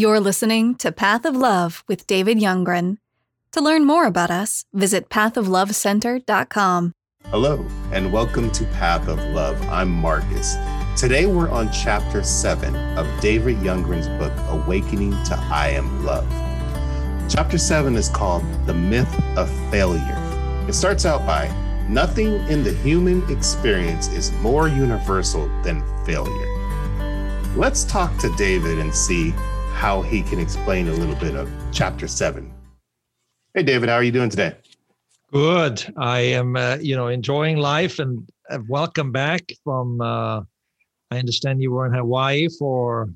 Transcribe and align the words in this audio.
You're 0.00 0.18
listening 0.18 0.76
to 0.76 0.92
Path 0.92 1.26
of 1.26 1.36
Love 1.36 1.84
with 1.86 2.06
David 2.06 2.38
Youngren. 2.38 2.96
To 3.52 3.60
learn 3.60 3.86
more 3.86 4.06
about 4.06 4.30
us, 4.30 4.64
visit 4.72 5.10
pathoflovecenter.com. 5.10 6.92
Hello, 7.26 7.66
and 7.92 8.10
welcome 8.10 8.50
to 8.52 8.64
Path 8.64 9.08
of 9.08 9.18
Love. 9.18 9.60
I'm 9.68 9.90
Marcus. 9.90 10.56
Today 10.96 11.26
we're 11.26 11.50
on 11.50 11.70
chapter 11.70 12.22
7 12.22 12.74
of 12.96 13.06
David 13.20 13.58
Youngren's 13.58 14.08
book, 14.18 14.32
Awakening 14.48 15.10
to 15.24 15.36
I 15.38 15.68
Am 15.74 16.02
Love. 16.02 16.26
Chapter 17.28 17.58
7 17.58 17.94
is 17.94 18.08
called 18.08 18.42
The 18.64 18.72
Myth 18.72 19.14
of 19.36 19.50
Failure. 19.70 20.64
It 20.66 20.72
starts 20.72 21.04
out 21.04 21.26
by 21.26 21.46
Nothing 21.90 22.36
in 22.48 22.64
the 22.64 22.72
human 22.72 23.30
experience 23.30 24.08
is 24.08 24.32
more 24.40 24.66
universal 24.66 25.46
than 25.62 25.84
failure. 26.06 26.46
Let's 27.54 27.84
talk 27.84 28.16
to 28.20 28.34
David 28.36 28.78
and 28.78 28.94
see 28.94 29.34
how 29.80 30.02
he 30.02 30.20
can 30.20 30.38
explain 30.38 30.88
a 30.88 30.92
little 30.92 31.14
bit 31.14 31.34
of 31.34 31.50
chapter 31.72 32.06
7. 32.06 32.52
Hey, 33.54 33.62
David, 33.62 33.88
how 33.88 33.94
are 33.94 34.02
you 34.02 34.12
doing 34.12 34.28
today? 34.28 34.54
Good. 35.32 35.82
I 35.96 36.18
am, 36.18 36.54
uh, 36.54 36.76
you 36.82 36.94
know, 36.94 37.08
enjoying 37.08 37.56
life 37.56 37.98
and 37.98 38.28
welcome 38.68 39.10
back 39.10 39.50
from. 39.64 40.02
Uh, 40.02 40.42
I 41.10 41.18
understand 41.18 41.62
you 41.62 41.72
were 41.72 41.86
in 41.86 41.94
Hawaii 41.94 42.50
for 42.58 43.08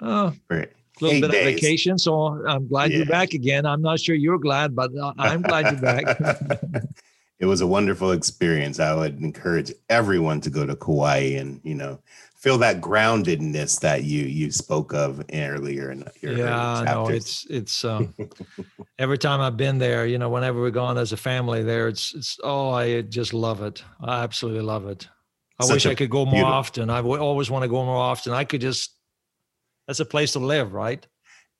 uh, 0.00 0.32
a 0.50 0.66
little 1.00 1.20
bit 1.20 1.30
days. 1.30 1.46
of 1.46 1.54
vacation, 1.54 1.98
so 1.98 2.44
I'm 2.48 2.66
glad 2.66 2.90
yeah. 2.90 2.96
you're 2.96 3.06
back 3.06 3.34
again. 3.34 3.64
I'm 3.64 3.80
not 3.80 4.00
sure 4.00 4.16
you're 4.16 4.40
glad, 4.40 4.74
but 4.74 4.90
uh, 5.00 5.12
I'm 5.18 5.42
glad 5.42 5.70
you're 5.70 5.80
back. 5.80 6.18
it 7.38 7.46
was 7.46 7.60
a 7.60 7.66
wonderful 7.66 8.10
experience. 8.10 8.80
I 8.80 8.92
would 8.92 9.20
encourage 9.20 9.72
everyone 9.88 10.40
to 10.40 10.50
go 10.50 10.66
to 10.66 10.74
Kauai 10.74 11.36
and 11.38 11.60
you 11.62 11.76
know 11.76 12.00
feel 12.42 12.58
that 12.58 12.80
groundedness 12.80 13.78
that 13.80 14.02
you 14.02 14.24
you 14.24 14.50
spoke 14.50 14.92
of 14.92 15.24
earlier 15.32 15.92
in 15.92 16.04
your 16.20 16.36
yeah 16.36 16.82
no 16.84 17.08
it's 17.08 17.46
it's 17.48 17.84
uh, 17.84 18.04
every 18.98 19.16
time 19.16 19.40
i've 19.40 19.56
been 19.56 19.78
there 19.78 20.06
you 20.06 20.18
know 20.18 20.28
whenever 20.28 20.60
we're 20.60 20.70
gone 20.70 20.98
as 20.98 21.12
a 21.12 21.16
family 21.16 21.62
there 21.62 21.86
it's 21.86 22.12
it's 22.14 22.40
oh 22.42 22.70
i 22.70 23.00
just 23.02 23.32
love 23.32 23.62
it. 23.62 23.84
I 24.00 24.22
absolutely 24.22 24.62
love 24.62 24.86
it. 24.86 25.08
I 25.60 25.64
Such 25.64 25.74
wish 25.74 25.86
I 25.86 25.94
could 25.94 26.10
go 26.10 26.24
more 26.24 26.34
beautiful. 26.34 26.52
often. 26.52 26.90
I 26.90 27.00
always 27.02 27.50
want 27.50 27.62
to 27.62 27.68
go 27.68 27.84
more 27.84 27.96
often. 27.96 28.32
I 28.32 28.44
could 28.44 28.60
just 28.60 28.96
that's 29.86 30.00
a 30.00 30.04
place 30.04 30.32
to 30.32 30.38
live 30.38 30.72
right? 30.72 31.06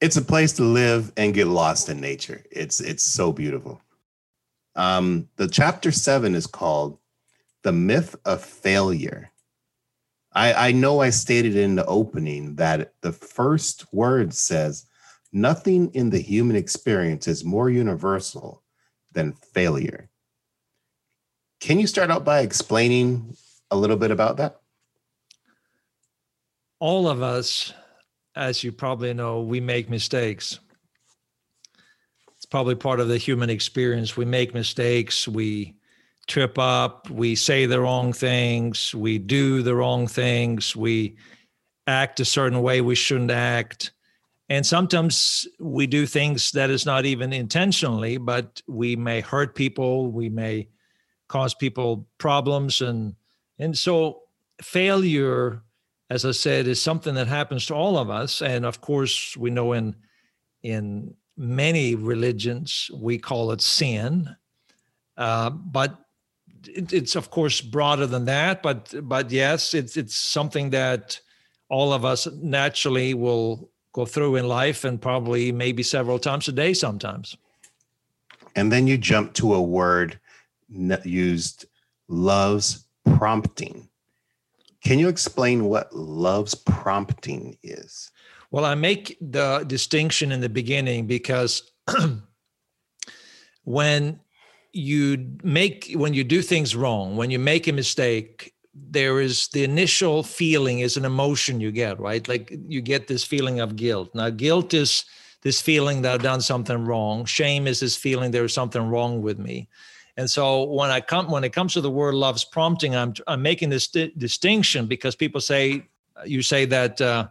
It's 0.01 0.17
a 0.17 0.23
place 0.23 0.53
to 0.55 0.65
live 0.65 1.13
and 1.17 1.35
get 1.35 1.47
lost 1.47 1.89
in 1.89 2.01
nature. 2.01 2.43
It's 2.51 2.81
it's 2.81 3.03
so 3.03 3.33
beautiful. 3.33 3.81
Um 4.75 5.29
the 5.37 5.49
chapter 5.49 5.93
seven 5.93 6.35
is 6.35 6.47
called 6.47 6.99
the 7.63 7.73
myth 7.73 8.17
of 8.25 8.43
failure 8.43 9.32
I, 10.35 10.69
I 10.69 10.73
know 10.73 11.01
I 11.01 11.11
stated 11.11 11.57
in 11.57 11.75
the 11.75 11.87
opening 11.87 12.57
that 12.57 12.95
the 13.03 13.13
first 13.13 13.93
word 13.93 14.33
says, 14.33 14.87
nothing 15.33 15.91
in 15.95 16.11
the 16.11 16.19
human 16.19 16.57
experience 16.57 17.29
is 17.29 17.45
more 17.45 17.69
universal 17.69 18.63
than 19.13 19.33
failure. 19.33 20.09
Can 21.61 21.79
you 21.79 21.87
start 21.87 22.11
out 22.11 22.25
by 22.25 22.41
explaining 22.41 23.37
a 23.71 23.77
little 23.77 23.97
bit 23.97 24.11
about 24.11 24.39
that? 24.39 24.61
All 26.81 27.09
of 27.09 27.23
us, 27.23 27.73
as 28.35 28.65
you 28.65 28.73
probably 28.73 29.15
know, 29.15 29.43
we 29.43 29.61
make 29.61 29.89
mistakes. 29.89 30.59
It's 32.37 32.47
probably 32.47 32.75
part 32.75 32.99
of 32.99 33.09
the 33.09 33.19
human 33.19 33.51
experience. 33.51 34.17
We 34.17 34.25
make 34.25 34.53
mistakes. 34.55 35.29
We 35.29 35.77
trip 36.29 36.59
up, 36.59 37.11
we 37.11 37.35
say 37.35 37.67
the 37.67 37.81
wrong 37.81 38.13
things, 38.13 38.95
we 38.95 39.19
do 39.19 39.63
the 39.63 39.75
wrong 39.75 40.07
things, 40.07 40.77
we 40.77 41.17
act 41.87 42.21
a 42.21 42.25
certain 42.25 42.63
way 42.63 42.81
we 42.81 42.95
shouldn't 42.95 43.31
act. 43.31 43.93
And 44.49 44.65
sometimes 44.65 45.47
we 45.59 45.87
do 45.87 46.07
things 46.07 46.53
that 46.53 46.71
is 46.71 46.87
not 46.87 47.05
even 47.07 47.33
intentionally, 47.33 48.19
but 48.19 48.63
we 48.69 48.97
may 48.97 49.21
hurt 49.21 49.55
people, 49.55 50.11
we 50.11 50.29
may 50.29 50.69
cause 51.33 51.55
people 51.55 52.07
problems 52.19 52.83
and 52.83 53.15
and 53.59 53.77
so 53.77 54.21
failure 54.61 55.63
as 56.11 56.27
I 56.27 56.33
said 56.33 56.67
is 56.67 56.83
something 56.83 57.15
that 57.15 57.27
happens 57.27 57.65
to 57.67 57.75
all 57.75 57.97
of 57.97 58.11
us 58.11 58.43
and 58.43 58.67
of 58.67 58.83
course 58.83 59.35
we 59.35 59.49
know 59.49 59.73
in 59.73 59.97
in 60.63 61.15
many 61.39 61.95
religions 61.95 62.91
we 62.95 63.17
call 63.17 63.51
it 63.53 63.63
sin 63.63 64.37
uh, 65.17 65.49
but 65.49 66.02
it, 66.69 66.93
it's 66.93 67.17
of 67.17 67.31
course 67.31 67.61
broader 67.61 68.07
than 68.07 68.25
that, 68.27 68.63
but 68.63 68.95
but 69.03 69.31
yes, 69.31 69.75
it's 69.75 69.97
it's 69.97 70.15
something 70.15 70.71
that 70.71 71.21
all 71.69 71.93
of 71.93 72.05
us 72.05 72.27
naturally 72.35 73.15
will 73.15 73.71
go 73.93 74.05
through 74.05 74.37
in 74.37 74.49
life, 74.49 74.85
and 74.85 75.01
probably 75.01 75.53
maybe 75.53 75.83
several 75.83 76.19
times 76.19 76.49
a 76.49 76.53
day 76.53 76.75
sometimes. 76.75 77.37
And 78.55 78.71
then 78.71 78.87
you 78.87 78.99
jump 78.99 79.33
to 79.35 79.55
a 79.55 79.63
word 79.63 80.19
used, 81.05 81.67
love's 82.09 82.87
prompting. 83.17 83.89
Can 84.83 84.99
you 84.99 85.09
explain 85.09 85.67
what 85.67 85.95
love's 85.95 86.55
prompting 86.55 87.57
is? 87.63 88.11
Well, 88.51 88.65
I 88.65 88.75
make 88.75 89.17
the 89.21 89.65
distinction 89.67 90.33
in 90.33 90.41
the 90.41 90.49
beginning 90.49 91.07
because 91.07 91.71
when 93.65 94.21
you 94.73 95.37
make 95.43 95.93
when 95.95 96.15
you 96.15 96.25
do 96.25 96.41
things 96.41 96.75
wrong 96.75 97.17
when 97.17 97.31
you 97.31 97.39
make 97.39 97.69
a 97.69 97.73
mistake 97.73 98.53
there 98.75 99.21
is 99.21 99.49
the 99.49 99.65
initial 99.65 100.23
feeling 100.23 100.81
is 100.81 100.97
an 100.97 101.05
emotion 101.05 101.61
you 101.61 101.71
get 101.71 102.01
right? 102.01 102.27
Like 102.27 102.53
you 102.69 102.81
get 102.81 103.07
this 103.07 103.25
feeling 103.25 103.61
of 103.61 103.77
guilt. 103.77 104.15
Now 104.15 104.31
guilt 104.31 104.73
is 104.73 105.05
this 105.43 105.61
feeling 105.61 106.03
that 106.03 106.15
i've 106.15 106.23
done 106.23 106.41
something 106.41 106.85
wrong. 106.85 107.25
Shame 107.25 107.67
is 107.67 107.81
this 107.81 107.97
feeling 107.97 108.31
there's 108.31 108.55
something 108.55 108.89
wrong 108.89 109.23
with 109.23 109.39
me. 109.39 109.69
And 110.17 110.31
so 110.31 110.65
when 110.65 110.91
i 110.91 111.01
come 111.01 111.31
when 111.31 111.45
it 111.45 111.53
comes 111.53 111.75
to 111.75 111.81
the 111.81 111.91
word 111.91 112.15
love's 112.15 112.45
prompting 112.45 112.95
i'm 112.95 113.15
i'm 113.27 113.43
making 113.43 113.71
this 113.71 113.89
di- 113.89 114.13
distinction 114.17 114.87
because 114.87 115.17
people 115.17 115.41
say 115.41 115.87
you 116.27 116.43
say 116.43 116.65
that 116.67 117.01
uh, 117.01 117.29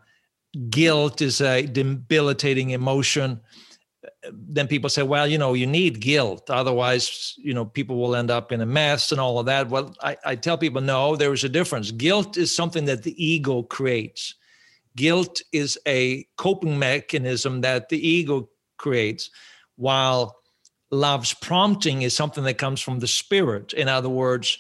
guilt 0.70 1.22
is 1.22 1.42
a 1.42 1.66
debilitating 1.66 2.72
emotion 2.72 3.40
then 4.32 4.68
people 4.68 4.90
say, 4.90 5.04
well, 5.04 5.28
you 5.28 5.38
know, 5.38 5.54
you 5.54 5.68
need 5.68 6.00
guilt. 6.00 6.50
Otherwise, 6.50 7.36
you 7.38 7.54
know, 7.54 7.66
people 7.66 7.98
will 7.98 8.16
end 8.16 8.32
up 8.32 8.52
in 8.52 8.62
a 8.62 8.66
mess 8.66 9.12
and 9.12 9.22
all 9.22 9.40
of 9.40 9.46
that. 9.46 9.70
Well, 9.70 9.94
I, 10.02 10.18
I 10.26 10.36
tell 10.36 10.58
people, 10.58 10.82
no, 10.82 11.16
there 11.16 11.34
is 11.34 11.44
a 11.44 11.50
difference. 11.50 11.92
Guilt 11.92 12.38
is 12.38 12.56
something 12.56 12.86
that 12.86 13.04
the 13.04 13.24
ego 13.24 13.64
creates. 13.64 14.36
Guilt 14.96 15.42
is 15.52 15.78
a 15.88 16.26
coping 16.38 16.78
mechanism 16.78 17.62
that 17.62 17.90
the 17.90 18.08
ego 18.08 18.50
creates, 18.78 19.30
while 19.76 20.38
love's 20.90 21.34
prompting 21.34 22.02
is 22.02 22.16
something 22.16 22.44
that 22.44 22.58
comes 22.58 22.82
from 22.82 23.00
the 23.00 23.08
spirit. 23.08 23.74
In 23.74 23.88
other 23.88 24.10
words, 24.10 24.58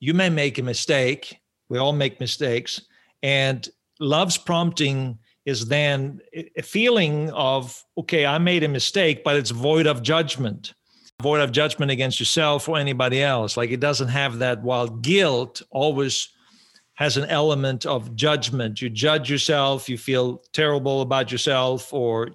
you 0.00 0.14
may 0.14 0.30
make 0.30 0.58
a 0.58 0.62
mistake. 0.62 1.40
We 1.68 1.78
all 1.78 1.92
make 1.92 2.20
mistakes. 2.20 2.80
And 3.22 3.68
love's 4.00 4.38
prompting 4.38 5.18
is 5.44 5.66
then 5.66 6.20
a 6.56 6.62
feeling 6.62 7.30
of, 7.30 7.82
okay, 7.98 8.24
I 8.24 8.38
made 8.38 8.64
a 8.64 8.68
mistake, 8.68 9.22
but 9.24 9.36
it's 9.36 9.50
void 9.50 9.86
of 9.86 10.02
judgment, 10.02 10.72
void 11.22 11.40
of 11.40 11.52
judgment 11.52 11.90
against 11.90 12.18
yourself 12.18 12.68
or 12.68 12.78
anybody 12.78 13.22
else. 13.22 13.56
Like 13.56 13.70
it 13.70 13.80
doesn't 13.80 14.08
have 14.08 14.38
that, 14.38 14.62
while 14.62 14.88
guilt 14.88 15.60
always 15.70 16.28
has 16.94 17.16
an 17.16 17.24
element 17.28 17.84
of 17.84 18.14
judgment. 18.16 18.80
You 18.80 18.88
judge 18.88 19.30
yourself, 19.30 19.88
you 19.88 19.98
feel 19.98 20.42
terrible 20.52 21.02
about 21.02 21.30
yourself 21.30 21.92
or 21.92 22.30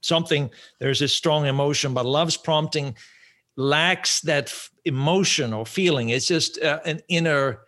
something. 0.00 0.50
There's 0.80 0.98
this 0.98 1.14
strong 1.14 1.46
emotion, 1.46 1.94
but 1.94 2.06
love's 2.06 2.36
prompting 2.36 2.96
lacks 3.56 4.20
that 4.22 4.52
emotion 4.84 5.52
or 5.52 5.64
feeling. 5.66 6.08
It's 6.08 6.26
just 6.26 6.60
uh, 6.60 6.80
an 6.84 7.00
inner 7.08 7.60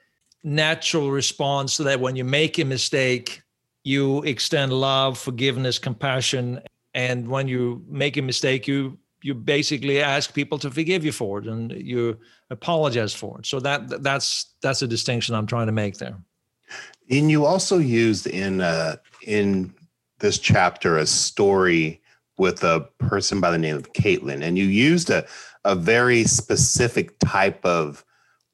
natural 0.42 1.10
response 1.10 1.74
so 1.74 1.84
that 1.84 2.00
when 2.00 2.16
you 2.16 2.24
make 2.24 2.58
a 2.58 2.64
mistake, 2.64 3.42
you 3.84 4.22
extend 4.22 4.72
love, 4.72 5.18
forgiveness, 5.18 5.78
compassion, 5.78 6.60
and 6.94 7.28
when 7.28 7.48
you 7.48 7.84
make 7.88 8.16
a 8.16 8.22
mistake, 8.22 8.66
you 8.66 8.98
you 9.22 9.34
basically 9.34 10.02
ask 10.02 10.34
people 10.34 10.58
to 10.58 10.70
forgive 10.70 11.02
you 11.02 11.10
for 11.10 11.38
it 11.38 11.46
and 11.46 11.72
you 11.72 12.18
apologize 12.50 13.14
for 13.14 13.38
it. 13.38 13.46
So 13.46 13.58
that 13.60 14.02
that's 14.02 14.54
that's 14.62 14.82
a 14.82 14.86
distinction 14.86 15.34
I'm 15.34 15.46
trying 15.46 15.66
to 15.66 15.72
make 15.72 15.96
there. 15.96 16.16
And 17.10 17.30
you 17.30 17.44
also 17.44 17.78
used 17.78 18.26
in 18.26 18.60
uh, 18.60 18.96
in 19.22 19.74
this 20.18 20.38
chapter 20.38 20.98
a 20.98 21.06
story 21.06 22.00
with 22.36 22.64
a 22.64 22.88
person 22.98 23.40
by 23.40 23.50
the 23.50 23.58
name 23.58 23.76
of 23.76 23.92
Caitlin, 23.92 24.42
and 24.42 24.58
you 24.58 24.64
used 24.64 25.10
a 25.10 25.26
a 25.64 25.74
very 25.74 26.24
specific 26.24 27.18
type 27.18 27.64
of 27.64 28.04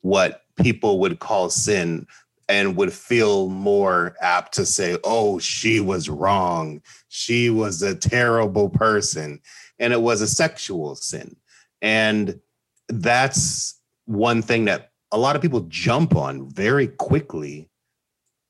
what 0.03 0.43
people 0.57 1.01
would 1.01 1.19
call 1.19 1.51
sin 1.51 2.07
and 2.51 2.77
would 2.77 2.93
feel 2.93 3.49
more 3.49 4.17
apt 4.21 4.53
to 4.55 4.67
say, 4.67 4.99
oh, 5.05 5.39
she 5.39 5.79
was 5.79 6.09
wrong. 6.09 6.83
She 7.09 7.49
was 7.49 7.81
a 7.81 7.95
terrible 7.95 8.69
person. 8.69 9.41
And 9.79 9.93
it 9.93 10.03
was 10.03 10.21
a 10.21 10.27
sexual 10.27 10.97
sin. 10.97 11.37
And 11.81 12.41
that's 12.89 13.81
one 14.07 14.43
thing 14.43 14.65
that 14.65 14.91
a 15.13 15.19
lot 15.19 15.37
of 15.37 15.43
people 15.43 15.61
jump 15.69 16.17
on 16.17 16.51
very 16.51 16.89
quickly 16.89 17.71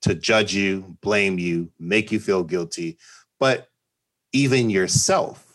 to 0.03 0.15
judge 0.15 0.55
you, 0.55 0.97
blame 1.03 1.39
you, 1.39 1.71
make 1.79 2.11
you 2.11 2.19
feel 2.19 2.43
guilty. 2.43 2.97
But 3.39 3.69
even 4.33 4.71
yourself 4.71 5.47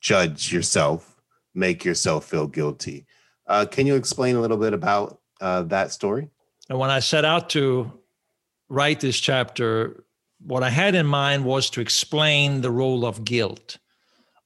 judge 0.00 0.52
yourself, 0.52 1.20
make 1.54 1.84
yourself 1.84 2.24
feel 2.24 2.46
guilty. 2.46 3.06
Uh, 3.46 3.66
can 3.66 3.86
you 3.86 3.96
explain 3.96 4.36
a 4.36 4.40
little 4.40 4.56
bit 4.56 4.72
about 4.72 5.20
uh, 5.40 5.62
that 5.62 5.92
story? 5.92 6.30
And 6.68 6.78
when 6.78 6.90
I 6.90 7.00
set 7.00 7.24
out 7.24 7.50
to 7.50 7.92
write 8.68 9.00
this 9.00 9.18
chapter, 9.18 10.04
what 10.40 10.62
I 10.62 10.70
had 10.70 10.94
in 10.94 11.06
mind 11.06 11.44
was 11.44 11.70
to 11.70 11.80
explain 11.80 12.60
the 12.60 12.70
role 12.70 13.04
of 13.04 13.24
guilt. 13.24 13.78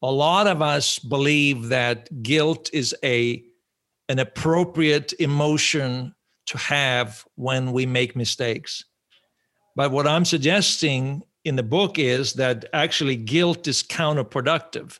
A 0.02 0.10
lot 0.10 0.46
of 0.46 0.62
us 0.62 0.98
believe 0.98 1.68
that 1.68 2.22
guilt 2.22 2.70
is 2.72 2.94
a 3.04 3.44
an 4.08 4.18
appropriate 4.18 5.12
emotion 5.20 6.14
to 6.46 6.58
have 6.58 7.24
when 7.36 7.72
we 7.72 7.86
make 7.86 8.16
mistakes. 8.16 8.84
But 9.76 9.90
what 9.90 10.06
I'm 10.06 10.24
suggesting 10.24 11.22
in 11.44 11.56
the 11.56 11.62
book 11.62 11.98
is 11.98 12.34
that 12.34 12.66
actually 12.72 13.16
guilt 13.16 13.66
is 13.66 13.82
counterproductive. 13.82 14.98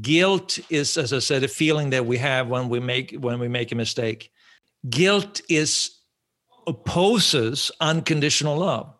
Guilt 0.00 0.58
is, 0.70 0.96
as 0.96 1.12
I 1.12 1.18
said, 1.18 1.44
a 1.44 1.48
feeling 1.48 1.90
that 1.90 2.06
we 2.06 2.18
have 2.18 2.48
when 2.48 2.68
we 2.68 2.78
make 2.78 3.16
when 3.18 3.38
we 3.38 3.48
make 3.48 3.72
a 3.72 3.76
mistake. 3.76 4.30
Guilt 4.88 5.40
is 5.48 5.95
opposes 6.66 7.70
unconditional 7.80 8.56
love. 8.56 8.92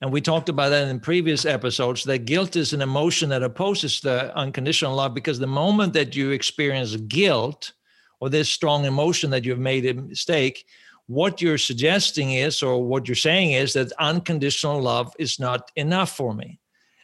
And 0.00 0.12
we 0.12 0.20
talked 0.20 0.48
about 0.48 0.68
that 0.70 0.88
in 0.88 1.00
previous 1.00 1.46
episodes 1.46 2.04
that 2.04 2.26
guilt 2.26 2.56
is 2.56 2.72
an 2.72 2.82
emotion 2.82 3.30
that 3.30 3.42
opposes 3.42 4.00
the 4.00 4.36
unconditional 4.36 4.94
love 4.94 5.14
because 5.14 5.38
the 5.38 5.46
moment 5.46 5.94
that 5.94 6.14
you 6.14 6.30
experience 6.30 6.94
guilt 6.96 7.72
or 8.20 8.28
this 8.28 8.50
strong 8.50 8.84
emotion 8.84 9.30
that 9.30 9.44
you've 9.44 9.58
made 9.58 9.86
a 9.86 9.94
mistake, 9.94 10.66
what 11.06 11.40
you're 11.40 11.58
suggesting 11.58 12.32
is, 12.32 12.62
or 12.62 12.84
what 12.84 13.08
you're 13.08 13.14
saying 13.14 13.52
is, 13.52 13.72
that 13.74 13.92
unconditional 13.98 14.80
love 14.80 15.14
is 15.18 15.38
not 15.38 15.70
enough 15.76 16.16
for 16.16 16.34
me. 16.34 16.58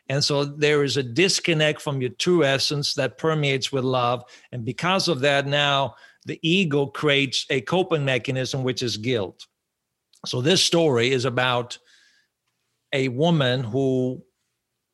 And 0.09 0.25
so 0.25 0.45
there 0.45 0.83
is 0.83 0.97
a 0.97 1.03
disconnect 1.03 1.81
from 1.81 2.01
your 2.01 2.11
true 2.11 2.45
essence 2.45 2.95
that 2.95 3.17
permeates 3.17 3.71
with 3.71 3.85
love. 3.85 4.25
And 4.51 4.65
because 4.65 5.07
of 5.09 5.21
that, 5.21 5.47
now 5.47 5.95
the 6.27 6.41
ego 6.43 6.87
creates 6.87 7.47
a 7.49 7.61
coping 7.61 8.05
mechanism, 8.05 8.65
which 8.65 8.83
is 8.83 8.97
guilt. 8.97 9.47
So 10.27 10.41
this 10.41 10.63
story 10.63 11.11
is 11.11 11.25
about 11.25 11.79
a 12.93 13.09
woman 13.09 13.65
who 13.65 14.23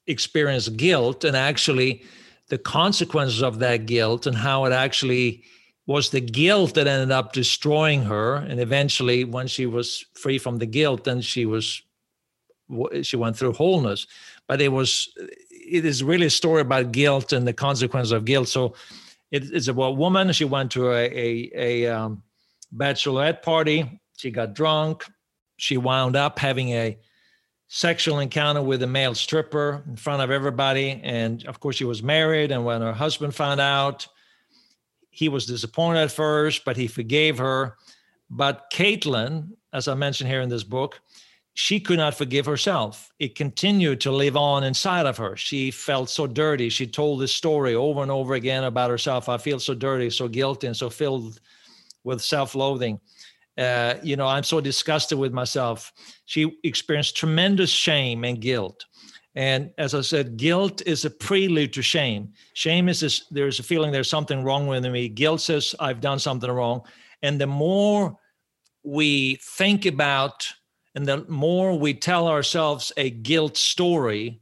experienced 0.07 0.77
guilt 0.77 1.25
and 1.25 1.37
actually 1.37 2.05
the 2.49 2.59
consequences 2.59 3.43
of 3.43 3.59
that 3.59 3.87
guilt 3.87 4.27
and 4.27 4.37
how 4.37 4.65
it 4.67 4.73
actually 4.73 5.43
was 5.87 6.11
the 6.11 6.21
guilt 6.21 6.75
that 6.75 6.87
ended 6.87 7.11
up 7.11 7.33
destroying 7.33 8.03
her. 8.03 8.37
And 8.37 8.61
eventually 8.61 9.25
when 9.25 9.49
she 9.49 9.67
was 9.67 10.05
free 10.15 10.39
from 10.39 10.59
the 10.59 10.67
guilt 10.67 11.05
then 11.05 11.21
she 11.21 11.47
was 11.47 11.83
she 13.03 13.17
went 13.17 13.37
through 13.37 13.53
wholeness. 13.53 14.07
But 14.47 14.61
it 14.61 14.69
was 14.69 15.09
it 15.51 15.85
is 15.85 16.05
really 16.05 16.27
a 16.27 16.31
story 16.31 16.61
about 16.61 16.93
guilt 16.93 17.33
and 17.33 17.47
the 17.47 17.53
consequence 17.53 18.13
of 18.13 18.25
guilt. 18.25 18.49
So 18.49 18.75
it, 19.33 19.45
it's 19.53 19.67
about 19.67 19.83
a 19.87 19.93
woman. 19.93 20.33
She 20.33 20.45
went 20.45 20.71
to 20.73 20.93
a 20.93 21.05
a, 21.07 21.51
a 21.55 21.87
um, 21.87 22.23
bachelorette 22.77 23.43
party. 23.43 24.01
She 24.17 24.31
got 24.31 24.55
drunk 24.55 25.05
she 25.57 25.77
wound 25.77 26.17
up 26.17 26.39
having 26.39 26.71
a 26.71 26.99
sexual 27.69 28.21
encounter 28.21 28.63
with 28.63 28.83
a 28.83 28.87
male 28.87 29.15
stripper 29.15 29.83
in 29.89 29.97
front 29.97 30.23
of 30.23 30.31
everybody. 30.31 31.01
And 31.03 31.45
of 31.47 31.61
course, 31.61 31.77
she 31.77 31.85
was 31.85 32.03
married. 32.03 32.53
And 32.53 32.65
when 32.65 32.81
her 32.83 32.93
husband 32.93 33.35
found 33.35 33.61
out, 33.61 34.07
he 35.11 35.29
was 35.29 35.47
disappointed 35.47 36.01
at 36.01 36.13
first, 36.13 36.65
but 36.65 36.77
he 36.77 36.87
forgave 36.87 37.39
her. 37.39 37.77
But 38.29 38.71
Caitlin, 38.73 39.51
as 39.73 39.89
I 39.89 39.95
mentioned 39.95 40.29
here 40.29 40.43
in 40.43 40.49
this 40.49 40.65
book, 40.65 41.01
she 41.55 41.81
could 41.81 41.97
not 41.97 42.15
forgive 42.15 42.45
herself. 42.45 43.11
It 43.19 43.35
continued 43.35 44.03
to 44.03 44.13
live 44.13 44.37
on 44.37 44.63
inside 44.63 45.07
of 45.07 45.17
her. 45.17 45.37
She 45.37 45.71
felt 45.71 46.11
so 46.11 46.27
dirty. 46.27 46.69
She 46.69 46.87
told 46.87 47.21
this 47.21 47.35
story 47.35 47.75
over 47.75 48.03
and 48.03 48.11
over 48.11 48.35
again 48.35 48.65
about 48.65 48.91
herself. 48.91 49.31
I 49.31 49.39
feel 49.39 49.59
so 49.59 49.73
dirty, 49.73 50.11
so 50.11 50.29
guilty, 50.29 50.67
and 50.67 50.77
so 50.77 50.91
filled 50.91 51.41
with 52.05 52.21
self 52.21 52.55
loathing 52.55 53.01
uh, 53.59 53.95
you 54.03 54.17
know, 54.17 54.27
I'm 54.27 54.45
so 54.45 54.61
disgusted 54.61 55.19
with 55.19 55.33
myself. 55.33 55.93
She 56.27 56.59
experienced 56.63 57.17
tremendous 57.17 57.71
shame 57.71 58.25
and 58.25 58.41
guilt. 58.41 58.85
And 59.35 59.71
as 59.77 59.95
I 59.95 60.01
said, 60.01 60.37
guilt 60.37 60.83
is 60.87 61.05
a 61.05 61.11
prelude 61.11 61.73
to 61.75 61.83
shame. 61.83 62.33
Shame 62.55 62.89
is 62.89 63.01
this, 63.01 63.27
there's 63.31 63.59
a 63.59 63.63
feeling 63.63 63.93
there's 63.93 64.11
something 64.11 64.43
wrong 64.43 64.67
with 64.67 64.85
me. 64.85 65.09
Guilt 65.09 65.43
says 65.43 65.75
I've 65.79 66.01
done 66.01 66.19
something 66.19 66.51
wrong. 66.51 66.83
And 67.23 67.41
the 67.41 67.47
more 67.47 68.19
we 68.83 69.39
think 69.43 69.85
about 69.85 70.47
and 70.95 71.07
the 71.07 71.27
more 71.29 71.79
we 71.79 71.93
tell 71.93 72.29
ourselves 72.29 72.93
a 72.97 73.11
guilt 73.11 73.59
story, 73.59 74.41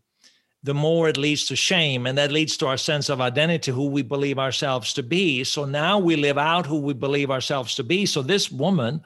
the 0.64 0.74
more 0.74 1.10
it 1.10 1.18
leads 1.18 1.44
to 1.44 1.54
shame 1.54 2.06
and 2.06 2.16
that 2.16 2.32
leads 2.32 2.56
to 2.56 2.66
our 2.66 2.78
sense 2.78 3.10
of 3.10 3.20
identity 3.20 3.70
who 3.70 3.86
we 3.86 4.00
believe 4.00 4.38
ourselves 4.38 4.94
to 4.94 5.02
be. 5.02 5.44
So 5.44 5.66
now 5.66 5.98
we 5.98 6.16
live 6.16 6.38
out 6.38 6.64
who 6.64 6.78
we 6.78 6.94
believe 6.94 7.30
ourselves 7.30 7.74
to 7.74 7.84
be. 7.84 8.06
So 8.06 8.22
this 8.22 8.50
woman 8.50 9.02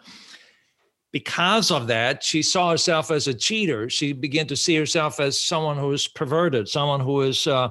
because 1.11 1.71
of 1.73 1.89
that 1.89 2.23
she 2.23 2.43
saw 2.43 2.71
herself 2.71 3.11
as 3.11 3.27
a 3.27 3.35
cheater. 3.35 3.91
She 3.91 4.13
began 4.13 4.47
to 4.47 4.57
see 4.57 4.77
herself 4.77 5.19
as 5.19 5.41
someone 5.41 5.77
who 5.77 5.91
is 5.93 6.07
perverted 6.07 6.69
someone 6.69 7.01
who 7.01 7.23
is 7.23 7.47
uh, 7.49 7.71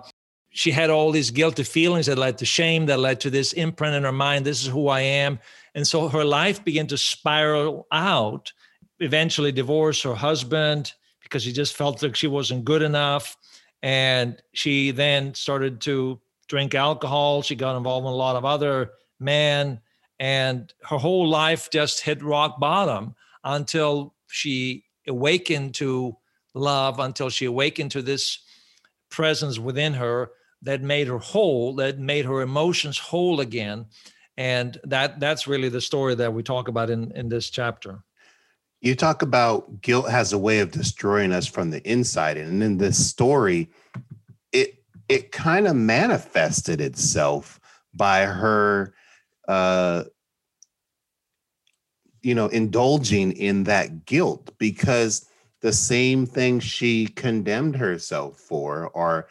she 0.49 0.71
had 0.71 0.89
all 0.89 1.11
these 1.11 1.31
guilty 1.31 1.63
feelings 1.63 2.07
that 2.07 2.17
led 2.17 2.37
to 2.39 2.45
shame 2.45 2.87
that 2.87 2.99
led 2.99 3.21
to 3.21 3.29
this 3.29 3.53
imprint 3.53 3.95
in 3.95 4.03
her 4.03 4.11
mind 4.11 4.45
this 4.45 4.61
is 4.61 4.67
who 4.67 4.89
i 4.89 4.99
am. 4.99 5.39
And 5.75 5.87
so 5.87 6.09
her 6.09 6.25
life 6.25 6.61
began 6.65 6.87
to 6.87 6.97
spiral 6.97 7.87
out 7.93 8.51
eventually 8.99 9.53
divorced 9.53 10.03
her 10.03 10.15
husband 10.15 10.91
because 11.23 11.43
she 11.43 11.53
just 11.53 11.73
felt 11.73 12.03
like 12.03 12.17
she 12.17 12.27
wasn't 12.27 12.65
good 12.65 12.81
enough 12.81 13.37
and 13.87 14.43
she 14.51 14.91
then 14.91 15.33
started 15.33 15.79
to 15.79 16.19
drink 16.49 16.75
alcohol. 16.75 17.41
She 17.41 17.55
got 17.55 17.77
involved 17.77 18.05
in 18.05 18.11
a 18.11 18.15
lot 18.15 18.35
of 18.35 18.43
other 18.43 18.91
men, 19.17 19.79
and 20.19 20.73
her 20.83 20.97
whole 20.97 21.25
life 21.29 21.69
just 21.71 22.01
hit 22.01 22.21
rock 22.21 22.59
bottom 22.59 23.15
until 23.45 24.13
she 24.27 24.83
awakened 25.07 25.73
to 25.75 26.17
love, 26.53 26.99
until 26.99 27.29
she 27.29 27.45
awakened 27.45 27.91
to 27.91 28.01
this 28.01 28.39
presence 29.09 29.57
within 29.57 29.93
her 29.93 30.31
that 30.63 30.81
made 30.81 31.07
her 31.07 31.19
whole, 31.19 31.75
that 31.75 31.97
made 31.97 32.25
her 32.25 32.41
emotions 32.41 32.97
whole 32.97 33.39
again. 33.39 33.85
And 34.35 34.77
that 34.83 35.21
that's 35.21 35.47
really 35.47 35.69
the 35.69 35.79
story 35.79 36.15
that 36.15 36.33
we 36.33 36.43
talk 36.43 36.67
about 36.67 36.89
in, 36.89 37.13
in 37.15 37.29
this 37.29 37.49
chapter. 37.49 38.03
You 38.81 38.95
talk 38.95 39.21
about 39.21 39.81
guilt 39.81 40.09
has 40.09 40.33
a 40.33 40.37
way 40.37 40.59
of 40.59 40.71
destroying 40.71 41.31
us 41.31 41.47
from 41.47 41.71
the 41.71 41.81
inside. 41.89 42.37
And 42.37 42.61
in 42.61 42.77
this 42.77 43.03
story, 43.03 43.69
it 44.51 44.83
it 45.09 45.31
kind 45.31 45.67
of 45.67 45.75
manifested 45.75 46.81
itself 46.81 47.59
by 47.93 48.25
her 48.25 48.93
uh 49.47 50.03
you 52.21 52.35
know 52.35 52.47
indulging 52.47 53.31
in 53.31 53.63
that 53.63 54.05
guilt 54.05 54.51
because 54.57 55.25
the 55.61 55.73
same 55.73 56.25
thing 56.25 56.59
she 56.59 57.07
condemned 57.07 57.75
herself 57.75 58.37
for 58.37 58.89
or 58.89 59.27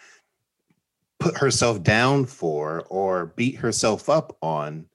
put 1.21 1.39
herself 1.39 1.83
down 1.83 2.25
for 2.25 2.85
or 2.89 3.27
beat 3.37 3.57
herself 3.57 4.09
up 4.09 4.37
on 4.43 4.87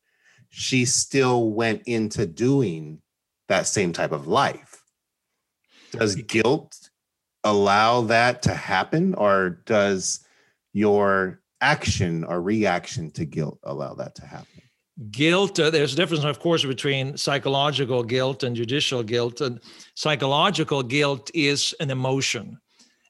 she 0.49 0.83
still 0.83 1.51
went 1.51 1.81
into 1.85 2.25
doing 2.25 3.01
that 3.51 3.67
same 3.67 3.91
type 3.91 4.13
of 4.13 4.27
life. 4.27 4.81
Does 5.91 6.15
guilt 6.15 6.89
allow 7.43 7.99
that 8.01 8.41
to 8.43 8.53
happen, 8.53 9.13
or 9.15 9.61
does 9.65 10.25
your 10.71 11.41
action 11.59 12.23
or 12.23 12.41
reaction 12.41 13.11
to 13.11 13.25
guilt 13.25 13.59
allow 13.63 13.93
that 13.95 14.15
to 14.15 14.25
happen? 14.25 14.61
Guilt, 15.11 15.59
uh, 15.59 15.69
there's 15.69 15.93
a 15.93 15.97
difference, 15.97 16.23
of 16.23 16.39
course, 16.39 16.63
between 16.63 17.17
psychological 17.17 18.03
guilt 18.03 18.43
and 18.43 18.55
judicial 18.55 19.03
guilt. 19.03 19.41
And 19.41 19.59
psychological 19.95 20.81
guilt 20.81 21.29
is 21.33 21.75
an 21.81 21.91
emotion. 21.91 22.57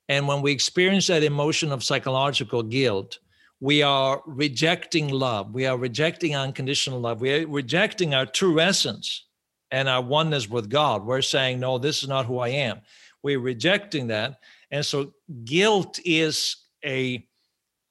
And 0.09 0.27
when 0.27 0.41
we 0.41 0.51
experience 0.51 1.05
that 1.07 1.23
emotion 1.23 1.71
of 1.71 1.83
psychological 1.83 2.63
guilt, 2.63 3.19
we 3.59 3.83
are 3.83 4.23
rejecting 4.25 5.09
love. 5.09 5.53
We 5.53 5.67
are 5.67 5.77
rejecting 5.77 6.35
unconditional 6.35 6.99
love. 6.99 7.21
We 7.21 7.31
are 7.33 7.47
rejecting 7.47 8.15
our 8.15 8.25
true 8.25 8.59
essence 8.59 9.27
and 9.71 9.87
our 9.87 10.01
oneness 10.01 10.49
with 10.49 10.69
God. 10.69 11.05
We're 11.05 11.21
saying, 11.21 11.59
no, 11.59 11.77
this 11.77 12.03
is 12.03 12.09
not 12.09 12.25
who 12.25 12.39
I 12.39 12.49
am. 12.49 12.81
We're 13.23 13.39
rejecting 13.39 14.07
that. 14.07 14.39
And 14.69 14.85
so 14.85 15.13
guilt 15.45 15.99
is 16.03 16.57
a, 16.83 17.25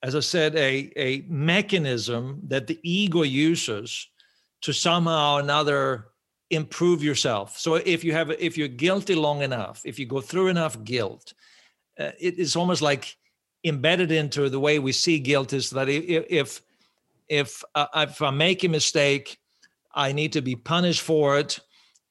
as 0.02 0.14
I 0.14 0.20
said, 0.20 0.54
a, 0.56 0.92
a 0.96 1.24
mechanism 1.28 2.40
that 2.48 2.66
the 2.66 2.78
ego 2.82 3.22
uses 3.22 4.08
to 4.62 4.72
somehow 4.72 5.36
or 5.36 5.40
another 5.40 6.08
improve 6.50 7.02
yourself. 7.02 7.58
So 7.58 7.76
if 7.76 8.04
you 8.04 8.12
have, 8.12 8.30
if 8.30 8.58
you're 8.58 8.68
guilty 8.68 9.14
long 9.14 9.42
enough, 9.42 9.82
if 9.84 9.98
you 9.98 10.06
go 10.06 10.20
through 10.20 10.48
enough 10.48 10.82
guilt, 10.84 11.32
uh, 11.98 12.10
it 12.18 12.38
is 12.38 12.56
almost 12.56 12.82
like 12.82 13.16
embedded 13.64 14.10
into 14.10 14.48
the 14.48 14.60
way 14.60 14.78
we 14.78 14.92
see 14.92 15.18
guilt 15.18 15.52
is 15.52 15.70
that 15.70 15.88
if, 15.88 16.24
if, 16.28 16.62
if, 17.28 17.64
uh, 17.74 17.86
if 17.94 18.20
I 18.20 18.30
make 18.30 18.64
a 18.64 18.68
mistake, 18.68 19.38
I 19.94 20.12
need 20.12 20.32
to 20.32 20.42
be 20.42 20.56
punished 20.56 21.02
for 21.02 21.38
it 21.38 21.60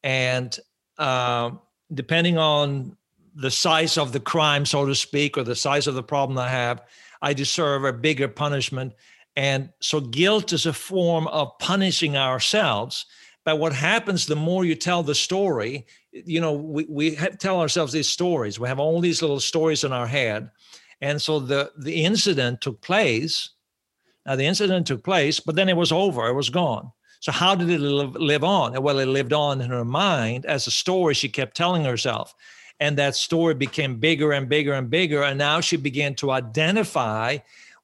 and 0.04 0.58
uh, 0.98 1.52
depending 1.94 2.38
on 2.38 2.96
the 3.36 3.52
size 3.52 3.98
of 3.98 4.12
the 4.12 4.20
crime, 4.20 4.66
so 4.66 4.86
to 4.86 4.96
speak, 4.96 5.38
or 5.38 5.44
the 5.44 5.56
size 5.56 5.88
of 5.88 5.96
the 5.96 6.04
problem 6.04 6.38
I 6.38 6.50
have, 6.50 6.82
I 7.22 7.34
deserve 7.34 7.84
a 7.86 7.94
bigger 7.94 8.28
punishment. 8.28 8.94
And 9.36 9.70
so 9.80 10.02
guilt 10.02 10.52
is 10.52 10.66
a 10.66 10.74
form 10.74 11.28
of 11.28 11.58
punishing 11.60 12.18
ourselves. 12.18 13.06
But 13.46 13.60
what 13.60 13.74
happens 13.74 14.26
the 14.26 14.36
more 14.36 14.66
you 14.66 14.76
tell 14.76 15.04
the 15.04 15.16
story, 15.16 15.86
you 16.12 16.42
know, 16.42 16.54
we, 16.54 16.86
we 16.90 17.16
tell 17.16 17.62
ourselves 17.62 17.94
these 17.94 18.10
stories. 18.10 18.60
We 18.60 18.68
have 18.68 18.80
all 18.80 19.00
these 19.00 19.22
little 19.22 19.40
stories 19.40 19.84
in 19.84 19.94
our 19.94 20.08
head. 20.08 20.50
And 21.02 21.22
so 21.22 21.40
the, 21.40 21.72
the 21.78 22.04
incident 22.04 22.62
took 22.62 22.82
place. 22.82 23.52
Now, 24.26 24.36
the 24.36 24.46
incident 24.46 24.88
took 24.88 25.04
place, 25.04 25.40
but 25.40 25.56
then 25.56 25.70
it 25.70 25.78
was 25.78 25.92
over, 25.92 26.28
it 26.28 26.34
was 26.34 26.50
gone. 26.50 26.92
So, 27.20 27.32
how 27.32 27.56
did 27.56 27.70
it 27.70 27.80
live 27.80 28.44
on? 28.44 28.82
Well, 28.82 29.00
it 29.00 29.08
lived 29.08 29.34
on 29.34 29.62
in 29.62 29.70
her 29.70 29.86
mind 29.86 30.46
as 30.46 30.68
a 30.68 30.72
story 30.72 31.14
she 31.14 31.30
kept 31.30 31.56
telling 31.56 31.84
herself. 31.84 32.34
And 32.80 32.98
that 32.98 33.16
story 33.16 33.56
became 33.56 33.98
bigger 33.98 34.32
and 34.32 34.48
bigger 34.48 34.74
and 34.74 34.90
bigger. 34.90 35.22
And 35.22 35.38
now 35.38 35.60
she 35.60 35.76
began 35.76 36.16
to 36.16 36.32
identify 36.32 37.40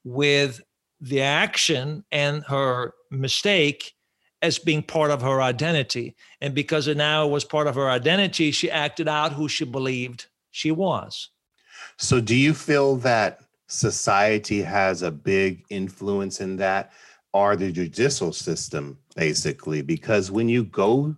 with 0.06 0.62
the 1.01 1.22
action 1.22 2.06
and 2.13 2.44
her 2.44 2.94
mistake 3.12 3.94
as 4.42 4.58
being 4.58 4.84
part 4.84 5.12
of 5.12 5.22
her 5.22 5.42
identity. 5.42 6.15
And 6.39 6.54
because 6.54 6.88
it 6.88 6.96
now 6.96 7.27
was 7.27 7.44
part 7.44 7.68
of 7.68 7.75
her 7.75 7.89
identity, 7.89 8.51
she 8.51 8.72
acted 8.72 9.10
out 9.10 9.34
who 9.34 9.50
she 9.50 9.65
believed 9.65 10.27
she 10.51 10.72
was. 10.72 11.30
So, 11.98 12.22
do 12.22 12.36
you 12.36 12.54
feel 12.54 12.96
that 12.98 13.42
society 13.68 14.62
has 14.62 15.01
a 15.01 15.12
big 15.12 15.65
influence 15.70 16.39
in 16.39 16.58
that, 16.58 16.94
or 17.36 17.58
the 17.58 17.70
judicial 17.70 18.32
system, 18.32 18.98
basically? 19.13 19.82
Because 19.82 20.32
when 20.32 20.48
you 20.48 20.63
go 20.63 21.13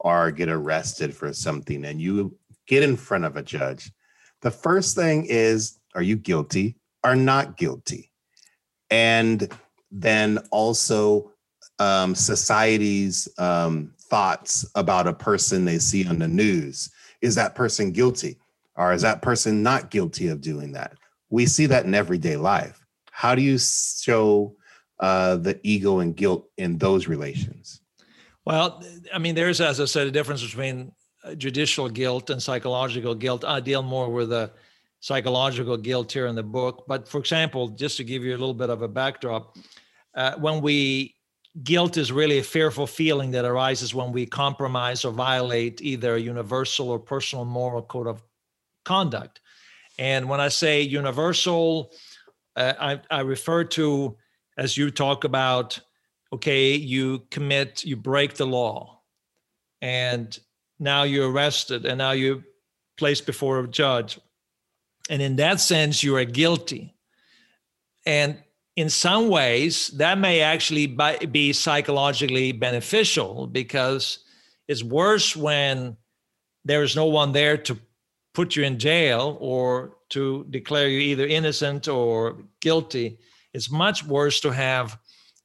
or 0.00 0.32
get 0.32 0.48
arrested 0.48 1.14
for 1.14 1.32
something 1.32 1.84
and 1.84 2.00
you 2.00 2.36
get 2.66 2.82
in 2.82 2.96
front 2.96 3.24
of 3.24 3.36
a 3.36 3.42
judge, 3.42 3.92
the 4.42 4.50
first 4.50 4.96
thing 4.96 5.24
is, 5.26 5.78
are 5.94 6.02
you 6.02 6.16
guilty 6.16 6.74
or 7.04 7.14
not 7.14 7.56
guilty? 7.56 8.10
And 8.90 9.48
then 9.92 10.38
also 10.50 11.30
um, 11.78 12.16
society's 12.16 13.28
um, 13.38 13.94
thoughts 14.10 14.66
about 14.74 15.06
a 15.06 15.12
person 15.12 15.64
they 15.64 15.78
see 15.78 16.04
on 16.04 16.18
the 16.18 16.26
news. 16.26 16.90
Is 17.22 17.36
that 17.36 17.54
person 17.54 17.92
guilty? 17.92 18.38
Or 18.74 18.92
is 18.92 19.02
that 19.02 19.22
person 19.22 19.62
not 19.62 19.92
guilty 19.92 20.26
of 20.26 20.40
doing 20.40 20.72
that? 20.72 20.98
We 21.30 21.46
see 21.46 21.66
that 21.66 21.84
in 21.84 21.94
everyday 21.94 22.36
life. 22.36 22.84
How 23.12 23.36
do 23.36 23.42
you 23.42 23.56
show 23.56 24.56
uh, 25.00 25.36
the 25.36 25.58
ego 25.62 26.00
and 26.00 26.16
guilt 26.16 26.48
in 26.56 26.78
those 26.78 27.08
relations? 27.08 27.80
Well, 28.44 28.82
I 29.12 29.18
mean, 29.18 29.34
there's, 29.34 29.60
as 29.60 29.80
I 29.80 29.86
said, 29.86 30.06
a 30.06 30.10
difference 30.10 30.42
between 30.42 30.92
uh, 31.24 31.34
judicial 31.34 31.88
guilt 31.88 32.30
and 32.30 32.42
psychological 32.42 33.14
guilt. 33.14 33.44
I 33.44 33.60
deal 33.60 33.82
more 33.82 34.10
with 34.10 34.30
the 34.30 34.52
psychological 35.00 35.76
guilt 35.76 36.12
here 36.12 36.26
in 36.26 36.34
the 36.34 36.42
book. 36.42 36.84
But 36.86 37.08
for 37.08 37.18
example, 37.18 37.68
just 37.68 37.96
to 37.98 38.04
give 38.04 38.22
you 38.22 38.30
a 38.30 38.38
little 38.38 38.54
bit 38.54 38.70
of 38.70 38.82
a 38.82 38.88
backdrop, 38.88 39.56
uh, 40.14 40.34
when 40.36 40.60
we 40.60 41.14
guilt 41.62 41.96
is 41.96 42.10
really 42.10 42.38
a 42.38 42.42
fearful 42.42 42.86
feeling 42.86 43.30
that 43.30 43.44
arises 43.44 43.94
when 43.94 44.12
we 44.12 44.26
compromise 44.26 45.04
or 45.04 45.12
violate 45.12 45.80
either 45.80 46.16
a 46.16 46.20
universal 46.20 46.90
or 46.90 46.98
personal 46.98 47.44
moral 47.44 47.82
code 47.82 48.06
of 48.06 48.22
conduct. 48.84 49.40
And 49.98 50.28
when 50.28 50.40
I 50.40 50.48
say 50.48 50.82
universal, 50.82 51.92
uh, 52.56 52.72
I, 52.80 53.00
I 53.10 53.20
refer 53.20 53.64
to, 53.64 54.16
as 54.56 54.76
you 54.76 54.90
talk 54.90 55.24
about, 55.24 55.78
okay, 56.32 56.74
you 56.74 57.22
commit, 57.30 57.84
you 57.84 57.96
break 57.96 58.34
the 58.34 58.46
law, 58.46 59.00
and 59.80 60.38
now 60.78 61.02
you're 61.02 61.30
arrested, 61.30 61.86
and 61.86 61.98
now 61.98 62.12
you're 62.12 62.42
placed 62.96 63.26
before 63.26 63.60
a 63.60 63.68
judge. 63.68 64.18
And 65.10 65.20
in 65.20 65.36
that 65.36 65.60
sense, 65.60 66.02
you 66.02 66.16
are 66.16 66.24
guilty. 66.24 66.94
And 68.06 68.42
in 68.76 68.90
some 68.90 69.28
ways, 69.28 69.88
that 69.88 70.18
may 70.18 70.40
actually 70.40 70.86
be 70.86 71.52
psychologically 71.52 72.52
beneficial 72.52 73.46
because 73.46 74.18
it's 74.66 74.82
worse 74.82 75.36
when 75.36 75.96
there 76.64 76.82
is 76.82 76.96
no 76.96 77.06
one 77.06 77.32
there 77.32 77.56
to 77.58 77.78
put 78.32 78.56
you 78.56 78.64
in 78.64 78.78
jail 78.78 79.36
or 79.40 79.96
to 80.10 80.44
declare 80.50 80.88
you 80.88 80.98
either 80.98 81.26
innocent 81.26 81.86
or 81.86 82.36
guilty. 82.60 83.18
It's 83.54 83.70
much 83.70 84.04
worse 84.04 84.40
to 84.40 84.50
have 84.50 84.98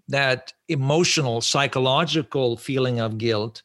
that 0.09 0.51
emotional, 0.67 1.39
psychological 1.39 2.57
feeling 2.57 2.99
of 2.99 3.17
guilt 3.17 3.61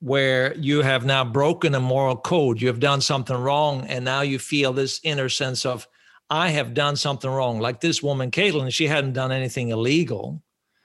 where 0.00 0.54
you 0.56 0.82
have 0.82 1.04
now 1.04 1.24
broken 1.24 1.74
a 1.74 1.80
moral 1.80 2.16
code, 2.16 2.60
you 2.60 2.68
have 2.68 2.80
done 2.80 3.00
something 3.00 3.36
wrong, 3.36 3.86
and 3.86 4.04
now 4.04 4.22
you 4.22 4.38
feel 4.38 4.72
this 4.72 5.00
inner 5.02 5.28
sense 5.28 5.66
of, 5.66 5.86
I 6.30 6.50
have 6.50 6.74
done 6.74 6.96
something 6.96 7.30
wrong. 7.30 7.58
Like 7.58 7.80
this 7.80 8.02
woman, 8.02 8.30
Caitlin, 8.30 8.72
she 8.72 8.86
hadn't 8.86 9.14
done 9.14 9.32
anything 9.32 9.68
illegal. 9.70 10.42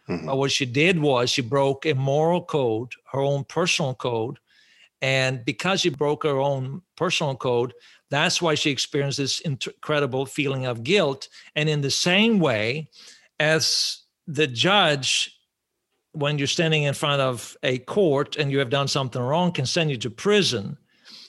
Mm-hmm. 0.10 0.26
But 0.26 0.38
what 0.38 0.52
she 0.52 0.66
did 0.66 1.00
was 1.00 1.30
she 1.30 1.42
broke 1.42 1.86
a 1.86 1.94
moral 1.94 2.44
code, 2.44 2.92
her 3.12 3.22
own 3.22 3.44
personal 3.46 3.94
code. 3.94 4.38
And 5.02 5.46
because 5.46 5.82
she 5.82 5.90
broke 5.90 6.24
her 6.24 6.40
own 6.40 6.82
personal 6.96 7.36
code, 7.36 7.74
that's 8.10 8.42
why 8.42 8.56
she 8.56 8.72
experienced 8.72 9.18
this 9.18 9.40
incredible 9.42 10.26
feeling 10.26 10.66
of 10.66 10.84
guilt. 10.84 11.28
And 11.56 11.68
in 11.68 11.82
the 11.82 11.92
same 11.92 12.40
way, 12.40 12.90
as 13.40 14.04
the 14.28 14.48
judge, 14.48 15.38
when 16.12 16.38
you're 16.38 16.48
standing 16.48 16.84
in 16.84 16.94
front 16.94 17.22
of 17.22 17.58
a 17.64 17.80
court 17.80 18.38
and 18.38 18.52
you 18.52 18.60
have 18.60 18.70
done 18.70 18.88
something 18.88 19.22
wrong, 19.22 19.52
can 19.52 19.66
send 19.66 19.92
you 19.92 19.98
to 19.98 20.10
prison 20.10 20.78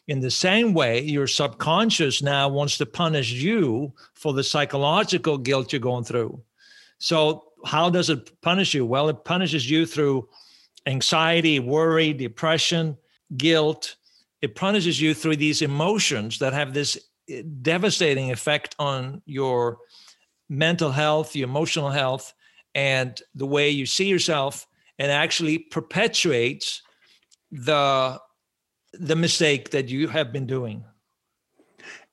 in 0.09 0.21
the 0.21 0.30
same 0.30 0.73
way, 0.73 1.02
your 1.02 1.26
subconscious 1.26 2.23
now 2.23 2.49
wants 2.49 2.78
to 2.78 2.87
punish 2.87 3.33
you 3.33 3.92
for 4.14 4.33
the 4.33 4.45
psychological 4.45 5.37
guilt 5.37 5.73
you're 5.73 5.80
going 5.80 6.04
through. 6.04 6.40
So, 6.99 7.45
how 7.64 7.90
does 7.90 8.09
it 8.11 8.40
punish 8.40 8.73
you? 8.75 8.87
Well, 8.87 9.09
it 9.09 9.25
punishes 9.25 9.68
you 9.68 9.85
through 9.85 10.28
anxiety, 10.87 11.59
worry, 11.59 12.12
depression, 12.12 12.97
guilt. 13.37 13.97
It 14.43 14.55
punishes 14.55 15.00
you 15.00 15.14
through 15.14 15.37
these 15.37 15.62
emotions 15.62 16.38
that 16.38 16.52
have 16.52 16.75
this 16.75 16.99
eh, 17.28 17.43
devastating 17.62 18.31
effect 18.31 18.76
on 18.78 19.23
your 19.26 19.78
mental 20.49 20.90
health, 20.90 21.35
your 21.35 21.49
emotional 21.49 21.90
health, 21.90 22.33
and 22.75 23.21
the 23.35 23.47
way 23.47 23.71
you 23.71 23.87
see 23.87 24.07
yourself, 24.07 24.66
and 24.99 25.11
actually 25.11 25.59
perpetuates 25.59 26.83
the 27.50 28.21
the 28.99 29.16
mistake 29.16 29.71
that 29.71 29.88
you 29.88 30.09
have 30.09 30.33
been 30.33 30.47
doing? 30.47 30.85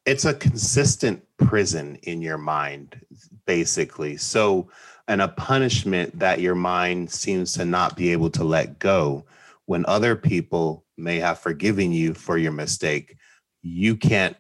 It's 0.05 0.25
a 0.25 0.33
consistent 0.33 1.23
prison 1.37 1.97
in 2.03 2.21
your 2.21 2.37
mind, 2.37 2.99
basically. 3.45 4.17
So, 4.17 4.69
and 5.07 5.21
a 5.21 5.29
punishment 5.29 6.19
that 6.19 6.41
your 6.41 6.55
mind 6.55 7.11
seems 7.11 7.53
to 7.53 7.65
not 7.65 7.95
be 7.95 8.11
able 8.11 8.29
to 8.31 8.43
let 8.43 8.79
go 8.79 9.25
when 9.65 9.85
other 9.85 10.15
people 10.15 10.82
may 10.97 11.19
have 11.19 11.39
forgiven 11.39 11.91
you 11.91 12.13
for 12.13 12.37
your 12.37 12.51
mistake, 12.51 13.17
you 13.61 13.95
can't 13.95 14.35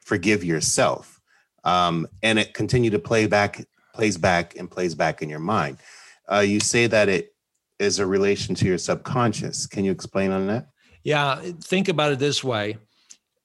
forgive 0.00 0.44
yourself. 0.44 1.20
Um, 1.64 2.06
and 2.22 2.38
it 2.38 2.54
continue 2.54 2.90
to 2.90 2.98
play 2.98 3.26
back, 3.26 3.66
plays 3.92 4.16
back 4.16 4.56
and 4.56 4.70
plays 4.70 4.94
back 4.94 5.22
in 5.22 5.28
your 5.28 5.40
mind. 5.40 5.78
Uh, 6.30 6.40
you 6.40 6.60
say 6.60 6.86
that 6.86 7.08
it 7.08 7.34
is 7.78 7.98
a 7.98 8.06
relation 8.06 8.54
to 8.56 8.66
your 8.66 8.78
subconscious. 8.78 9.66
Can 9.66 9.84
you 9.84 9.92
explain 9.92 10.30
on 10.32 10.46
that? 10.46 10.68
Yeah, 11.04 11.40
think 11.62 11.88
about 11.88 12.12
it 12.12 12.18
this 12.18 12.42
way, 12.42 12.76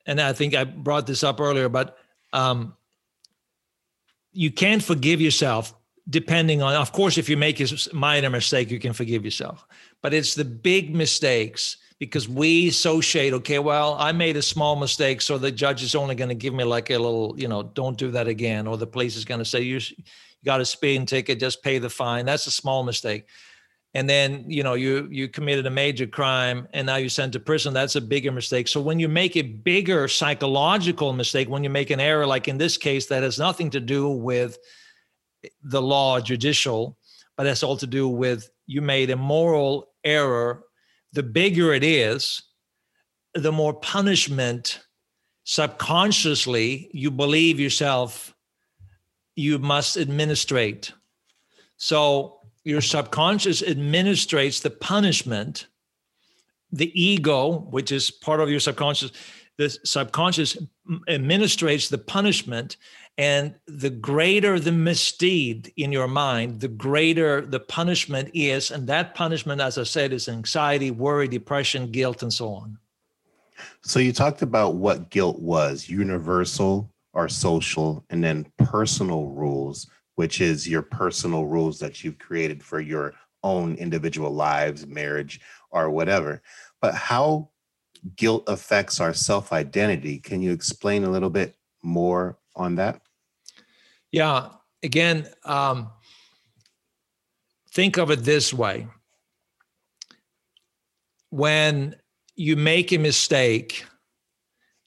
and 0.06 0.20
I 0.20 0.34
think 0.34 0.56
I 0.56 0.64
brought 0.64 1.08
this 1.08 1.24
up 1.24 1.40
earlier, 1.40 1.70
but 1.70 1.98
um, 2.34 2.76
you 4.32 4.52
can 4.52 4.80
not 4.80 4.84
forgive 4.84 5.22
yourself 5.22 5.74
depending 6.10 6.62
on, 6.62 6.74
of 6.74 6.92
course, 6.92 7.18
if 7.18 7.30
you 7.30 7.38
make 7.38 7.60
a 7.62 7.68
minor 7.94 8.30
mistake, 8.30 8.70
you 8.70 8.80
can 8.80 8.92
forgive 8.92 9.24
yourself, 9.24 9.66
but 10.02 10.14
it's 10.14 10.36
the 10.36 10.44
big 10.44 10.94
mistakes 10.94 11.78
because 12.06 12.28
we 12.28 12.68
associate, 12.68 13.34
okay, 13.34 13.60
well, 13.60 13.96
I 13.98 14.12
made 14.12 14.36
a 14.36 14.42
small 14.42 14.76
mistake, 14.76 15.22
so 15.22 15.38
the 15.38 15.52
judge 15.52 15.84
is 15.84 15.96
only 15.96 16.16
going 16.16 16.30
to 16.30 16.36
give 16.36 16.54
me 16.54 16.66
like 16.66 16.90
a 16.90 16.98
little, 16.98 17.34
you 17.38 17.48
know, 17.48 17.64
don't 17.64 17.98
do 17.98 18.12
that 18.12 18.28
again, 18.28 18.68
or 18.68 18.78
the 18.78 18.88
police 18.88 19.16
is 19.16 19.24
going 19.24 19.40
to 19.40 19.46
say 19.46 19.62
you, 19.62 19.78
you 19.78 20.04
got 20.44 20.60
a 20.60 20.66
speeding 20.66 21.06
ticket, 21.06 21.40
just 21.40 21.64
pay 21.64 21.80
the 21.80 21.90
fine. 21.90 22.26
That's 22.26 22.46
a 22.46 22.52
small 22.52 22.84
mistake 22.84 23.26
and 23.94 24.10
then 24.10 24.44
you 24.48 24.64
know 24.64 24.74
you 24.74 25.08
you 25.12 25.28
committed 25.28 25.66
a 25.66 25.70
major 25.70 26.08
crime 26.08 26.68
and 26.74 26.88
now 26.88 26.96
you're 26.96 27.10
sent 27.10 27.34
to 27.34 27.40
prison 27.40 27.74
that's 27.74 27.96
a 27.96 28.02
bigger 28.02 28.32
mistake 28.32 28.68
so 28.68 28.82
when 28.82 29.00
you 29.00 29.08
make 29.08 29.38
a 29.38 29.42
bigger 29.42 30.08
psychological 30.08 31.14
mistake 31.14 31.48
when 31.48 31.64
you 31.64 31.70
make 31.70 31.92
an 31.92 32.00
error 32.00 32.26
like 32.26 32.48
in 32.48 32.58
this 32.58 32.78
case 32.78 33.06
that 33.06 33.24
has 33.24 33.38
nothing 33.38 33.70
to 33.70 33.80
do 33.80 34.10
with 34.10 34.58
the 35.64 35.82
law 35.82 36.20
judicial 36.20 36.98
but 37.38 37.46
has 37.46 37.64
all 37.64 37.78
to 37.78 37.88
do 37.88 38.08
with 38.08 38.50
you 38.66 38.82
made 38.82 39.10
a 39.10 39.16
moral 39.16 39.90
error 40.04 40.64
the 41.14 41.24
bigger 41.24 41.74
it 41.74 41.84
is 41.84 42.42
the 43.34 43.52
more 43.52 43.74
punishment 43.74 44.80
subconsciously 45.46 46.90
you 46.94 47.12
believe 47.12 47.60
yourself 47.60 48.34
you 49.36 49.58
must 49.58 49.98
administrate. 49.98 50.94
So 51.78 52.40
your 52.64 52.82
subconscious 52.82 53.62
administrates 53.62 54.62
the 54.62 54.70
punishment 54.70 55.68
the 56.72 56.92
ego 57.00 57.68
which 57.70 57.92
is 57.92 58.10
part 58.10 58.40
of 58.40 58.50
your 58.50 58.60
subconscious 58.60 59.12
the 59.58 59.70
subconscious 59.84 60.58
administrates 61.08 61.90
the 61.90 61.98
punishment 61.98 62.78
and 63.18 63.54
the 63.68 63.90
greater 63.90 64.60
the 64.60 64.72
misdeed 64.72 65.72
in 65.78 65.92
your 65.92 66.08
mind 66.08 66.60
the 66.60 66.68
greater 66.68 67.42
the 67.42 67.60
punishment 67.60 68.30
is 68.34 68.72
and 68.72 68.88
that 68.88 69.14
punishment 69.14 69.62
as 69.62 69.78
i 69.78 69.84
said 69.84 70.12
is 70.12 70.28
anxiety 70.28 70.90
worry 70.90 71.28
depression 71.28 71.92
guilt 71.92 72.24
and 72.24 72.34
so 72.34 72.50
on. 72.50 72.78
So 73.82 74.00
you 74.00 74.12
talked 74.12 74.42
about 74.42 74.76
what 74.76 75.10
guilt 75.10 75.40
was 75.40 75.88
universal 75.88 76.90
or 77.14 77.30
social 77.30 78.04
and 78.10 78.24
then 78.24 78.48
personal 78.58 79.28
rules 79.28 79.88
which 80.16 80.42
is 80.42 80.68
your 80.68 80.82
personal 80.82 81.46
rules 81.46 81.80
that 81.80 82.04
you've 82.04 82.20
created 82.20 82.64
for 82.64 82.80
your 82.80 83.14
own 83.44 83.76
individual 83.76 84.32
lives 84.32 84.88
marriage 84.88 85.42
or 85.72 85.90
whatever. 85.90 86.42
But 86.82 86.96
how 86.96 87.50
guilt 88.16 88.44
affects 88.48 89.00
our 89.00 89.14
self 89.14 89.54
identity. 89.54 90.20
Can 90.20 90.42
you 90.42 90.52
explain 90.52 91.04
a 91.04 91.10
little 91.10 91.30
bit 91.30 91.56
more 91.82 92.38
on 92.56 92.76
that? 92.76 93.02
Yeah. 94.12 94.50
Again, 94.84 95.28
um, 95.46 95.90
think 97.74 97.98
of 97.98 98.12
it 98.12 98.24
this 98.24 98.54
way 98.54 98.88
when 101.30 101.96
you 102.36 102.56
make 102.56 102.92
a 102.92 102.98
mistake 102.98 103.86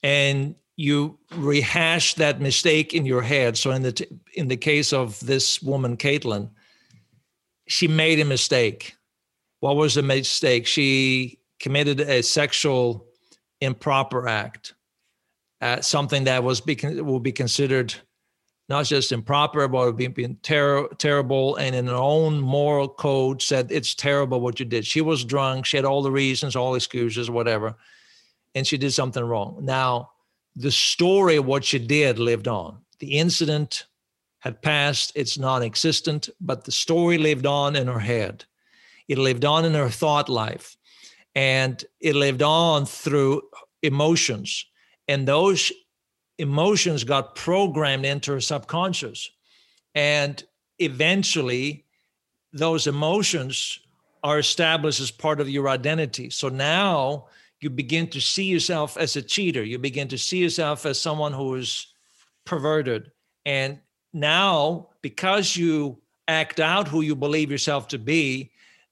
and 0.01 0.55
you 0.77 1.19
rehash 1.35 2.13
that 2.13 2.39
mistake 2.39 2.93
in 2.93 3.05
your 3.05 3.21
head 3.21 3.57
so 3.57 3.71
in 3.71 3.81
the 3.81 3.91
t- 3.91 4.07
in 4.35 4.47
the 4.47 4.55
case 4.55 4.93
of 4.93 5.19
this 5.25 5.61
woman 5.61 5.97
caitlin 5.97 6.49
she 7.67 7.87
made 7.87 8.19
a 8.19 8.25
mistake 8.25 8.95
what 9.59 9.75
was 9.75 9.95
the 9.95 10.01
mistake 10.01 10.65
she 10.65 11.37
committed 11.59 11.99
a 11.99 12.23
sexual 12.23 13.06
improper 13.61 14.27
act, 14.27 14.73
uh, 15.61 15.81
something 15.81 16.25
that 16.25 16.43
was 16.43 16.61
be, 16.61 16.77
will 17.01 17.19
be 17.19 17.31
considered 17.31 17.93
not 18.69 18.85
just 18.85 19.11
improper, 19.11 19.67
but 19.67 19.93
being, 19.93 20.11
being 20.11 20.37
ter- 20.43 20.87
terrible, 20.97 21.55
and 21.55 21.73
in 21.73 21.87
her 21.87 21.95
own 21.95 22.39
moral 22.39 22.89
code 22.89 23.41
said 23.41 23.71
it's 23.71 23.95
terrible 23.95 24.41
what 24.41 24.59
you 24.59 24.65
did. 24.65 24.85
She 24.85 25.01
was 25.01 25.23
drunk. 25.23 25.65
She 25.65 25.77
had 25.77 25.85
all 25.85 26.01
the 26.01 26.11
reasons, 26.11 26.55
all 26.55 26.75
excuses, 26.75 27.29
whatever, 27.29 27.75
and 28.55 28.67
she 28.67 28.77
did 28.77 28.91
something 28.91 29.23
wrong. 29.23 29.59
Now, 29.61 30.11
the 30.55 30.71
story 30.71 31.37
of 31.37 31.45
what 31.45 31.63
she 31.63 31.79
did 31.79 32.19
lived 32.19 32.47
on. 32.47 32.79
The 32.99 33.17
incident 33.19 33.85
had 34.39 34.61
passed; 34.61 35.13
it's 35.15 35.37
non-existent, 35.37 36.29
but 36.41 36.65
the 36.65 36.71
story 36.71 37.17
lived 37.17 37.45
on 37.45 37.75
in 37.75 37.87
her 37.87 37.99
head. 37.99 38.43
It 39.07 39.17
lived 39.17 39.45
on 39.45 39.63
in 39.63 39.75
her 39.75 39.89
thought 39.89 40.27
life 40.27 40.75
and 41.37 41.85
it 41.99 42.15
lived 42.15 42.41
on 42.41 42.87
through 42.87 43.43
emotions. 43.83 44.65
And 45.07 45.27
those 45.27 45.71
emotions 46.39 47.03
got 47.03 47.35
programmed 47.35 48.07
into 48.07 48.31
her 48.31 48.41
subconscious. 48.41 49.29
And 49.93 50.43
eventually 50.79 51.85
those 52.53 52.87
emotions 52.87 53.79
are 54.23 54.39
established 54.39 54.99
as 54.99 55.11
part 55.11 55.39
of 55.39 55.47
your 55.47 55.69
identity. 55.69 56.31
So 56.31 56.49
now 56.49 57.27
you 57.61 57.69
begin 57.69 58.07
to 58.07 58.19
see 58.19 58.45
yourself 58.45 58.97
as 58.97 59.15
a 59.15 59.21
cheater. 59.21 59.63
You 59.63 59.77
begin 59.77 60.07
to 60.07 60.17
see 60.17 60.39
yourself 60.39 60.87
as 60.87 60.99
someone 60.99 61.33
who 61.33 61.53
is 61.53 61.85
perverted. 62.45 63.11
And 63.45 63.77
now 64.11 64.89
because 65.03 65.55
you 65.55 65.99
act 66.27 66.59
out 66.59 66.87
who 66.87 67.01
you 67.01 67.15
believe 67.15 67.51
yourself 67.51 67.87
to 67.89 67.99
be 67.99 68.49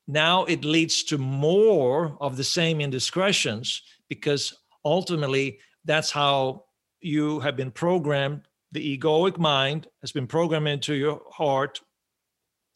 now 0.08 0.46
it 0.46 0.64
leads 0.64 1.04
to 1.06 1.18
more 1.18 2.18
of 2.20 2.38
the 2.38 2.44
same 2.44 2.80
indiscretions 2.80 3.82
because 4.08 4.54
ultimately 4.84 5.60
that's 5.84 6.12
how 6.12 6.66
you 7.02 7.40
have 7.40 7.56
been 7.56 7.72
programmed. 7.72 8.48
The 8.72 8.98
egoic 8.98 9.38
mind 9.38 9.88
has 10.02 10.12
been 10.12 10.28
programmed 10.28 10.68
into 10.68 10.94
your 10.94 11.22
heart 11.32 11.82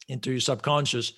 into 0.08 0.32
your 0.32 0.40
subconscious 0.40 1.12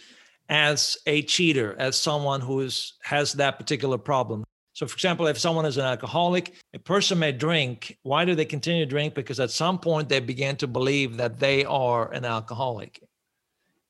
as 0.48 0.98
a 1.06 1.22
cheater 1.22 1.74
as 1.78 1.96
someone 1.96 2.40
who 2.40 2.60
is 2.60 2.94
has 3.02 3.32
that 3.34 3.58
particular 3.58 3.96
problem. 3.96 4.44
So 4.74 4.86
for 4.86 4.94
example 4.94 5.26
if 5.26 5.38
someone 5.38 5.64
is 5.64 5.78
an 5.78 5.84
alcoholic 5.84 6.54
a 6.74 6.78
person 6.78 7.18
may 7.18 7.32
drink. 7.32 7.98
Why 8.02 8.24
do 8.24 8.34
they 8.34 8.44
continue 8.44 8.84
to 8.84 8.90
drink? 8.90 9.14
Because 9.14 9.40
at 9.40 9.50
some 9.50 9.78
point 9.78 10.08
they 10.08 10.20
began 10.20 10.56
to 10.56 10.66
believe 10.66 11.16
that 11.16 11.38
they 11.38 11.64
are 11.64 12.12
an 12.12 12.24
alcoholic 12.24 13.02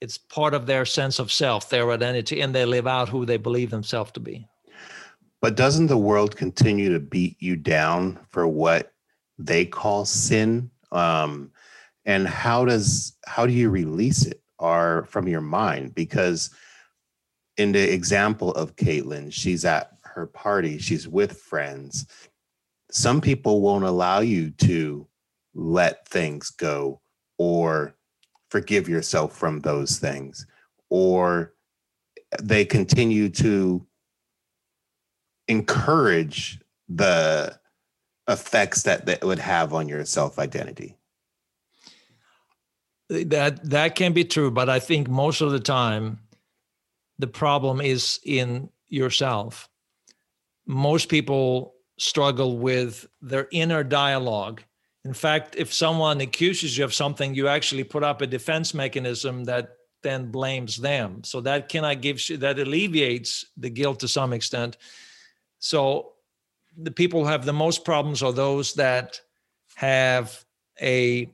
it's 0.03 0.19
part 0.19 0.53
of 0.53 0.67
their 0.67 0.85
sense 0.85 1.21
of 1.21 1.31
self, 1.31 1.71
their 1.71 1.93
identity, 1.93 2.41
and 2.41 2.53
they 2.53 2.65
live 2.65 2.89
out 2.89 3.09
who 3.09 3.25
they 3.25 3.37
believe 3.37 3.71
themselves 3.71 4.11
to 4.11 4.19
be. 4.19 4.45
But 5.41 5.55
doesn't 5.55 5.87
the 5.87 5.97
world 5.97 6.37
continue 6.37 6.93
to 6.93 6.99
beat 6.99 7.37
you 7.41 7.55
down 7.55 8.19
for 8.29 8.49
what 8.49 8.93
they 9.39 9.65
call 9.65 10.05
sin? 10.05 10.73
Um, 10.91 11.53
and 12.05 12.27
how 12.27 12.65
does 12.65 13.17
how 13.27 13.47
do 13.47 13.53
you 13.53 13.71
release 13.71 14.27
it 14.27 14.43
or 14.59 15.07
from 15.09 15.29
your 15.29 15.41
mind? 15.41 15.95
Because 15.95 16.51
in 17.57 17.71
the 17.71 17.93
example 17.93 18.53
of 18.55 18.75
Caitlin, 18.75 19.33
she's 19.33 19.65
at 19.65 19.93
her 20.03 20.27
party, 20.27 20.79
she's 20.79 21.07
with 21.07 21.39
friends. 21.39 22.07
Some 22.91 23.21
people 23.21 23.61
won't 23.61 23.85
allow 23.85 24.19
you 24.19 24.51
to 24.51 25.07
let 25.55 26.09
things 26.09 26.51
go 26.51 27.01
or 27.39 27.95
forgive 28.53 28.89
yourself 28.89 29.37
from 29.37 29.61
those 29.61 29.99
things 29.99 30.47
or 30.91 31.55
they 32.43 32.65
continue 32.65 33.29
to 33.29 33.85
encourage 35.49 36.61
the 36.89 37.59
effects 38.29 38.83
that 38.83 39.07
that 39.07 39.25
would 39.25 39.39
have 39.39 39.73
on 39.73 39.89
your 39.89 40.05
self 40.05 40.39
identity 40.39 40.97
that 43.09 43.59
that 43.69 43.95
can 43.95 44.13
be 44.13 44.25
true 44.25 44.51
but 44.51 44.69
i 44.69 44.79
think 44.79 45.09
most 45.09 45.41
of 45.41 45.51
the 45.51 45.61
time 45.61 46.19
the 47.23 47.27
problem 47.29 47.81
is 47.81 48.19
in 48.25 48.69
yourself. 48.89 49.69
Most 50.67 51.09
people 51.09 51.75
struggle 51.99 52.59
with 52.59 53.07
their 53.21 53.49
inner 53.53 53.85
dialogue 53.85 54.63
in 55.05 55.15
fact, 55.15 55.57
if 55.59 55.73
someone 55.73 56.21
accuses 56.21 56.79
you 56.79 56.85
of 56.85 56.95
something, 56.95 57.35
you 57.35 57.49
actually 57.49 57.85
put 57.85 58.05
up 58.05 58.23
a 58.23 58.27
defense 58.27 58.73
mechanism 58.73 59.45
that 59.45 59.77
then 60.03 60.31
blames 60.31 60.77
them. 60.77 61.25
So 61.25 61.41
that 61.43 61.69
cannot 61.69 62.01
give 62.01 62.21
that 62.41 62.59
alleviates 62.59 63.47
the 63.57 63.71
guilt 63.71 64.01
to 64.01 64.09
some 64.09 64.33
extent. 64.33 64.77
So 65.59 66.13
the 66.77 66.91
people 66.91 67.21
who 67.21 67.31
have 67.31 67.45
the 67.45 67.53
most 67.53 67.85
problems 67.85 68.23
are 68.23 68.33
those 68.33 68.75
that 68.75 69.21
have 69.77 70.45
a 70.81 71.33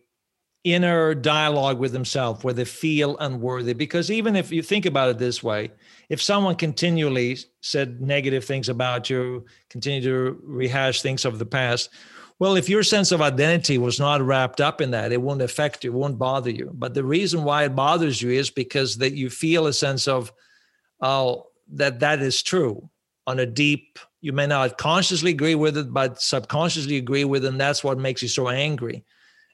inner 0.65 1.15
dialogue 1.15 1.79
with 1.79 1.93
themselves 1.93 2.43
where 2.43 2.53
they 2.53 2.65
feel 2.65 3.17
unworthy 3.19 3.73
because 3.73 4.11
even 4.11 4.35
if 4.35 4.51
you 4.51 4.61
think 4.61 4.85
about 4.85 5.09
it 5.09 5.17
this 5.17 5.41
way 5.41 5.71
if 6.09 6.21
someone 6.21 6.57
continually 6.57 7.39
said 7.61 8.03
negative 8.03 8.45
things 8.45 8.69
about 8.69 9.09
you 9.09 9.47
continue 9.71 10.03
to 10.03 10.39
rehash 10.43 11.01
things 11.01 11.25
of 11.25 11.39
the 11.39 11.47
past 11.47 11.91
well, 12.39 12.55
if 12.55 12.69
your 12.69 12.83
sense 12.83 13.11
of 13.11 13.21
identity 13.21 13.79
was 13.79 13.99
not 13.99 14.23
wrapped 14.23 14.61
up 14.61 14.81
in 14.81 14.93
that, 14.93 15.13
it 15.13 15.21
won't 15.21 15.43
affect 15.43 15.85
you, 15.85 15.91
it 15.91 15.97
won't 15.97 16.19
bother 16.19 16.51
you. 16.51 16.71
But 16.73 16.95
the 16.95 17.05
reason 17.05 17.45
why 17.45 17.65
it 17.65 17.75
bothers 17.75 18.23
you 18.23 18.31
is 18.31 18.51
because 18.51 18.99
that 18.99 19.15
you 19.15 19.29
feel 19.29 19.67
a 19.67 19.73
sense 19.73 20.07
of, 20.07 20.33
oh, 21.01 21.47
that 21.73 22.01
that 22.01 22.21
is 22.21 22.43
true 22.43 22.89
on 23.27 23.41
a 23.41 23.47
deep. 23.47 23.99
You 24.21 24.33
may 24.33 24.47
not 24.47 24.79
consciously 24.79 25.33
agree 25.33 25.55
with 25.55 25.77
it, 25.77 25.93
but 25.93 26.23
subconsciously 26.23 26.97
agree 26.97 27.25
with 27.25 27.45
it, 27.45 27.49
and 27.49 27.61
that's 27.61 27.83
what 27.83 27.99
makes 27.99 28.23
you 28.23 28.29
so 28.29 28.49
angry 28.49 29.05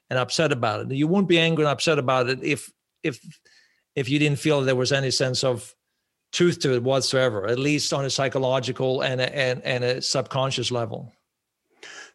and 0.09 0.19
upset 0.19 0.51
about 0.51 0.81
it. 0.81 0.95
You 0.95 1.07
won't 1.07 1.27
be 1.27 1.39
angry 1.39 1.65
and 1.65 1.71
upset 1.71 1.99
about 1.99 2.29
it 2.29 2.43
if 2.43 2.71
if 3.03 3.19
if 3.95 4.09
you 4.09 4.19
didn't 4.19 4.39
feel 4.39 4.61
there 4.61 4.75
was 4.75 4.91
any 4.91 5.11
sense 5.11 5.43
of 5.43 5.73
truth 6.31 6.59
to 6.59 6.75
it 6.75 6.83
whatsoever, 6.83 7.47
at 7.47 7.57
least 7.57 7.93
on 7.93 8.05
a 8.05 8.09
psychological 8.09 9.01
and 9.01 9.21
a, 9.21 9.35
and, 9.35 9.63
and 9.63 9.83
a 9.85 10.01
subconscious 10.01 10.69
level. 10.69 11.13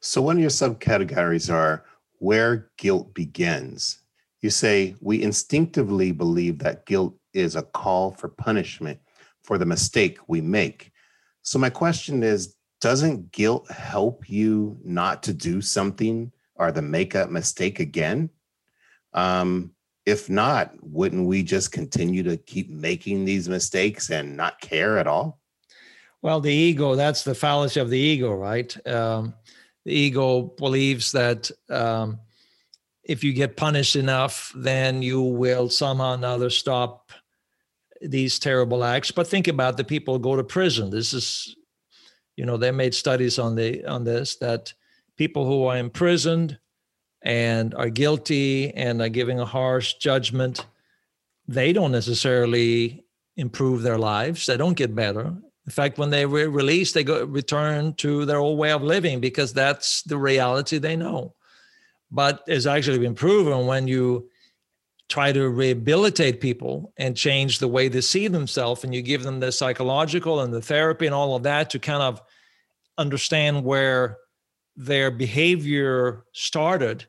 So, 0.01 0.23
one 0.23 0.37
of 0.37 0.41
your 0.41 0.51
subcategories 0.51 1.53
are 1.53 1.85
where 2.19 2.71
guilt 2.79 3.13
begins. 3.13 4.01
You 4.41 4.49
say, 4.49 4.95
We 5.01 5.23
instinctively 5.23 6.13
believe 6.13 6.59
that 6.59 6.87
guilt 6.87 7.15
is 7.35 7.55
a 7.55 7.63
call 7.63 8.13
for 8.13 8.29
punishment 8.29 8.99
for 9.43 9.59
the 9.59 9.67
mistake 9.67 10.19
we 10.27 10.41
make. 10.41 10.91
So, 11.43 11.59
my 11.59 11.69
question 11.69 12.23
is 12.23 12.57
Doesn't 12.81 13.31
guilt 13.31 13.71
help 13.71 14.29
you 14.31 14.79
not 14.83 15.23
to 15.25 15.35
do 15.35 15.61
something 15.61 16.33
or 16.55 16.73
the 16.73 16.83
make 16.83 17.15
a 17.15 17.27
mistake 17.27 17.79
again? 17.79 18.31
Um, 19.13 19.73
if 20.07 20.31
not, 20.31 20.73
wouldn't 20.81 21.27
we 21.27 21.43
just 21.43 21.73
continue 21.73 22.23
to 22.23 22.39
keep 22.39 22.71
making 22.71 23.27
these 23.27 23.51
mistakes 23.51 24.11
and 24.11 24.35
not 24.35 24.61
care 24.63 24.99
at 24.99 25.07
all? 25.07 25.41
Well, 26.23 26.41
the 26.41 26.53
ego, 26.53 26.97
that's 26.97 27.23
the 27.23 27.35
fallacy 27.35 27.81
of 27.81 27.91
the 27.91 27.99
ego, 27.99 28.33
right? 28.35 28.75
Um, 28.87 29.35
the 29.85 29.93
ego 29.93 30.43
believes 30.43 31.13
that 31.13 31.51
um, 31.69 32.19
if 33.05 33.25
you 33.25 33.33
get 33.33 33.57
punished 33.57 33.97
enough, 33.97 34.53
then 34.55 35.03
you 35.03 35.23
will 35.23 35.69
somehow 35.69 36.13
or 36.13 36.15
another 36.15 36.51
stop 36.51 37.13
these 38.01 38.39
terrible 38.39 38.85
acts. 38.85 39.11
But 39.11 39.27
think 39.27 39.49
about 39.49 39.77
the 39.77 39.85
people 39.85 40.15
who 40.15 40.21
go 40.21 40.37
to 40.37 40.45
prison. 40.45 40.91
This 40.91 41.13
is, 41.13 41.57
you 42.37 42.47
know, 42.47 42.57
they 42.57 42.71
made 42.71 42.95
studies 42.95 43.39
on 43.39 43.55
the 43.55 43.85
on 43.85 44.05
this 44.05 44.37
that 44.37 44.73
people 45.17 45.47
who 45.47 45.65
are 45.65 45.77
imprisoned 45.77 46.59
and 47.23 47.75
are 47.75 47.91
guilty 47.91 48.73
and 48.75 49.03
are 49.03 49.09
giving 49.09 49.39
a 49.41 49.45
harsh 49.45 49.95
judgment, 49.95 50.67
they 51.47 51.73
don't 51.73 51.93
necessarily 51.93 53.05
improve 53.37 53.83
their 53.83 53.99
lives. 53.99 54.47
They 54.47 54.57
don't 54.57 54.77
get 54.77 54.95
better. 54.95 55.35
In 55.71 55.73
fact, 55.73 55.99
when 55.99 56.11
they 56.11 56.27
were 56.27 56.51
released, 56.51 56.95
they 56.95 57.05
go 57.05 57.25
return 57.25 57.95
to 57.99 58.25
their 58.25 58.39
old 58.39 58.59
way 58.59 58.73
of 58.73 58.83
living 58.83 59.21
because 59.21 59.53
that's 59.53 60.03
the 60.03 60.19
reality 60.19 60.79
they 60.79 60.97
know. 60.97 61.37
But 62.11 62.43
it's 62.49 62.67
actually 62.67 62.99
been 62.99 63.15
proven 63.15 63.67
when 63.67 63.87
you 63.87 64.29
try 65.09 65.31
to 65.31 65.49
rehabilitate 65.49 66.41
people 66.41 66.93
and 66.97 67.17
change 67.17 67.61
the 67.61 67.69
way 67.69 67.87
they 67.87 68.01
see 68.01 68.27
themselves 68.27 68.83
and 68.83 68.93
you 68.93 69.01
give 69.01 69.23
them 69.23 69.39
the 69.39 69.53
psychological 69.53 70.41
and 70.41 70.53
the 70.53 70.61
therapy 70.61 71.07
and 71.07 71.15
all 71.15 71.37
of 71.37 71.45
that 71.45 71.71
to 71.71 71.79
kind 71.79 72.03
of 72.03 72.21
understand 72.99 73.63
where 73.63 74.17
their 74.75 75.13
behavior 75.13 76.25
started 76.33 77.05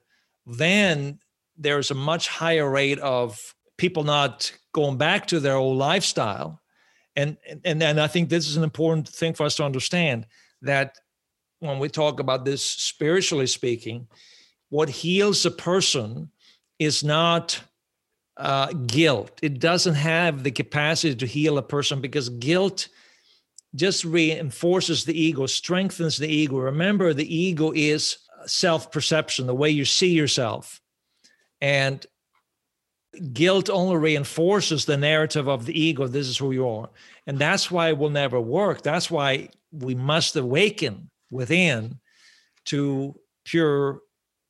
then 0.46 1.18
there's 1.58 1.90
a 1.90 1.96
much 1.96 2.28
higher 2.28 2.70
rate 2.70 3.00
of 3.00 3.56
people 3.78 4.04
not 4.04 4.52
going 4.72 4.98
back 4.98 5.26
to 5.28 5.40
their 5.40 5.56
old 5.56 5.78
lifestyle 5.78 6.62
and 7.16 7.38
and 7.66 7.82
and 7.84 8.00
i 8.00 8.08
think 8.08 8.30
this 8.30 8.48
is 8.48 8.58
an 8.58 8.64
important 8.64 9.08
thing 9.08 9.34
for 9.34 9.44
us 9.46 9.56
to 9.56 9.64
understand 9.64 10.26
that 10.62 10.98
when 11.60 11.80
we 11.80 11.90
talk 11.90 12.20
about 12.20 12.46
this 12.46 12.64
spiritually 12.64 13.48
speaking 13.48 14.08
what 14.70 14.90
heals 14.90 15.46
a 15.46 15.52
person 15.52 16.32
is 16.80 17.04
not 17.04 17.62
uh, 18.38 18.74
guilt. 18.88 19.40
It 19.44 19.60
doesn't 19.60 19.96
have 19.96 20.44
the 20.44 20.52
capacity 20.52 21.16
to 21.16 21.28
heal 21.28 21.58
a 21.58 21.62
person 21.62 22.02
because 22.02 22.30
guilt 22.30 22.88
just 23.76 24.04
reinforces 24.04 25.06
the 25.06 25.20
ego, 25.20 25.46
strengthens 25.46 26.18
the 26.18 26.28
ego. 26.28 26.58
Remember, 26.58 27.14
the 27.14 27.36
ego 27.36 27.72
is 27.74 28.18
self 28.46 28.92
perception, 28.92 29.46
the 29.46 29.54
way 29.54 29.70
you 29.70 29.86
see 29.86 30.10
yourself. 30.10 30.82
And 31.62 32.06
guilt 33.34 33.70
only 33.70 33.98
reinforces 33.98 34.86
the 34.86 34.98
narrative 34.98 35.48
of 35.48 35.66
the 35.66 35.80
ego 35.80 36.08
this 36.08 36.28
is 36.28 36.38
who 36.38 36.52
you 36.52 36.68
are. 36.68 36.90
And 37.28 37.38
that's 37.38 37.70
why 37.70 37.90
it 37.90 37.98
will 37.98 38.10
never 38.10 38.40
work. 38.40 38.82
That's 38.82 39.12
why 39.12 39.50
we 39.72 39.96
must 39.96 40.36
awaken 40.36 41.10
within 41.30 42.00
to 42.66 43.16
pure 43.46 44.02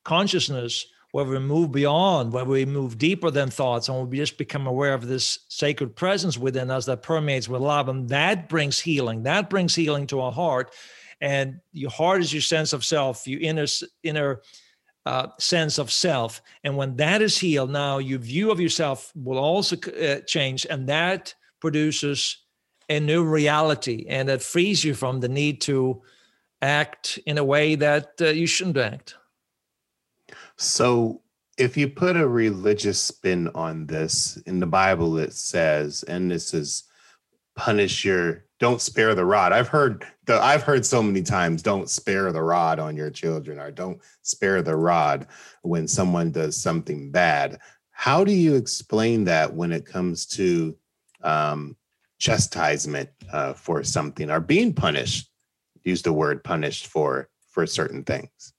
consciousness 0.03 0.85
where 1.11 1.25
we 1.25 1.39
move 1.39 1.71
beyond, 1.71 2.31
where 2.31 2.45
we 2.45 2.65
move 2.65 2.97
deeper 2.97 3.29
than 3.29 3.49
thoughts, 3.49 3.89
and 3.89 4.09
we 4.09 4.17
just 4.17 4.37
become 4.37 4.65
aware 4.65 4.93
of 4.93 5.07
this 5.07 5.39
sacred 5.49 5.95
presence 5.95 6.37
within 6.37 6.71
us 6.71 6.85
that 6.85 7.03
permeates 7.03 7.49
with 7.49 7.61
love. 7.61 7.89
And 7.89 8.07
that 8.09 8.47
brings 8.47 8.79
healing. 8.79 9.23
That 9.23 9.49
brings 9.49 9.75
healing 9.75 10.07
to 10.07 10.21
our 10.21 10.31
heart. 10.31 10.73
And 11.19 11.59
your 11.73 11.91
heart 11.91 12.21
is 12.21 12.33
your 12.33 12.41
sense 12.41 12.71
of 12.71 12.85
self, 12.85 13.27
your 13.27 13.41
inner 13.41 13.65
inner 14.03 14.41
uh, 15.05 15.27
sense 15.39 15.77
of 15.77 15.91
self. 15.91 16.41
And 16.63 16.77
when 16.77 16.95
that 16.97 17.21
is 17.21 17.37
healed, 17.37 17.71
now 17.71 17.97
your 17.97 18.19
view 18.19 18.51
of 18.51 18.59
yourself 18.59 19.11
will 19.15 19.39
also 19.39 19.75
uh, 19.77 20.19
change, 20.27 20.65
and 20.69 20.87
that 20.89 21.33
produces 21.59 22.37
a 22.89 22.99
new 22.99 23.23
reality, 23.23 24.05
and 24.09 24.29
it 24.29 24.41
frees 24.41 24.83
you 24.83 24.93
from 24.93 25.19
the 25.19 25.29
need 25.29 25.61
to 25.61 26.01
act 26.61 27.19
in 27.25 27.37
a 27.37 27.43
way 27.43 27.75
that 27.75 28.11
uh, 28.21 28.27
you 28.27 28.45
shouldn't 28.45 28.77
act. 28.77 29.15
So, 30.57 31.21
if 31.57 31.77
you 31.77 31.89
put 31.89 32.17
a 32.17 32.27
religious 32.27 32.99
spin 32.99 33.49
on 33.55 33.85
this, 33.85 34.37
in 34.45 34.59
the 34.59 34.67
Bible 34.67 35.17
it 35.17 35.33
says, 35.33 36.03
and 36.03 36.29
this 36.29 36.53
is 36.53 36.83
punish 37.55 38.03
your 38.03 38.45
don't 38.61 38.79
spare 38.79 39.15
the 39.15 39.25
rod. 39.25 39.51
I've 39.51 39.67
heard 39.67 40.05
the 40.25 40.39
I've 40.39 40.61
heard 40.61 40.85
so 40.85 41.01
many 41.01 41.23
times 41.23 41.63
don't 41.63 41.89
spare 41.89 42.31
the 42.31 42.43
rod 42.43 42.77
on 42.77 42.95
your 42.95 43.09
children 43.09 43.59
or 43.59 43.71
don't 43.71 43.99
spare 44.21 44.61
the 44.61 44.75
rod 44.75 45.25
when 45.63 45.87
someone 45.87 46.31
does 46.31 46.55
something 46.55 47.09
bad. 47.09 47.59
How 47.89 48.23
do 48.23 48.31
you 48.31 48.55
explain 48.55 49.23
that 49.23 49.51
when 49.51 49.71
it 49.71 49.87
comes 49.87 50.27
to 50.27 50.77
um, 51.23 51.75
chastisement 52.19 53.09
uh, 53.33 53.53
for 53.53 53.83
something 53.83 54.29
or 54.29 54.39
being 54.39 54.73
punished? 54.73 55.31
Use 55.83 56.03
the 56.03 56.13
word 56.13 56.43
punished 56.43 56.85
for 56.85 57.29
for 57.49 57.65
certain 57.65 58.03
things. 58.03 58.53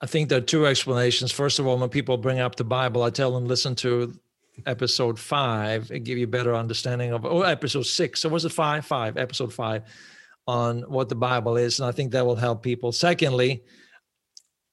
I 0.00 0.06
think 0.06 0.30
there 0.30 0.38
are 0.38 0.40
two 0.40 0.66
explanations. 0.66 1.30
First 1.30 1.58
of 1.58 1.66
all, 1.66 1.76
when 1.76 1.90
people 1.90 2.16
bring 2.16 2.40
up 2.40 2.56
the 2.56 2.64
Bible, 2.64 3.02
I 3.02 3.10
tell 3.10 3.30
them 3.30 3.46
listen 3.46 3.74
to 3.76 4.18
episode 4.66 5.18
five 5.18 5.90
and 5.90 6.04
give 6.04 6.18
you 6.18 6.24
a 6.24 6.28
better 6.28 6.54
understanding 6.54 7.12
of 7.12 7.24
oh 7.24 7.42
episode 7.42 7.86
six. 7.86 8.20
So 8.20 8.28
was 8.28 8.44
it 8.44 8.52
five? 8.52 8.84
Five, 8.84 9.16
episode 9.16 9.52
five 9.52 9.82
on 10.46 10.82
what 10.82 11.08
the 11.08 11.14
Bible 11.14 11.56
is. 11.56 11.78
And 11.80 11.88
I 11.88 11.92
think 11.92 12.12
that 12.12 12.26
will 12.26 12.36
help 12.36 12.62
people. 12.62 12.92
Secondly, 12.92 13.62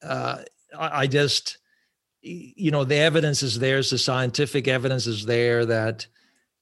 uh, 0.03 0.39
I, 0.77 1.01
I 1.01 1.07
just 1.07 1.57
you 2.21 2.71
know 2.71 2.83
the 2.83 2.97
evidence 2.97 3.43
is 3.43 3.59
there, 3.59 3.77
the 3.77 3.97
scientific 3.97 4.67
evidence 4.67 5.07
is 5.07 5.25
there 5.25 5.65
that 5.65 6.07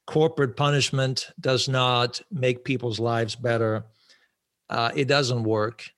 corporate 0.06 0.56
punishment 0.56 1.30
does 1.40 1.68
not 1.68 2.22
make 2.32 2.64
people's 2.64 3.00
lives 3.00 3.36
better. 3.36 3.86
Uh, 4.70 4.92
it 4.96 5.08
doesn't 5.08 5.44
work. 5.44 5.90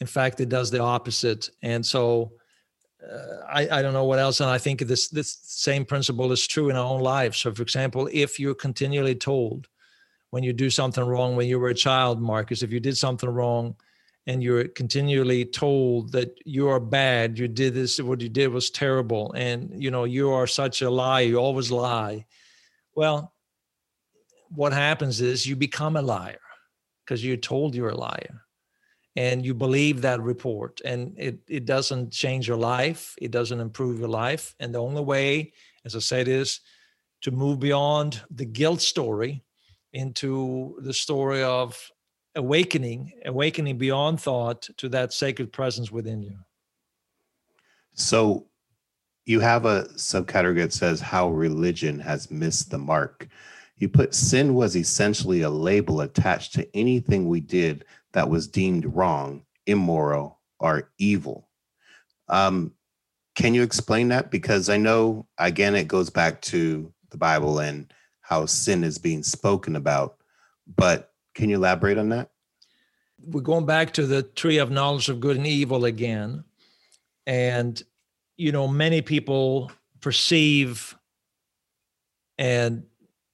In 0.00 0.06
fact, 0.06 0.40
it 0.40 0.48
does 0.48 0.70
the 0.70 0.80
opposite. 0.80 1.50
And 1.62 1.84
so 1.84 2.32
uh, 3.02 3.44
I, 3.48 3.78
I 3.78 3.82
don't 3.82 3.92
know 3.92 4.04
what 4.04 4.18
else. 4.18 4.40
And 4.40 4.50
I 4.50 4.58
think 4.58 4.80
this 4.80 5.08
this 5.08 5.38
same 5.42 5.84
principle 5.84 6.32
is 6.32 6.46
true 6.46 6.70
in 6.70 6.76
our 6.76 6.84
own 6.84 7.00
lives. 7.00 7.38
So, 7.38 7.52
for 7.52 7.62
example, 7.62 8.08
if 8.12 8.40
you're 8.40 8.54
continually 8.54 9.14
told 9.14 9.68
when 10.30 10.42
you 10.42 10.52
do 10.52 10.68
something 10.68 11.04
wrong 11.04 11.36
when 11.36 11.48
you 11.48 11.58
were 11.58 11.70
a 11.70 11.74
child, 11.74 12.20
Marcus, 12.20 12.62
if 12.62 12.72
you 12.72 12.80
did 12.80 12.96
something 12.96 13.30
wrong 13.30 13.76
and 14.26 14.42
you're 14.42 14.68
continually 14.68 15.44
told 15.44 16.12
that 16.12 16.38
you 16.44 16.68
are 16.68 16.80
bad, 16.80 17.38
you 17.38 17.48
did 17.48 17.72
this, 17.72 17.98
what 17.98 18.20
you 18.20 18.28
did 18.28 18.48
was 18.48 18.70
terrible, 18.70 19.32
and 19.32 19.72
you 19.82 19.90
know 19.90 20.04
you 20.04 20.30
are 20.30 20.46
such 20.46 20.82
a 20.82 20.90
liar, 20.90 21.24
you 21.24 21.36
always 21.38 21.70
lie. 21.70 22.26
Well, 22.94 23.32
what 24.50 24.72
happens 24.72 25.20
is 25.20 25.46
you 25.46 25.56
become 25.56 25.96
a 25.96 26.02
liar 26.02 26.40
because 27.04 27.24
you're 27.24 27.36
told 27.36 27.74
you're 27.74 27.90
a 27.90 27.96
liar 27.96 28.42
and 29.18 29.44
you 29.44 29.52
believe 29.52 30.00
that 30.00 30.20
report 30.20 30.80
and 30.84 31.12
it, 31.18 31.38
it 31.48 31.64
doesn't 31.64 32.12
change 32.12 32.46
your 32.46 32.56
life 32.74 33.14
it 33.20 33.30
doesn't 33.30 33.60
improve 33.60 33.98
your 33.98 34.08
life 34.24 34.54
and 34.60 34.74
the 34.74 34.78
only 34.78 35.02
way 35.02 35.52
as 35.84 35.96
i 35.96 35.98
said 35.98 36.28
is 36.28 36.60
to 37.20 37.30
move 37.30 37.58
beyond 37.58 38.22
the 38.30 38.44
guilt 38.44 38.80
story 38.80 39.42
into 39.92 40.76
the 40.82 40.92
story 40.92 41.42
of 41.42 41.90
awakening 42.34 43.12
awakening 43.26 43.78
beyond 43.78 44.20
thought 44.20 44.68
to 44.76 44.88
that 44.88 45.12
sacred 45.12 45.52
presence 45.52 45.90
within 45.90 46.22
you. 46.22 46.38
So 47.94 48.46
you 49.26 49.40
have 49.40 49.64
a 49.64 49.84
subcategory 49.96 50.62
that 50.62 50.72
says 50.72 51.00
how 51.00 51.30
religion 51.30 51.98
has 51.98 52.30
missed 52.30 52.70
the 52.70 52.78
mark. 52.78 53.28
You 53.76 53.88
put 53.88 54.14
sin 54.14 54.54
was 54.54 54.76
essentially 54.76 55.42
a 55.42 55.50
label 55.50 56.00
attached 56.00 56.54
to 56.54 56.76
anything 56.76 57.28
we 57.28 57.40
did 57.40 57.84
that 58.18 58.28
was 58.28 58.48
deemed 58.48 58.84
wrong, 58.84 59.44
immoral, 59.64 60.40
or 60.58 60.90
evil. 60.98 61.48
Um, 62.26 62.72
can 63.36 63.54
you 63.54 63.62
explain 63.62 64.08
that? 64.08 64.32
Because 64.32 64.68
I 64.68 64.76
know, 64.76 65.28
again, 65.38 65.76
it 65.76 65.86
goes 65.86 66.10
back 66.10 66.42
to 66.42 66.92
the 67.10 67.16
Bible 67.16 67.60
and 67.60 67.94
how 68.20 68.44
sin 68.46 68.82
is 68.82 68.98
being 68.98 69.22
spoken 69.22 69.76
about. 69.76 70.16
But 70.76 71.12
can 71.36 71.48
you 71.48 71.58
elaborate 71.58 71.96
on 71.96 72.08
that? 72.08 72.30
We're 73.24 73.40
going 73.40 73.66
back 73.66 73.92
to 73.92 74.04
the 74.04 74.24
tree 74.24 74.58
of 74.58 74.72
knowledge 74.72 75.08
of 75.08 75.20
good 75.20 75.36
and 75.36 75.46
evil 75.46 75.84
again. 75.84 76.42
And, 77.24 77.80
you 78.36 78.50
know, 78.50 78.66
many 78.66 79.00
people 79.00 79.70
perceive 80.00 80.96
and 82.36 82.82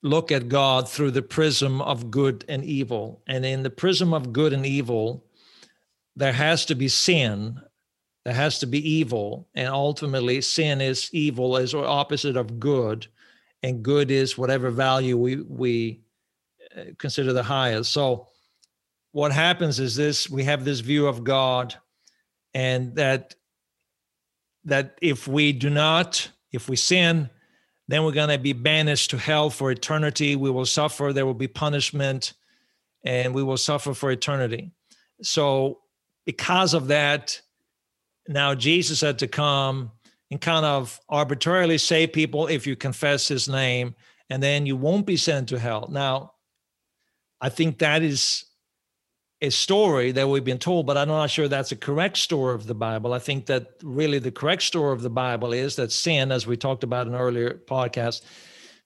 look 0.05 0.31
at 0.31 0.51
God 0.51 0.89
through 0.89 1.13
the 1.13 1.23
prism 1.23 1.81
of 1.81 2.11
good 2.11 2.45
and 2.47 2.63
evil. 2.63 3.23
And 3.27 3.45
in 3.45 3.63
the 3.63 3.71
prism 3.71 4.13
of 4.13 4.35
good 4.35 4.53
and 4.53 4.67
evil, 4.67 5.25
there 6.15 6.35
has 6.35 6.67
to 6.67 6.75
be 6.75 6.89
sin, 6.89 7.59
there 8.25 8.35
has 8.35 8.59
to 8.59 8.67
be 8.67 8.87
evil. 8.89 9.49
And 9.55 9.69
ultimately, 9.69 10.43
sin 10.43 10.83
is 10.83 11.09
evil 11.13 11.57
as 11.57 11.75
opposite 11.75 12.37
of 12.37 12.61
good. 12.61 13.07
And 13.63 13.83
good 13.83 14.11
is 14.11 14.37
whatever 14.37 14.71
value 14.71 15.17
we, 15.17 15.37
we 15.37 16.03
uh, 16.77 16.83
consider 16.99 17.33
the 17.33 17.43
highest. 17.43 17.91
So, 17.91 18.29
what 19.13 19.33
happens 19.33 19.81
is 19.81 19.97
this 19.97 20.29
we 20.29 20.45
have 20.45 20.65
this 20.65 20.81
view 20.81 21.07
of 21.07 21.25
God, 21.25 21.75
and 22.53 22.95
that 22.97 23.37
that 24.65 24.99
if 25.01 25.27
we 25.29 25.53
do 25.53 25.71
not, 25.71 26.29
if 26.53 26.69
we 26.69 26.77
sin, 26.77 27.31
then 27.89 28.05
we're 28.05 28.13
going 28.13 28.31
to 28.31 28.39
be 28.39 28.53
banished 28.53 29.11
to 29.11 29.19
hell 29.19 29.51
for 29.51 29.71
eternity. 29.71 30.37
We 30.37 30.51
will 30.51 30.67
suffer. 30.67 31.13
There 31.13 31.27
will 31.27 31.35
be 31.35 31.49
punishment 31.49 32.33
and 33.05 33.35
we 33.35 33.43
will 33.43 33.59
suffer 33.59 33.93
for 33.93 34.11
eternity. 34.11 34.71
So, 35.23 35.81
because 36.25 36.73
of 36.73 36.89
that, 36.89 37.41
now 38.27 38.55
Jesus 38.55 39.03
had 39.03 39.19
to 39.19 39.29
come 39.29 39.93
and 40.31 40.41
kind 40.41 40.65
of 40.65 40.99
arbitrarily 41.09 41.77
save 41.77 42.15
people 42.15 42.47
if 42.47 42.67
you 42.67 42.77
confess 42.77 43.29
his 43.29 43.47
name, 43.47 43.95
and 44.31 44.43
then 44.43 44.65
you 44.65 44.75
won't 44.75 45.07
be 45.07 45.19
sent 45.19 45.51
to 45.51 45.59
hell. 45.59 45.87
Now, 45.93 46.33
I 47.43 47.51
think 47.51 47.79
that 47.79 48.03
is 48.03 48.47
a 49.41 49.51
story 49.51 50.13
that 50.13 50.29
we've 50.29 50.45
been 50.45 50.59
told, 50.59 50.87
but 50.87 50.97
I'm 50.97 51.09
not 51.09 51.31
sure 51.31 51.49
that's 51.49 51.73
a 51.73 51.77
correct 51.77 52.17
story 52.17 52.55
of 52.55 52.67
the 52.67 52.75
Bible. 52.75 53.13
I 53.13 53.19
think 53.19 53.47
that 53.47 53.73
really 53.83 54.19
the 54.19 54.31
correct 54.31 54.63
story 54.63 54.93
of 54.93 55.03
the 55.03 55.11
Bible 55.11 55.53
is 55.53 55.77
that 55.77 55.93
sin, 55.93 56.33
as 56.33 56.47
we 56.47 56.57
talked 56.57 56.85
about 56.85 57.07
in 57.07 57.15
earlier 57.15 57.61
podcast, 57.67 58.23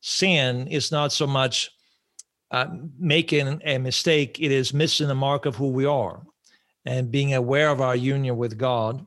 sin 0.00 0.66
is 0.68 0.90
not 0.90 1.12
so 1.12 1.26
much 1.26 1.70
uh, 2.50 2.66
making 2.98 3.60
a 3.64 3.78
mistake, 3.78 4.38
it 4.40 4.50
is 4.50 4.72
missing 4.72 5.08
the 5.08 5.14
mark 5.14 5.44
of 5.46 5.56
who 5.56 5.68
we 5.68 5.84
are 5.84 6.22
and 6.84 7.10
being 7.10 7.34
aware 7.34 7.68
of 7.68 7.80
our 7.80 7.96
union 7.96 8.36
with 8.36 8.56
God. 8.56 9.06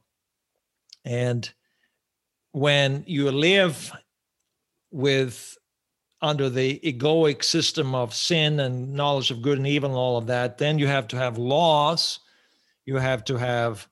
And 1.04 1.52
when 2.52 3.04
you 3.08 3.32
live 3.32 3.92
with 4.92 5.58
under 6.22 6.50
the 6.50 6.80
egoic 6.84 7.44
system 7.44 7.96
of 7.96 8.14
sin 8.14 8.60
and 8.60 8.94
knowledge 8.94 9.32
of 9.32 9.42
good 9.42 9.58
and 9.58 9.68
evil 9.68 9.90
and 9.90 9.98
all 9.98 10.18
of 10.18 10.28
that, 10.28 10.58
then 10.58 10.78
you 10.78 10.88
have 10.88 11.08
to 11.08 11.18
have 11.18 11.38
laws, 11.38 12.20
you 12.86 12.98
have 12.98 13.24
to 13.26 13.38
have 13.38 13.88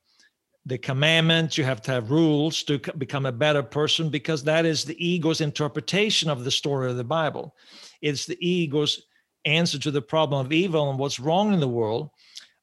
the 0.65 0.77
commandments, 0.77 1.57
you 1.57 1.63
have 1.63 1.81
to 1.81 1.91
have 1.91 2.11
rules 2.11 2.61
to 2.63 2.77
become 2.97 3.25
a 3.25 3.31
better 3.31 3.63
person 3.63 4.09
because 4.09 4.43
that 4.43 4.65
is 4.65 4.83
the 4.83 5.03
ego's 5.03 5.41
interpretation 5.41 6.29
of 6.29 6.43
the 6.43 6.51
story 6.51 6.89
of 6.89 6.97
the 6.97 7.03
Bible. 7.03 7.55
It's 8.01 8.25
the 8.25 8.37
ego's 8.45 9.01
answer 9.45 9.79
to 9.79 9.91
the 9.91 10.01
problem 10.01 10.45
of 10.45 10.53
evil 10.53 10.89
and 10.89 10.99
what's 10.99 11.19
wrong 11.19 11.53
in 11.53 11.59
the 11.59 11.67
world. 11.67 12.11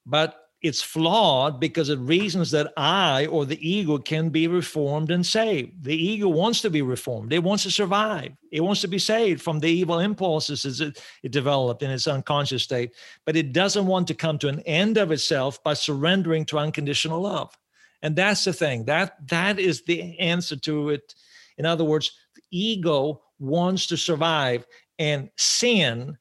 But 0.04 0.45
it's 0.62 0.80
flawed 0.80 1.60
because 1.60 1.90
it 1.90 1.98
reasons 1.98 2.50
that 2.50 2.72
I 2.76 3.26
or 3.26 3.44
the 3.44 3.68
ego 3.68 3.98
can 3.98 4.30
be 4.30 4.48
reformed 4.48 5.10
and 5.10 5.24
saved. 5.24 5.84
The 5.84 5.94
ego 5.94 6.28
wants 6.28 6.62
to 6.62 6.70
be 6.70 6.82
reformed. 6.82 7.32
It 7.32 7.42
wants 7.42 7.62
to 7.64 7.70
survive. 7.70 8.32
It 8.50 8.62
wants 8.62 8.80
to 8.80 8.88
be 8.88 8.98
saved 8.98 9.42
from 9.42 9.60
the 9.60 9.68
evil 9.68 9.98
impulses 9.98 10.64
as 10.64 10.80
it, 10.80 11.02
it 11.22 11.30
developed 11.30 11.82
in 11.82 11.90
its 11.90 12.08
unconscious 12.08 12.62
state. 12.62 12.92
But 13.26 13.36
it 13.36 13.52
doesn't 13.52 13.86
want 13.86 14.08
to 14.08 14.14
come 14.14 14.38
to 14.38 14.48
an 14.48 14.60
end 14.60 14.96
of 14.96 15.12
itself 15.12 15.62
by 15.62 15.74
surrendering 15.74 16.46
to 16.46 16.58
unconditional 16.58 17.20
love. 17.20 17.56
And 18.00 18.16
that's 18.16 18.44
the 18.44 18.52
thing. 18.52 18.86
That 18.86 19.28
that 19.28 19.58
is 19.58 19.82
the 19.82 20.18
answer 20.18 20.56
to 20.56 20.90
it. 20.90 21.14
In 21.58 21.66
other 21.66 21.84
words, 21.84 22.12
the 22.34 22.42
ego 22.50 23.22
wants 23.38 23.86
to 23.88 23.96
survive 23.96 24.66
and 24.98 25.30
sin 25.36 26.16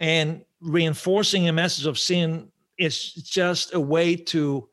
and 0.00 0.44
reinforcing 0.60 1.48
a 1.48 1.52
message 1.52 1.86
of 1.86 1.98
sin 1.98 2.50
it's 2.78 3.12
just 3.12 3.74
a 3.74 3.80
way 3.80 4.16
to 4.16 4.68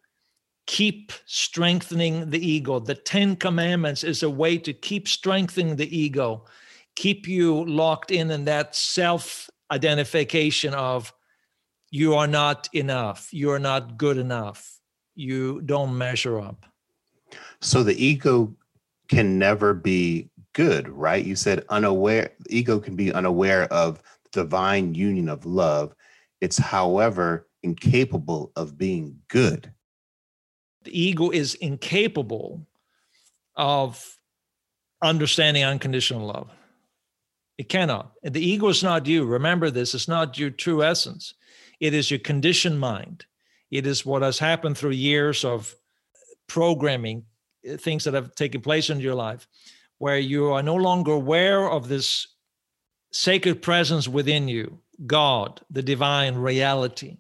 keep 0.68 1.12
strengthening 1.26 2.30
the 2.30 2.46
ego. 2.46 2.80
The 2.80 2.96
10 2.96 3.36
commandments 3.36 4.04
is 4.04 4.24
a 4.24 4.30
way 4.30 4.58
to 4.60 4.74
keep 4.74 5.08
strengthening 5.08 5.76
the 5.76 5.96
ego, 5.96 6.46
keep 6.96 7.28
you 7.28 7.65
locked 7.65 8.12
in 8.12 8.32
in 8.32 8.46
that 8.46 8.76
self 8.76 9.50
identification 9.72 10.74
of 10.74 11.13
you 11.91 12.15
are 12.15 12.28
not 12.28 12.70
enough, 12.74 13.30
you 13.32 13.52
are 13.52 13.60
not 13.60 13.98
good 13.98 14.18
enough, 14.18 14.80
you 15.15 15.62
don't 15.62 15.98
measure 15.98 16.39
up. 16.39 16.65
So 17.62 17.84
the 17.84 18.04
ego 18.04 18.54
can 19.08 19.38
never 19.38 19.74
be 19.74 20.30
good, 20.54 20.88
right? 20.89 21.24
You 21.24 21.36
said 21.36 21.65
unaware, 21.70 22.32
ego 22.50 22.80
can 22.80 22.96
be 22.96 23.13
unaware 23.13 23.65
of 23.65 24.02
divine 24.32 24.94
union 24.94 25.30
of 25.30 25.46
love. 25.46 25.96
It's 26.41 26.58
however 26.58 27.48
incapable 27.65 28.51
of 28.56 28.78
being 28.78 29.19
good. 29.28 29.73
The 30.84 30.97
ego 30.97 31.32
is 31.32 31.56
incapable 31.56 32.65
of 33.56 34.17
understanding 35.01 35.63
unconditional 35.63 36.28
love. 36.28 36.49
It 37.58 37.67
cannot. 37.67 38.12
The 38.21 38.45
ego 38.45 38.67
is 38.67 38.84
not 38.84 39.08
you. 39.08 39.25
Remember 39.25 39.71
this, 39.71 39.95
it's 39.95 40.08
not 40.08 40.38
your 40.38 40.51
true 40.51 40.84
essence. 40.84 41.34
It 41.80 41.93
is 41.93 42.12
your 42.12 42.19
conditioned 42.19 42.80
mind. 42.80 43.25
It 43.71 43.88
is 43.88 44.06
what 44.06 44.21
has 44.21 44.38
happened 44.38 44.78
through 44.78 44.91
years 44.91 45.43
of 45.43 45.73
programming, 46.47 47.25
uh, 47.69 47.78
things 47.78 48.04
that 48.04 48.13
have 48.13 48.36
taken 48.36 48.62
place 48.62 48.91
in 48.91 48.99
your 48.99 49.15
life, 49.15 49.47
where 49.97 50.19
you 50.19 50.51
are 50.51 50.62
no 50.62 50.75
longer 50.75 51.13
aware 51.13 51.67
of 51.69 51.88
this 51.88 52.28
sacred 53.12 53.62
presence 53.62 54.08
within 54.08 54.47
you, 54.47 54.80
God, 55.08 55.62
the 55.71 55.82
divine 55.82 56.36
reality 56.36 57.17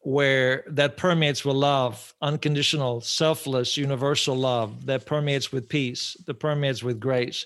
where 0.00 0.64
that 0.68 0.96
permeates 0.96 1.44
with 1.44 1.56
love, 1.56 2.14
unconditional, 2.22 3.00
selfless, 3.00 3.76
universal 3.76 4.34
love 4.34 4.86
that 4.86 5.04
permeates 5.04 5.52
with 5.52 5.68
peace, 5.68 6.16
that 6.26 6.34
permeates 6.34 6.82
with 6.82 6.98
grace. 6.98 7.44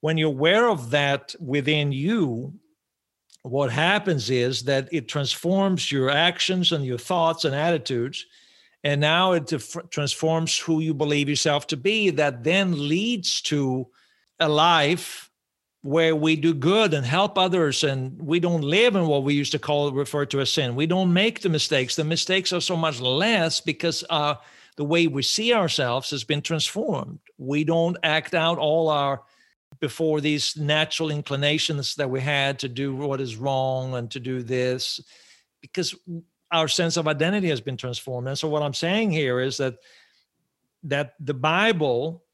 When 0.00 0.16
you're 0.16 0.28
aware 0.28 0.68
of 0.68 0.90
that 0.90 1.34
within 1.40 1.92
you, 1.92 2.54
what 3.42 3.72
happens 3.72 4.30
is 4.30 4.64
that 4.64 4.88
it 4.92 5.08
transforms 5.08 5.90
your 5.90 6.10
actions 6.10 6.72
and 6.72 6.84
your 6.84 6.98
thoughts 6.98 7.44
and 7.44 7.54
attitudes. 7.54 8.26
And 8.84 9.00
now 9.00 9.32
it 9.32 9.52
transforms 9.90 10.58
who 10.58 10.80
you 10.80 10.94
believe 10.94 11.28
yourself 11.28 11.66
to 11.68 11.76
be. 11.76 12.10
That 12.10 12.44
then 12.44 12.88
leads 12.88 13.42
to 13.42 13.88
a 14.38 14.48
life 14.48 15.29
where 15.82 16.14
we 16.14 16.36
do 16.36 16.52
good 16.52 16.92
and 16.92 17.06
help 17.06 17.38
others 17.38 17.84
and 17.84 18.20
we 18.20 18.38
don't 18.38 18.62
live 18.62 18.96
in 18.96 19.06
what 19.06 19.24
we 19.24 19.32
used 19.32 19.52
to 19.52 19.58
call 19.58 19.90
refer 19.92 20.26
to 20.26 20.40
as 20.40 20.50
sin. 20.50 20.74
We 20.74 20.86
don't 20.86 21.12
make 21.12 21.40
the 21.40 21.48
mistakes. 21.48 21.96
The 21.96 22.04
mistakes 22.04 22.52
are 22.52 22.60
so 22.60 22.76
much 22.76 23.00
less 23.00 23.60
because 23.60 24.04
uh, 24.10 24.34
the 24.76 24.84
way 24.84 25.06
we 25.06 25.22
see 25.22 25.54
ourselves 25.54 26.10
has 26.10 26.22
been 26.22 26.42
transformed. 26.42 27.18
We 27.38 27.64
don't 27.64 27.96
act 28.02 28.34
out 28.34 28.58
all 28.58 28.88
our 28.88 29.22
before 29.78 30.20
these 30.20 30.56
natural 30.56 31.10
inclinations 31.10 31.94
that 31.94 32.10
we 32.10 32.20
had 32.20 32.58
to 32.58 32.68
do 32.68 32.94
what 32.94 33.20
is 33.20 33.36
wrong 33.36 33.94
and 33.94 34.10
to 34.10 34.20
do 34.20 34.42
this 34.42 35.00
because 35.62 35.94
our 36.52 36.68
sense 36.68 36.96
of 36.96 37.08
identity 37.08 37.48
has 37.48 37.60
been 37.60 37.76
transformed. 37.76 38.28
And 38.28 38.38
so 38.38 38.48
what 38.48 38.62
i'm 38.62 38.74
saying 38.74 39.10
here 39.10 39.40
is 39.40 39.56
that 39.56 39.76
that 40.82 41.14
the 41.20 41.34
bible 41.34 42.24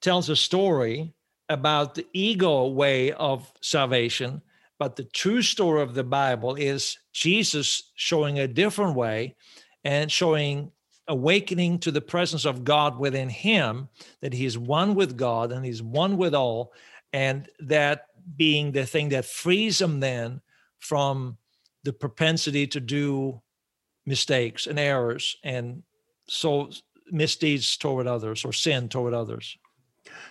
tells 0.00 0.28
a 0.28 0.36
story 0.36 1.12
about 1.48 1.94
the 1.94 2.06
ego 2.12 2.66
way 2.66 3.12
of 3.12 3.50
salvation, 3.60 4.42
but 4.78 4.96
the 4.96 5.04
true 5.04 5.42
story 5.42 5.82
of 5.82 5.94
the 5.94 6.04
Bible 6.04 6.54
is 6.54 6.98
Jesus 7.12 7.90
showing 7.94 8.38
a 8.38 8.48
different 8.48 8.94
way 8.94 9.34
and 9.84 10.10
showing 10.10 10.70
awakening 11.08 11.78
to 11.78 11.90
the 11.90 12.00
presence 12.00 12.44
of 12.44 12.64
God 12.64 12.98
within 12.98 13.28
him, 13.28 13.88
that 14.20 14.34
he's 14.34 14.58
one 14.58 14.94
with 14.94 15.16
God 15.16 15.52
and 15.52 15.64
he's 15.64 15.82
one 15.82 16.16
with 16.16 16.34
all, 16.34 16.72
and 17.12 17.48
that 17.60 18.06
being 18.36 18.72
the 18.72 18.84
thing 18.84 19.08
that 19.08 19.24
frees 19.24 19.80
him 19.80 20.00
then 20.00 20.40
from 20.78 21.38
the 21.84 21.92
propensity 21.92 22.66
to 22.66 22.80
do 22.80 23.40
mistakes 24.04 24.66
and 24.66 24.78
errors 24.78 25.36
and 25.42 25.82
so 26.28 26.70
misdeeds 27.10 27.76
toward 27.78 28.06
others 28.06 28.44
or 28.44 28.52
sin 28.52 28.88
toward 28.88 29.14
others. 29.14 29.56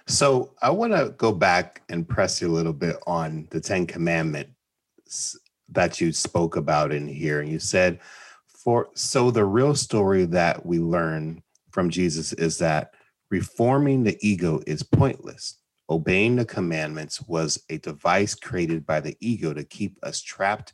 So 0.08 0.54
I 0.62 0.70
want 0.70 0.94
to 0.94 1.14
go 1.18 1.32
back 1.32 1.82
and 1.90 2.08
press 2.08 2.42
you 2.42 2.48
a 2.48 2.50
little 2.50 2.74
bit 2.74 2.98
on 3.06 3.48
the 3.52 3.60
Ten 3.60 3.86
Commandments 3.86 5.38
that 5.70 6.00
you 6.00 6.12
spoke 6.14 6.56
about 6.56 6.94
in 6.94 7.08
here. 7.08 7.42
And 7.42 7.52
you 7.52 7.60
said, 7.60 8.00
for 8.48 8.90
so 8.96 9.32
the 9.32 9.46
real 9.46 9.76
story 9.76 10.26
that 10.26 10.66
we 10.66 10.80
learn 10.80 11.42
from 11.72 11.90
Jesus 11.90 12.34
is 12.34 12.58
that 12.60 12.94
reforming 13.30 14.04
the 14.04 14.18
ego 14.22 14.62
is 14.66 14.84
pointless. 14.84 15.58
Obeying 15.90 16.36
the 16.36 16.46
commandments 16.46 17.22
was 17.22 17.64
a 17.70 17.78
device 17.78 18.36
created 18.36 18.86
by 18.86 19.00
the 19.00 19.16
ego 19.20 19.54
to 19.54 19.64
keep 19.64 19.98
us 20.04 20.22
trapped 20.22 20.74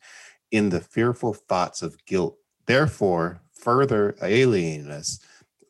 in 0.52 0.70
the 0.70 0.80
fearful 0.80 1.34
thoughts 1.34 1.82
of 1.82 1.98
guilt, 2.06 2.38
therefore, 2.66 3.42
further 3.54 4.16
alienating 4.22 4.92
us 4.92 5.20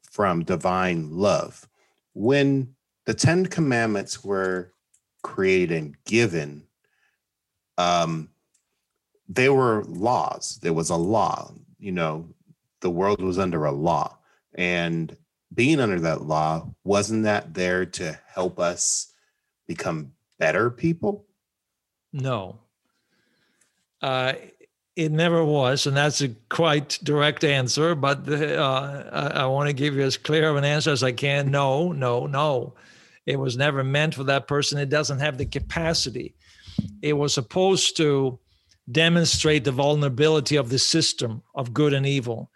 from 0.09 0.43
divine 0.43 1.09
love. 1.11 1.67
When 2.13 2.75
the 3.05 3.13
Ten 3.13 3.45
Commandments 3.45 4.23
were 4.23 4.73
created 5.21 5.77
and 5.77 5.95
given, 6.05 6.63
um, 7.77 8.29
they 9.27 9.49
were 9.49 9.83
laws. 9.85 10.59
There 10.61 10.73
was 10.73 10.89
a 10.89 10.95
law. 10.95 11.53
You 11.79 11.91
know, 11.91 12.29
the 12.81 12.89
world 12.89 13.21
was 13.21 13.39
under 13.39 13.65
a 13.65 13.71
law, 13.71 14.17
and 14.55 15.15
being 15.53 15.79
under 15.79 15.99
that 15.99 16.23
law 16.23 16.69
wasn't 16.83 17.23
that 17.23 17.53
there 17.53 17.85
to 17.85 18.19
help 18.27 18.59
us 18.59 19.13
become 19.67 20.11
better 20.39 20.69
people? 20.69 21.25
No. 22.11 22.59
Uh, 24.01 24.33
it 24.95 25.11
never 25.11 25.43
was, 25.43 25.87
and 25.87 25.97
that's 25.97 26.21
a 26.21 26.29
quite 26.49 26.99
direct 27.03 27.43
answer. 27.43 27.95
But 27.95 28.27
uh, 28.29 29.03
I, 29.11 29.27
I 29.41 29.45
want 29.45 29.67
to 29.67 29.73
give 29.73 29.95
you 29.95 30.01
as 30.03 30.17
clear 30.17 30.49
of 30.49 30.55
an 30.55 30.65
answer 30.65 30.91
as 30.91 31.03
I 31.03 31.11
can. 31.11 31.49
No, 31.49 31.91
no, 31.91 32.27
no. 32.27 32.73
It 33.25 33.39
was 33.39 33.57
never 33.57 33.83
meant 33.83 34.15
for 34.15 34.23
that 34.25 34.47
person. 34.47 34.79
It 34.79 34.89
doesn't 34.89 35.19
have 35.19 35.37
the 35.37 35.45
capacity. 35.45 36.35
It 37.01 37.13
was 37.13 37.33
supposed 37.33 37.97
to 37.97 38.39
demonstrate 38.91 39.63
the 39.63 39.71
vulnerability 39.71 40.57
of 40.57 40.69
the 40.69 40.79
system 40.79 41.41
of 41.55 41.73
good 41.73 41.93
and 41.93 42.05
evil. 42.05 42.51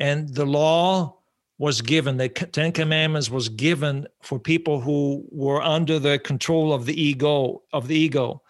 And 0.00 0.28
the 0.34 0.46
law 0.46 1.18
was 1.58 1.80
given, 1.80 2.16
the 2.16 2.28
Ten 2.28 2.72
Commandments 2.72 3.30
was 3.30 3.48
given 3.48 4.06
for 4.22 4.38
people 4.38 4.80
who 4.80 5.26
were 5.30 5.62
under 5.62 5.98
the 5.98 6.18
control 6.18 6.72
of 6.72 6.84
the 6.84 7.00
ego, 7.00 7.62
of 7.72 7.88
the 7.88 7.96
ego. 7.96 8.42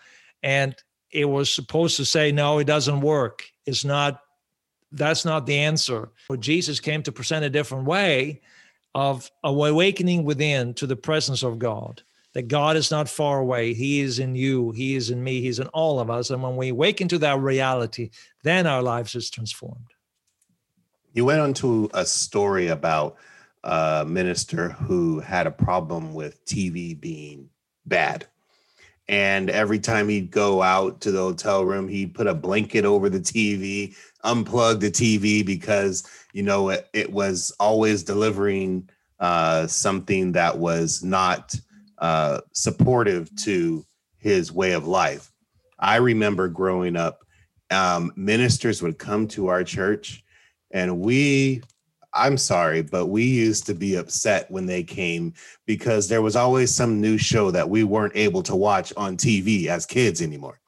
And 0.42 0.74
it 1.10 1.24
was 1.24 1.52
supposed 1.52 1.96
to 1.96 2.04
say, 2.04 2.32
no, 2.32 2.58
it 2.58 2.64
doesn't 2.64 3.00
work. 3.00 3.44
It's 3.64 3.84
not 3.84 4.20
that's 4.92 5.24
not 5.24 5.46
the 5.46 5.58
answer. 5.58 6.10
But 6.28 6.40
Jesus 6.40 6.80
came 6.80 7.02
to 7.02 7.12
present 7.12 7.44
a 7.44 7.50
different 7.50 7.84
way 7.84 8.40
of 8.96 9.30
awakening 9.44 10.24
within 10.24 10.72
to 10.72 10.86
the 10.86 10.96
presence 10.96 11.42
of 11.42 11.58
God. 11.58 12.02
That 12.32 12.48
God 12.48 12.76
is 12.76 12.90
not 12.90 13.10
far 13.10 13.40
away. 13.40 13.74
He 13.74 14.00
is 14.00 14.18
in 14.18 14.34
you. 14.34 14.70
He 14.72 14.94
is 14.94 15.10
in 15.10 15.22
me. 15.22 15.42
He's 15.42 15.58
in 15.58 15.68
all 15.68 16.00
of 16.00 16.10
us. 16.10 16.30
And 16.30 16.42
when 16.42 16.56
we 16.56 16.70
awaken 16.70 17.06
to 17.08 17.18
that 17.18 17.38
reality, 17.38 18.10
then 18.42 18.66
our 18.66 18.82
lives 18.82 19.14
is 19.14 19.30
transformed. 19.30 19.92
You 21.12 21.26
went 21.26 21.40
on 21.40 21.52
to 21.54 21.90
a 21.92 22.06
story 22.06 22.68
about 22.68 23.16
a 23.64 24.04
minister 24.06 24.70
who 24.70 25.20
had 25.20 25.46
a 25.46 25.50
problem 25.50 26.14
with 26.14 26.42
TV 26.46 26.98
being 26.98 27.50
bad. 27.84 28.26
And 29.08 29.50
every 29.50 29.78
time 29.78 30.08
he'd 30.08 30.30
go 30.30 30.62
out 30.62 31.00
to 31.02 31.12
the 31.12 31.20
hotel 31.20 31.64
room, 31.64 31.88
he'd 31.88 32.14
put 32.14 32.26
a 32.26 32.34
blanket 32.34 32.84
over 32.84 33.08
the 33.08 33.20
TV, 33.20 33.94
unplug 34.24 34.80
the 34.80 34.90
TV 34.90 35.46
because, 35.46 36.08
you 36.32 36.42
know, 36.42 36.70
it, 36.70 36.88
it 36.92 37.12
was 37.12 37.54
always 37.60 38.02
delivering 38.02 38.88
uh, 39.20 39.66
something 39.68 40.32
that 40.32 40.58
was 40.58 41.04
not 41.04 41.54
uh, 41.98 42.40
supportive 42.52 43.34
to 43.36 43.84
his 44.18 44.52
way 44.52 44.72
of 44.72 44.86
life. 44.86 45.30
I 45.78 45.96
remember 45.96 46.48
growing 46.48 46.96
up, 46.96 47.20
um, 47.70 48.12
ministers 48.16 48.82
would 48.82 48.98
come 48.98 49.28
to 49.28 49.48
our 49.48 49.62
church 49.62 50.24
and 50.72 51.00
we 51.00 51.62
I'm 52.16 52.38
sorry, 52.38 52.82
but 52.82 53.06
we 53.06 53.24
used 53.24 53.66
to 53.66 53.74
be 53.74 53.96
upset 53.96 54.50
when 54.50 54.66
they 54.66 54.82
came 54.82 55.34
because 55.66 56.08
there 56.08 56.22
was 56.22 56.36
always 56.36 56.74
some 56.74 57.00
new 57.00 57.18
show 57.18 57.50
that 57.50 57.68
we 57.68 57.84
weren't 57.84 58.16
able 58.16 58.42
to 58.44 58.56
watch 58.56 58.92
on 58.96 59.16
TV 59.16 59.66
as 59.66 59.86
kids 59.86 60.22
anymore. 60.22 60.60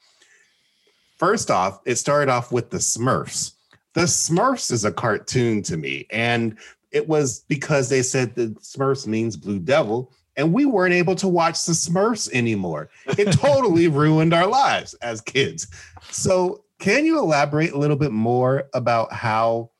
First 1.18 1.50
off, 1.50 1.80
it 1.84 1.96
started 1.96 2.30
off 2.30 2.52
with 2.52 2.70
the 2.70 2.78
Smurfs. 2.78 3.52
The 3.94 4.02
Smurfs 4.02 4.70
is 4.70 4.84
a 4.84 4.92
cartoon 4.92 5.62
to 5.64 5.76
me, 5.76 6.06
and 6.11 6.56
it 6.92 7.08
was 7.08 7.40
because 7.48 7.88
they 7.88 8.02
said 8.02 8.34
the 8.34 8.56
Smurfs 8.61 9.06
means 9.06 9.37
Blue 9.37 9.58
Devil, 9.58 10.12
and 10.37 10.52
we 10.52 10.64
weren't 10.64 10.94
able 10.94 11.16
to 11.16 11.26
watch 11.26 11.64
the 11.64 11.72
Smurfs 11.72 12.30
anymore. 12.32 12.90
It 13.06 13.32
totally 13.32 13.88
ruined 13.88 14.32
our 14.32 14.46
lives 14.46 14.94
as 15.02 15.20
kids. 15.20 15.66
So, 16.11 16.64
can 16.78 17.04
you 17.04 17.18
elaborate 17.18 17.72
a 17.72 17.78
little 17.78 17.96
bit 17.96 18.12
more 18.12 18.68
about 18.72 19.12
how? 19.12 19.70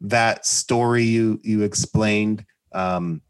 That 0.00 0.46
story 0.46 1.04
you 1.04 1.40
you 1.42 1.62
explained 1.62 2.44
um, 2.72 3.20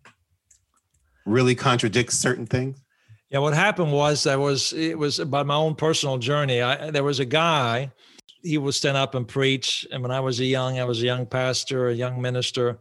really 1.25 1.55
contradicts 1.55 2.17
certain 2.17 2.47
things? 2.47 2.81
Yeah, 3.31 3.41
what 3.41 3.55
happened 3.55 3.93
was 3.93 4.23
that 4.25 4.39
was 4.39 4.73
it 4.73 4.99
was 4.99 5.19
about 5.19 5.47
my 5.47 5.57
own 5.57 5.75
personal 5.75 6.19
journey. 6.19 6.63
I, 6.63 6.91
there 6.91 7.05
was 7.05 7.19
a 7.19 7.25
guy, 7.25 7.91
he 8.43 8.59
would 8.59 8.75
stand 8.75 8.97
up 8.97 9.15
and 9.15 9.27
preach, 9.27 9.87
and 9.91 10.03
when 10.03 10.13
I 10.13 10.21
was 10.21 10.39
a 10.41 10.45
young, 10.45 10.79
I 10.79 10.85
was 10.85 11.03
a 11.03 11.07
young 11.07 11.27
pastor, 11.27 11.89
a 11.89 11.95
young 11.95 12.21
minister, 12.23 12.79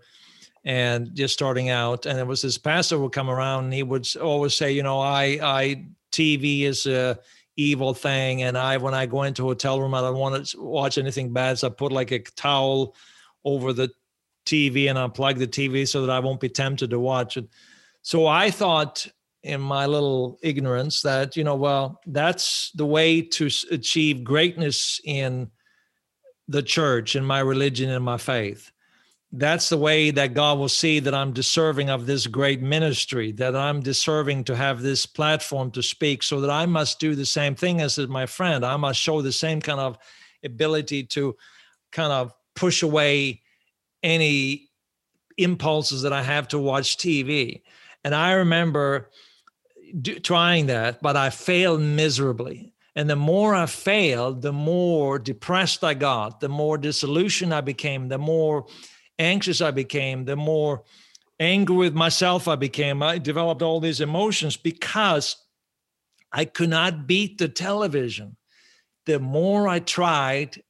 and 0.63 1.13
just 1.15 1.33
starting 1.33 1.69
out. 1.69 2.05
And 2.05 2.19
it 2.19 2.27
was 2.27 2.43
this 2.43 2.57
pastor 2.57 2.99
would 2.99 3.11
come 3.11 3.29
around, 3.29 3.65
and 3.65 3.73
he 3.73 3.83
would 3.83 4.07
always 4.17 4.53
say, 4.53 4.71
you 4.71 4.83
know, 4.83 4.99
I 4.99 5.39
I 5.41 5.85
TV 6.11 6.61
is 6.61 6.85
a 6.85 7.17
evil 7.57 7.95
thing, 7.95 8.43
and 8.43 8.55
I 8.55 8.77
when 8.77 8.93
I 8.93 9.07
go 9.07 9.23
into 9.23 9.43
a 9.43 9.47
hotel 9.47 9.81
room, 9.81 9.95
I 9.95 10.01
don't 10.01 10.17
want 10.17 10.45
to 10.45 10.61
watch 10.61 10.99
anything 10.99 11.33
bad, 11.33 11.57
so 11.57 11.67
I 11.67 11.71
put 11.71 11.91
like 11.91 12.11
a 12.11 12.19
towel 12.19 12.95
over 13.45 13.71
the 13.71 13.89
TV 14.45 14.89
and 14.89 14.97
unplug 14.97 15.37
the 15.37 15.47
TV 15.47 15.87
so 15.87 16.05
that 16.05 16.11
I 16.11 16.19
won't 16.19 16.41
be 16.41 16.49
tempted 16.49 16.89
to 16.89 16.99
watch 16.99 17.37
it. 17.37 17.47
So 18.01 18.27
I 18.27 18.51
thought 18.51 19.07
in 19.43 19.61
my 19.61 19.85
little 19.85 20.39
ignorance 20.41 21.01
that, 21.01 21.37
you 21.37 21.43
know, 21.43 21.55
well, 21.55 22.01
that's 22.07 22.71
the 22.71 22.85
way 22.85 23.21
to 23.21 23.49
achieve 23.71 24.23
greatness 24.23 24.99
in 25.03 25.51
the 26.47 26.63
church, 26.63 27.15
in 27.15 27.23
my 27.23 27.39
religion, 27.39 27.89
in 27.89 28.03
my 28.03 28.17
faith. 28.17 28.71
That's 29.31 29.69
the 29.69 29.77
way 29.77 30.11
that 30.11 30.33
God 30.33 30.59
will 30.59 30.69
see 30.69 30.99
that 30.99 31.13
I'm 31.13 31.33
deserving 31.33 31.89
of 31.89 32.05
this 32.05 32.25
great 32.25 32.61
ministry, 32.61 33.31
that 33.33 33.55
I'm 33.55 33.81
deserving 33.81 34.45
to 34.45 34.55
have 34.55 34.81
this 34.81 35.05
platform 35.05 35.71
to 35.71 35.83
speak, 35.83 36.23
so 36.23 36.39
that 36.41 36.49
I 36.49 36.65
must 36.65 36.99
do 36.99 37.15
the 37.15 37.25
same 37.25 37.55
thing 37.55 37.81
as 37.81 37.97
my 37.97 38.25
friend. 38.25 38.65
I 38.65 38.77
must 38.77 38.99
show 38.99 39.21
the 39.21 39.31
same 39.31 39.61
kind 39.61 39.79
of 39.79 39.97
ability 40.43 41.03
to 41.05 41.35
kind 41.91 42.13
of 42.13 42.33
push 42.55 42.83
away 42.83 43.41
any 44.01 44.69
impulses 45.37 46.03
that 46.03 46.13
I 46.13 46.23
have 46.23 46.47
to 46.49 46.59
watch 46.59 46.97
TV. 46.97 47.61
And 48.03 48.15
I 48.15 48.33
remember 48.33 49.09
do, 50.01 50.19
trying 50.19 50.67
that, 50.67 51.01
but 51.01 51.17
I 51.17 51.29
failed 51.29 51.81
miserably. 51.81 52.73
And 52.95 53.09
the 53.09 53.15
more 53.15 53.53
I 53.53 53.65
failed, 53.65 54.41
the 54.41 54.53
more 54.53 55.19
depressed 55.19 55.83
I 55.83 55.93
got, 55.93 56.39
the 56.39 56.49
more 56.49 56.77
disillusioned 56.77 57.53
I 57.53 57.61
became, 57.61 58.07
the 58.07 58.17
more 58.17 58.67
anxious 59.19 59.61
I 59.61 59.71
became, 59.71 60.25
the 60.25 60.37
more 60.37 60.83
angry 61.39 61.75
with 61.75 61.93
myself 61.93 62.47
I 62.47 62.55
became. 62.55 63.03
I 63.03 63.17
developed 63.17 63.61
all 63.61 63.79
these 63.81 63.99
emotions 63.99 64.55
because 64.55 65.35
I 66.31 66.45
could 66.45 66.69
not 66.69 67.07
beat 67.07 67.37
the 67.37 67.49
television. 67.49 68.37
The 69.05 69.19
more 69.19 69.67
I 69.67 69.79
tried, 69.79 70.63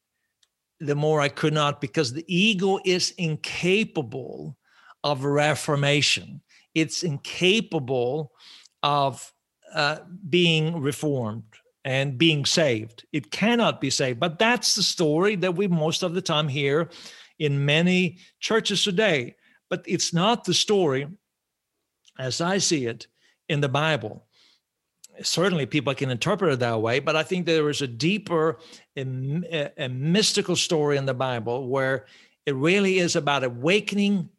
the 0.79 0.95
more 0.95 1.21
I 1.21 1.29
could 1.29 1.53
not 1.53 1.81
because 1.81 2.13
the 2.13 2.25
ego 2.27 2.79
is 2.85 3.11
incapable 3.17 4.57
of 5.03 5.23
reformation. 5.23 6.41
It's 6.73 7.03
incapable 7.03 8.33
of 8.83 9.31
uh, 9.73 9.99
being 10.29 10.81
reformed 10.81 11.43
and 11.85 12.17
being 12.17 12.45
saved. 12.45 13.05
It 13.13 13.31
cannot 13.31 13.79
be 13.79 13.89
saved. 13.89 14.19
But 14.19 14.39
that's 14.39 14.75
the 14.75 14.83
story 14.83 15.35
that 15.37 15.55
we 15.55 15.67
most 15.67 16.03
of 16.03 16.13
the 16.13 16.21
time 16.21 16.47
hear 16.47 16.89
in 17.39 17.65
many 17.65 18.17
churches 18.39 18.83
today. 18.83 19.35
But 19.69 19.83
it's 19.87 20.13
not 20.13 20.43
the 20.43 20.53
story, 20.53 21.07
as 22.17 22.41
I 22.41 22.57
see 22.57 22.85
it, 22.85 23.07
in 23.47 23.61
the 23.61 23.69
Bible 23.69 24.25
certainly 25.21 25.65
people 25.65 25.93
can 25.93 26.09
interpret 26.09 26.53
it 26.53 26.59
that 26.59 26.81
way, 26.81 26.99
but 26.99 27.15
I 27.15 27.23
think 27.23 27.45
there 27.45 27.69
is 27.69 27.81
a 27.81 27.87
deeper, 27.87 28.59
a, 28.97 29.89
mystical 29.89 30.55
story 30.55 30.97
in 30.97 31.05
the 31.05 31.13
Bible 31.13 31.67
where 31.67 32.05
it 32.45 32.55
really 32.55 32.99
is 32.99 33.15
about 33.15 33.43
awakening 33.43 34.29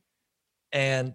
and 0.73 1.15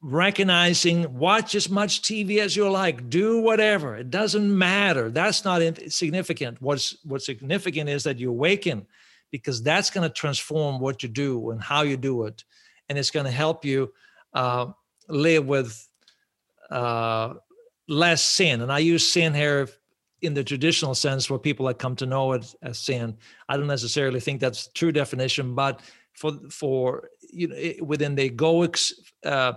recognizing 0.00 1.18
watch 1.18 1.54
as 1.54 1.68
much 1.68 2.02
TV 2.02 2.38
as 2.38 2.56
you 2.56 2.70
like, 2.70 3.10
do 3.10 3.40
whatever. 3.40 3.96
It 3.96 4.10
doesn't 4.10 4.56
matter. 4.56 5.10
That's 5.10 5.44
not 5.44 5.62
significant. 5.88 6.60
What's 6.62 6.96
what's 7.04 7.26
significant 7.26 7.88
is 7.90 8.04
that 8.04 8.18
you 8.18 8.30
awaken 8.30 8.86
because 9.30 9.62
that's 9.62 9.90
going 9.90 10.08
to 10.08 10.14
transform 10.14 10.80
what 10.80 11.02
you 11.02 11.08
do 11.08 11.50
and 11.50 11.60
how 11.60 11.82
you 11.82 11.96
do 11.96 12.24
it, 12.24 12.44
and 12.88 12.96
it's 12.98 13.10
going 13.10 13.26
to 13.26 13.32
help 13.32 13.64
you 13.64 13.92
uh, 14.34 14.66
live 15.08 15.46
with. 15.46 15.84
Uh, 16.70 17.34
less 17.88 18.22
sin. 18.22 18.60
And 18.60 18.70
I 18.70 18.78
use 18.78 19.10
sin 19.10 19.34
here 19.34 19.68
in 20.20 20.34
the 20.34 20.44
traditional 20.44 20.94
sense 20.94 21.30
where 21.30 21.38
people 21.38 21.66
have 21.66 21.78
come 21.78 21.96
to 21.96 22.06
know 22.06 22.32
it 22.32 22.54
as 22.62 22.78
sin. 22.78 23.16
I 23.48 23.56
don't 23.56 23.66
necessarily 23.66 24.20
think 24.20 24.40
that's 24.40 24.66
the 24.66 24.72
true 24.74 24.92
definition, 24.92 25.54
but 25.54 25.80
for 26.12 26.32
for 26.50 27.10
you 27.30 27.48
know 27.48 27.84
within 27.84 28.14
the 28.14 28.30
egoic 28.30 28.92
uh, 29.24 29.54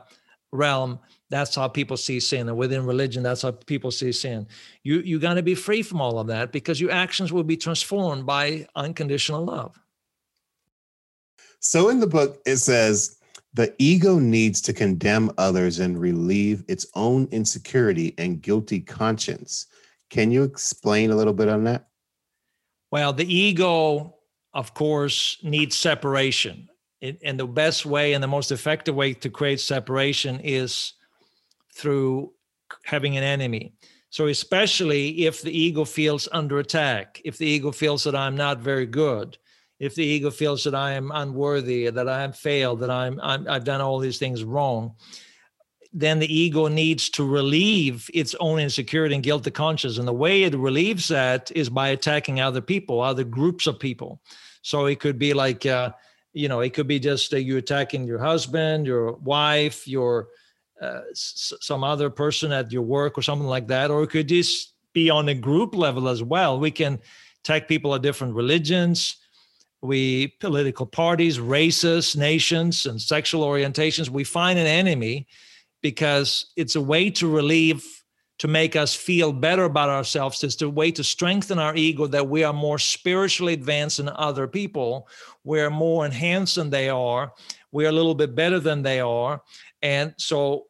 realm, 0.52 1.00
that's 1.30 1.56
how 1.56 1.68
people 1.68 1.98
see 1.98 2.20
sin, 2.20 2.48
and 2.48 2.58
within 2.58 2.86
religion, 2.86 3.24
that's 3.24 3.42
how 3.42 3.52
people 3.52 3.90
see 3.90 4.12
sin. 4.12 4.48
You 4.84 5.00
you 5.00 5.20
got 5.20 5.36
to 5.36 5.44
be 5.44 5.56
free 5.56 5.82
from 5.82 6.02
all 6.02 6.20
of 6.20 6.28
that 6.28 6.52
because 6.52 6.80
your 6.80 6.92
actions 6.92 7.34
will 7.34 7.44
be 7.44 7.58
transformed 7.58 8.26
by 8.26 8.68
unconditional 8.76 9.46
love. 9.46 9.80
So 11.60 11.90
in 11.90 12.00
the 12.00 12.08
book, 12.08 12.42
it 12.46 12.58
says 12.58 13.18
the 13.54 13.74
ego 13.78 14.18
needs 14.18 14.62
to 14.62 14.74
condemn 14.74 15.32
others 15.38 15.80
and 15.80 16.00
relieve 16.00 16.64
its 16.68 16.86
own 16.96 17.28
insecurity 17.32 18.14
and 18.18 18.42
guilty 18.42 18.80
conscience. 18.80 19.68
Can 20.10 20.32
you 20.32 20.44
explain 20.44 21.12
a 21.12 21.16
little 21.16 21.34
bit 21.34 21.50
on 21.50 21.64
that? 21.66 21.88
Well, 22.92 23.14
the 23.14 23.34
ego, 23.34 24.16
of 24.54 24.74
course, 24.74 25.38
needs 25.44 25.78
separation. 25.78 26.70
It, 27.02 27.20
and 27.24 27.40
the 27.40 27.48
best 27.48 27.86
way 27.86 28.14
and 28.14 28.24
the 28.24 28.28
most 28.28 28.52
effective 28.52 28.96
way 28.96 29.14
to 29.14 29.30
create 29.30 29.60
separation 29.60 30.40
is 30.42 30.94
through 31.74 32.32
having 32.86 33.18
an 33.18 33.24
enemy. 33.24 33.74
So, 34.10 34.28
especially 34.28 35.26
if 35.26 35.42
the 35.42 35.58
ego 35.58 35.86
feels 35.86 36.28
under 36.32 36.60
attack, 36.60 37.22
if 37.24 37.38
the 37.38 37.48
ego 37.48 37.72
feels 37.72 38.04
that 38.04 38.16
I'm 38.16 38.36
not 38.36 38.60
very 38.60 38.86
good, 38.86 39.38
if 39.82 39.96
the 39.96 40.06
ego 40.06 40.30
feels 40.30 40.64
that 40.64 40.76
I 40.76 40.92
am 40.92 41.12
unworthy, 41.12 41.90
that 41.90 42.08
I 42.08 42.22
have 42.22 42.38
failed, 42.38 42.82
that 42.82 42.92
I'm, 42.92 43.20
I'm 43.20 43.48
I've 43.50 43.64
done 43.64 43.82
all 43.82 43.98
these 43.98 44.20
things 44.20 44.44
wrong, 44.44 44.94
then 45.92 46.20
the 46.20 46.32
ego 46.34 46.68
needs 46.68 47.10
to 47.10 47.28
relieve 47.28 48.08
its 48.14 48.36
own 48.40 48.60
insecurity 48.60 49.16
and 49.16 49.24
guilt 49.24 49.44
to 49.46 49.52
conscience. 49.52 49.98
And 49.98 50.08
the 50.08 50.14
way 50.14 50.44
it 50.44 50.54
relieves 50.56 51.08
that 51.08 51.52
is 51.56 51.68
by 51.68 51.88
attacking 51.90 52.40
other 52.40 52.62
people, 52.62 53.02
other 53.02 53.24
groups 53.24 53.66
of 53.66 53.80
people. 53.80 54.22
So 54.62 54.86
it 54.86 55.00
could 55.00 55.18
be 55.18 55.34
like, 55.34 55.66
uh, 55.66 55.94
you 56.32 56.48
know, 56.48 56.60
it 56.60 56.76
could 56.76 56.88
be 56.88 57.00
just 57.00 57.34
uh, 57.34 57.38
you 57.38 57.58
attacking 57.58 58.06
your 58.06 58.20
husband, 58.20 58.86
your 58.86 59.14
wife, 59.14 59.88
your 59.88 60.28
uh, 60.80 61.02
s- 61.10 61.54
some 61.60 61.84
other 61.84 62.12
person 62.12 62.52
at 62.52 62.72
your 62.72 62.84
work 62.84 63.18
or 63.18 63.24
something 63.24 63.48
like 63.48 63.68
that. 63.68 63.90
Or 63.90 64.04
it 64.04 64.12
could 64.12 64.28
just 64.28 64.76
be 64.94 65.10
on 65.10 65.28
a 65.28 65.34
group 65.34 65.76
level 65.76 66.08
as 66.08 66.22
well. 66.22 66.60
We 66.60 66.70
can 66.70 67.00
attack 67.44 67.68
people 67.68 67.94
of 67.96 68.04
different 68.04 68.36
religions, 68.36 69.18
we 69.82 70.28
political 70.40 70.86
parties, 70.86 71.40
races, 71.40 72.16
nations, 72.16 72.86
and 72.86 73.02
sexual 73.02 73.46
orientations. 73.46 74.10
We 74.10 74.24
find 74.24 74.60
an 74.60 74.68
enemy 74.68 75.28
because 75.82 76.52
it's 76.56 76.76
a 76.76 76.82
way 76.82 77.10
to 77.10 77.28
relieve, 77.28 77.84
to 78.40 78.48
make 78.48 78.76
us 78.76 78.94
feel 78.94 79.34
better 79.34 79.64
about 79.64 79.90
ourselves. 79.90 80.44
It's 80.44 80.62
a 80.62 80.70
way 80.70 80.92
to 80.92 81.04
strengthen 81.04 81.58
our 81.60 81.76
ego 81.76 82.08
that 82.08 82.28
we 82.28 82.44
are 82.44 82.54
more 82.54 82.80
spiritually 82.80 83.54
advanced 83.54 83.98
than 83.98 84.10
other 84.10 84.48
people. 84.48 85.08
We're 85.44 85.72
more 85.72 86.06
enhanced 86.06 86.56
than 86.56 86.70
they 86.70 86.90
are. 86.90 87.34
We're 87.72 87.90
a 87.90 87.94
little 87.94 88.16
bit 88.16 88.36
better 88.36 88.60
than 88.60 88.84
they 88.84 89.00
are. 89.00 89.42
And 89.82 90.14
so 90.18 90.68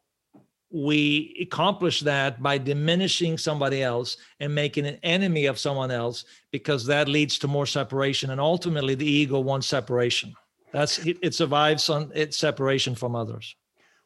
we 0.72 1.36
accomplish 1.40 2.00
that 2.00 2.42
by 2.42 2.56
diminishing 2.56 3.36
somebody 3.36 3.82
else 3.82 4.16
and 4.40 4.54
making 4.54 4.86
an 4.86 4.98
enemy 5.02 5.44
of 5.44 5.58
someone 5.58 5.90
else 5.90 6.24
because 6.50 6.86
that 6.86 7.08
leads 7.08 7.38
to 7.38 7.46
more 7.46 7.66
separation 7.66 8.30
and 8.30 8.40
ultimately 8.40 8.94
the 8.94 9.06
ego 9.06 9.38
wants 9.38 9.66
separation. 9.66 10.34
That's 10.72 10.98
it, 11.00 11.18
it 11.20 11.34
survives 11.34 11.90
on 11.90 12.10
its 12.14 12.38
separation 12.38 12.94
from 12.94 13.14
others. 13.14 13.54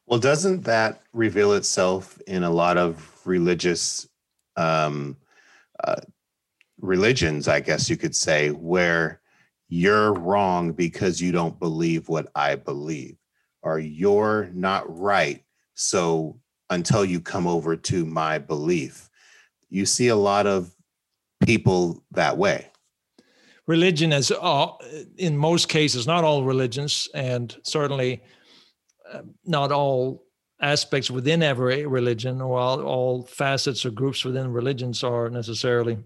Well 0.07 0.19
doesn't 0.19 0.63
that 0.63 1.03
reveal 1.13 1.53
itself 1.53 2.21
in 2.27 2.43
a 2.43 2.51
lot 2.51 2.77
of 2.77 3.21
religious 3.25 4.09
um, 4.57 5.17
uh, 5.85 6.01
religions 6.81 7.49
i 7.49 7.59
guess 7.61 7.89
you 7.89 7.97
could 7.97 8.15
say 8.15 8.51
where 8.51 9.21
you're 9.69 10.13
wrong 10.13 10.73
because 10.73 11.21
you 11.21 11.33
don't 11.33 11.59
believe 11.59 12.09
what 12.09 12.29
i 12.35 12.57
believe? 12.57 13.17
Or 13.63 13.79
you're 13.79 14.51
not 14.53 14.85
right 14.87 15.45
so 15.75 16.41
until 16.71 17.05
you 17.05 17.21
come 17.21 17.47
over 17.47 17.77
to 17.77 18.05
my 18.05 18.39
belief. 18.39 19.09
You 19.69 19.87
see 19.87 20.09
a 20.09 20.17
lot 20.17 20.47
of 20.47 20.75
people 21.45 22.03
that 22.13 22.37
way. 22.37 22.69
Religion 23.67 24.13
is, 24.13 24.31
uh, 24.31 24.69
in 25.17 25.37
most 25.37 25.69
cases, 25.69 26.07
not 26.07 26.25
all 26.25 26.45
religions, 26.45 27.09
and 27.15 27.57
certainly 27.65 28.23
uh, 29.13 29.23
not 29.45 29.73
all 29.73 30.25
aspects 30.61 31.11
within 31.11 31.43
every 31.43 31.87
religion 31.87 32.41
or 32.41 32.59
all, 32.59 32.83
all 32.83 33.23
facets 33.27 33.85
or 33.85 33.91
groups 33.91 34.25
within 34.25 34.53
religions 34.53 35.03
are 35.05 35.29
necessarily 35.29 35.99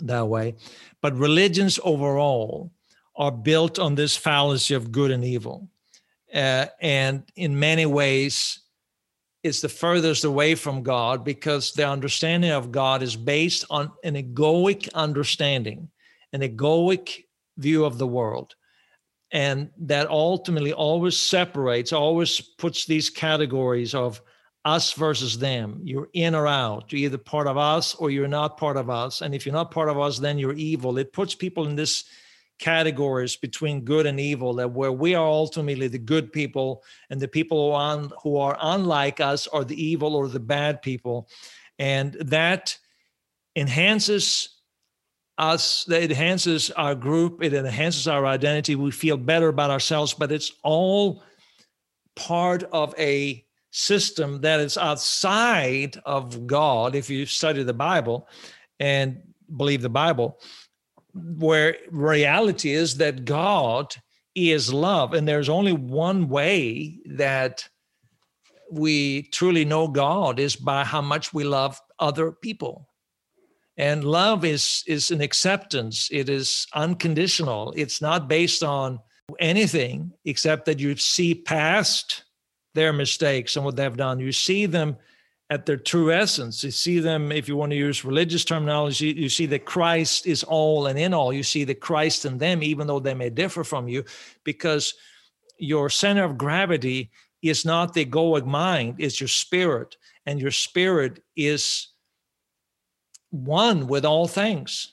that 0.00 0.26
way. 0.26 0.54
But 1.02 1.14
religions 1.14 1.78
overall 1.84 2.72
are 3.16 3.32
built 3.32 3.78
on 3.78 3.94
this 3.94 4.16
fallacy 4.16 4.74
of 4.74 4.92
good 4.92 5.10
and 5.10 5.24
evil. 5.24 5.68
Uh, 6.32 6.66
and 6.80 7.22
in 7.36 7.58
many 7.58 7.86
ways, 7.86 8.60
is 9.42 9.60
the 9.60 9.68
furthest 9.68 10.24
away 10.24 10.54
from 10.54 10.82
God 10.82 11.24
because 11.24 11.72
the 11.72 11.88
understanding 11.88 12.50
of 12.50 12.72
God 12.72 13.02
is 13.02 13.16
based 13.16 13.64
on 13.70 13.92
an 14.02 14.14
egoic 14.14 14.92
understanding, 14.94 15.88
an 16.32 16.40
egoic 16.40 17.24
view 17.56 17.84
of 17.84 17.98
the 17.98 18.06
world. 18.06 18.54
And 19.30 19.70
that 19.78 20.08
ultimately 20.08 20.72
always 20.72 21.18
separates, 21.18 21.92
always 21.92 22.40
puts 22.40 22.86
these 22.86 23.10
categories 23.10 23.94
of 23.94 24.22
us 24.64 24.92
versus 24.92 25.38
them. 25.38 25.80
You're 25.84 26.08
in 26.14 26.34
or 26.34 26.46
out. 26.46 26.92
You're 26.92 27.02
either 27.02 27.18
part 27.18 27.46
of 27.46 27.56
us 27.56 27.94
or 27.94 28.10
you're 28.10 28.28
not 28.28 28.56
part 28.56 28.76
of 28.76 28.90
us. 28.90 29.20
And 29.20 29.34
if 29.34 29.46
you're 29.46 29.54
not 29.54 29.70
part 29.70 29.88
of 29.88 29.98
us, 29.98 30.18
then 30.18 30.38
you're 30.38 30.54
evil. 30.54 30.98
It 30.98 31.12
puts 31.12 31.34
people 31.34 31.66
in 31.66 31.76
this 31.76 32.04
categories 32.58 33.36
between 33.36 33.84
good 33.84 34.06
and 34.06 34.18
evil 34.18 34.54
that 34.54 34.70
where 34.70 34.92
we 34.92 35.14
are 35.14 35.26
ultimately 35.26 35.88
the 35.88 35.98
good 35.98 36.32
people 36.32 36.82
and 37.10 37.20
the 37.20 37.28
people 37.28 37.68
who 37.68 37.74
are, 37.74 37.98
who 38.22 38.36
are 38.36 38.58
unlike 38.60 39.20
us 39.20 39.46
are 39.48 39.64
the 39.64 39.82
evil 39.82 40.14
or 40.16 40.28
the 40.28 40.40
bad 40.40 40.82
people. 40.82 41.28
And 41.78 42.14
that 42.20 42.76
enhances 43.56 44.58
us 45.38 45.84
that 45.84 46.02
enhances 46.02 46.70
our 46.72 46.96
group 46.96 47.42
it 47.42 47.54
enhances 47.54 48.08
our 48.08 48.26
identity. 48.26 48.74
We 48.74 48.90
feel 48.90 49.16
better 49.16 49.48
about 49.48 49.70
ourselves 49.70 50.12
but 50.12 50.32
it's 50.32 50.52
all 50.64 51.22
part 52.16 52.64
of 52.64 52.92
a 52.98 53.44
system 53.70 54.40
that 54.40 54.58
is 54.58 54.76
outside 54.76 55.96
of 56.04 56.46
god 56.46 56.96
if 56.96 57.08
you 57.08 57.24
study 57.24 57.62
the 57.62 57.72
bible 57.72 58.26
and 58.80 59.22
believe 59.56 59.82
the 59.82 59.88
bible 59.88 60.40
where 61.38 61.76
reality 61.90 62.72
is 62.72 62.96
that 62.98 63.24
God 63.24 63.94
is 64.34 64.72
love. 64.72 65.14
And 65.14 65.26
there's 65.26 65.48
only 65.48 65.72
one 65.72 66.28
way 66.28 66.98
that 67.06 67.68
we 68.70 69.22
truly 69.22 69.64
know 69.64 69.88
God 69.88 70.38
is 70.38 70.56
by 70.56 70.84
how 70.84 71.00
much 71.00 71.32
we 71.32 71.44
love 71.44 71.80
other 71.98 72.32
people. 72.32 72.88
And 73.76 74.02
love 74.04 74.44
is 74.44 74.82
is 74.86 75.10
an 75.10 75.20
acceptance. 75.20 76.08
It 76.10 76.28
is 76.28 76.66
unconditional. 76.74 77.72
It's 77.76 78.02
not 78.02 78.28
based 78.28 78.64
on 78.64 78.98
anything 79.38 80.12
except 80.24 80.64
that 80.66 80.80
you 80.80 80.96
see 80.96 81.34
past 81.34 82.24
their 82.74 82.92
mistakes 82.92 83.56
and 83.56 83.64
what 83.64 83.76
they've 83.76 83.96
done. 83.96 84.18
You 84.18 84.32
see 84.32 84.66
them 84.66 84.96
at 85.50 85.64
their 85.64 85.76
true 85.76 86.12
essence. 86.12 86.62
You 86.62 86.70
see 86.70 87.00
them, 87.00 87.32
if 87.32 87.48
you 87.48 87.56
want 87.56 87.70
to 87.70 87.76
use 87.76 88.04
religious 88.04 88.44
terminology, 88.44 89.12
you 89.12 89.28
see 89.28 89.46
that 89.46 89.64
Christ 89.64 90.26
is 90.26 90.44
all 90.44 90.86
and 90.86 90.98
in 90.98 91.14
all. 91.14 91.32
You 91.32 91.42
see 91.42 91.64
the 91.64 91.74
Christ 91.74 92.24
in 92.24 92.38
them, 92.38 92.62
even 92.62 92.86
though 92.86 93.00
they 93.00 93.14
may 93.14 93.30
differ 93.30 93.64
from 93.64 93.88
you, 93.88 94.04
because 94.44 94.94
your 95.58 95.88
center 95.88 96.24
of 96.24 96.38
gravity 96.38 97.10
is 97.42 97.64
not 97.64 97.94
the 97.94 98.04
egoic 98.04 98.44
mind, 98.44 98.96
it's 98.98 99.20
your 99.20 99.28
spirit. 99.28 99.96
And 100.26 100.40
your 100.40 100.50
spirit 100.50 101.22
is 101.36 101.88
one 103.30 103.86
with 103.86 104.04
all 104.04 104.28
things. 104.28 104.92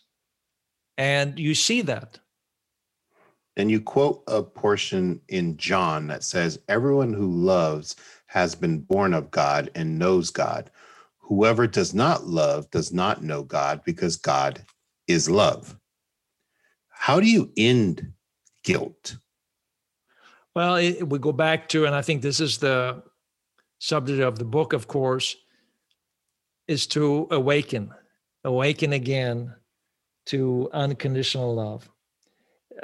And 0.97 1.37
you 1.37 1.53
see 1.55 1.81
that. 1.81 2.19
And 3.57 3.71
you 3.71 3.81
quote 3.81 4.23
a 4.27 4.43
portion 4.43 5.21
in 5.29 5.57
John 5.57 6.07
that 6.07 6.23
says, 6.23 6.59
Everyone 6.67 7.13
who 7.13 7.29
loves 7.31 7.95
has 8.35 8.53
been 8.53 8.81
born 8.81 9.13
of 9.13 9.31
God 9.31 9.71
and 9.75 9.97
knows 9.97 10.29
God. 10.29 10.69
Whoever 11.19 11.67
does 11.67 11.93
not 11.93 12.27
love 12.27 12.69
does 12.69 12.91
not 12.91 13.23
know 13.23 13.43
God 13.43 13.81
because 13.85 14.17
God 14.17 14.61
is 15.07 15.29
love. 15.29 15.79
How 16.89 17.21
do 17.21 17.27
you 17.27 17.53
end 17.55 18.11
guilt? 18.65 19.15
Well, 20.53 20.75
it, 20.75 21.07
we 21.07 21.17
go 21.17 21.31
back 21.31 21.69
to, 21.69 21.85
and 21.85 21.95
I 21.95 22.01
think 22.01 22.21
this 22.21 22.41
is 22.41 22.57
the 22.57 23.03
subject 23.79 24.19
of 24.21 24.37
the 24.37 24.43
book, 24.43 24.73
of 24.73 24.85
course, 24.85 25.37
is 26.67 26.87
to 26.87 27.29
awaken, 27.31 27.93
awaken 28.43 28.91
again 28.91 29.55
to 30.25 30.69
unconditional 30.73 31.55
love. 31.55 31.89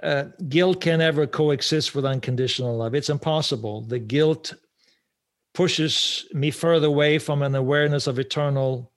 Uh, 0.01 0.25
guilt 0.47 0.79
can 0.79 0.99
never 0.99 1.27
coexist 1.27 1.93
with 1.93 2.05
unconditional 2.05 2.77
love. 2.77 2.95
It's 2.95 3.09
impossible. 3.09 3.81
The 3.81 3.99
guilt 3.99 4.53
pushes 5.53 6.25
me 6.33 6.51
further 6.51 6.87
away 6.87 7.19
from 7.19 7.41
an 7.41 7.55
awareness 7.55 8.07
of 8.07 8.19
eternal 8.19 8.91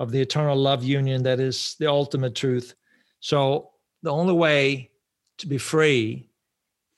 of 0.00 0.10
the 0.10 0.20
eternal 0.20 0.56
love 0.56 0.82
union 0.82 1.22
that 1.22 1.38
is 1.38 1.76
the 1.78 1.86
ultimate 1.86 2.34
truth. 2.34 2.74
So 3.20 3.70
the 4.02 4.10
only 4.10 4.34
way 4.34 4.90
to 5.38 5.46
be 5.46 5.58
free 5.58 6.28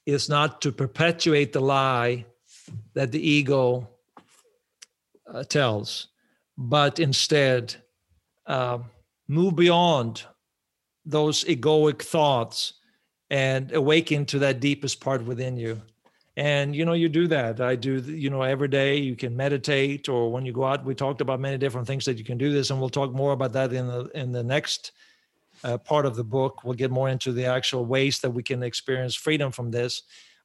is 0.07 0.29
not 0.29 0.63
to 0.63 0.73
perpetuate 0.73 1.53
the 1.53 1.61
lie 1.61 2.25
that 2.95 3.13
the 3.13 3.21
ego 3.21 3.89
uh, 5.33 5.45
tells 5.45 6.09
but 6.57 6.99
instead 6.99 7.75
uh, 8.47 8.79
move 9.29 9.57
beyond 9.57 10.25
those 11.05 11.45
egoic 11.45 12.03
thoughts 12.03 12.75
and 13.31 13.73
awaken 13.73 14.25
to 14.27 14.39
that 14.39 14.61
deepest 14.61 15.01
part 15.01 15.25
within 15.25 15.57
you 15.57 15.81
and 16.37 16.75
you 16.75 16.85
know 16.85 16.95
you 16.95 17.09
do 17.09 17.29
that. 17.29 17.61
I 17.61 17.77
do 17.77 17.99
you 17.99 18.31
know 18.31 18.43
every 18.43 18.69
day 18.69 18.97
you 18.97 19.17
can 19.17 19.37
meditate 19.37 20.09
or 20.09 20.33
when 20.33 20.45
you 20.45 20.53
go 20.53 20.65
out 20.65 20.85
we 20.85 20.95
talked 20.95 21.21
about 21.21 21.41
many 21.41 21.59
different 21.59 21.87
things 21.87 22.05
that 22.07 22.19
you 22.19 22.25
can 22.25 22.39
do 22.39 22.53
this 22.53 22.71
and 22.71 22.81
we'll 22.81 22.89
talk 22.89 23.13
more 23.13 23.33
about 23.33 23.53
that 23.53 23.73
in 23.73 23.87
the 23.87 24.11
in 24.15 24.33
the 24.33 24.43
next 24.43 24.93
uh, 25.63 25.79
part 25.79 26.07
of 26.07 26.17
the 26.17 26.25
book. 26.25 26.65
We'll 26.65 26.75
get 26.75 26.91
more 26.91 27.09
into 27.09 27.33
the 27.33 27.47
actual 27.47 27.87
ways 27.87 28.19
that 28.21 28.31
we 28.31 28.43
can 28.43 28.63
experience 28.63 29.15
freedom 29.15 29.53
from 29.53 29.71
this. 29.71 30.03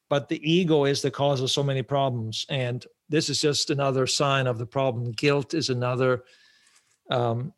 But 0.09 0.29
the 0.29 0.39
ego 0.49 0.85
is 0.85 1.01
the 1.01 1.11
cause 1.11 1.41
of 1.41 1.51
so 1.51 1.63
many 1.63 1.81
problems 1.81 2.45
and 2.49 2.85
this 3.09 3.27
is 3.29 3.41
just 3.41 3.71
another 3.71 4.05
sign 4.05 4.45
of 4.45 4.59
the 4.59 4.65
problem. 4.67 5.11
Guilt 5.11 5.55
is 5.55 5.69
another 5.69 6.23
um, 7.09 7.53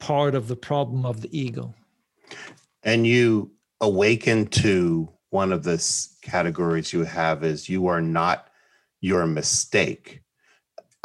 part 0.00 0.34
of 0.34 0.48
the 0.48 0.56
problem 0.56 1.06
of 1.06 1.20
the 1.20 1.38
ego. 1.38 1.74
And 2.82 3.06
you 3.06 3.52
awaken 3.80 4.46
to 4.46 5.08
one 5.30 5.52
of 5.52 5.62
the 5.62 5.78
categories 6.22 6.92
you 6.92 7.04
have 7.04 7.44
is 7.44 7.68
you 7.68 7.86
are 7.86 8.00
not 8.00 8.48
your 9.00 9.26
mistake. 9.26 10.22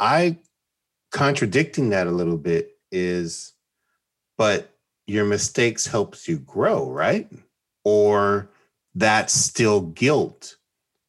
I 0.00 0.38
contradicting 1.12 1.90
that 1.90 2.06
a 2.06 2.12
little 2.12 2.38
bit 2.38 2.76
is, 2.90 3.52
but 4.36 4.70
your 5.06 5.24
mistakes 5.24 5.86
helps 5.86 6.26
you 6.28 6.38
grow, 6.38 6.90
right? 6.90 7.30
Or 7.84 8.50
that's 8.94 9.32
still 9.32 9.80
guilt 9.80 10.56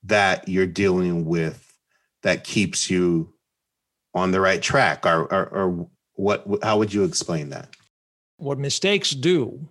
that 0.03 0.47
you're 0.47 0.67
dealing 0.67 1.25
with 1.25 1.77
that 2.23 2.43
keeps 2.43 2.89
you 2.89 3.33
on 4.13 4.31
the 4.31 4.41
right 4.41 4.61
track 4.61 5.05
or, 5.05 5.23
or, 5.33 5.45
or 5.47 5.89
what 6.13 6.45
how 6.63 6.77
would 6.77 6.93
you 6.93 7.03
explain 7.03 7.49
that 7.49 7.75
what 8.37 8.57
mistakes 8.57 9.11
do 9.11 9.67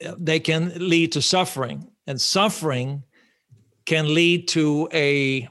eh, 0.00 0.12
they 0.18 0.40
can 0.40 0.72
lead 0.76 1.12
to 1.12 1.22
suffering, 1.22 1.88
and 2.06 2.20
suffering 2.20 3.02
can 3.84 4.12
lead 4.12 4.48
to 4.48 4.88
a 4.92 5.48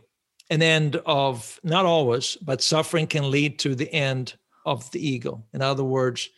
an 0.51 0.61
end 0.61 0.97
of 1.05 1.59
not 1.63 1.85
always, 1.85 2.35
but 2.37 2.61
suffering 2.61 3.07
can 3.07 3.31
lead 3.31 3.57
to 3.59 3.73
the 3.73 3.91
end 3.91 4.35
of 4.65 4.89
the 4.91 5.07
ego. 5.07 5.43
In 5.53 5.61
other 5.61 5.83
words, 5.83 6.29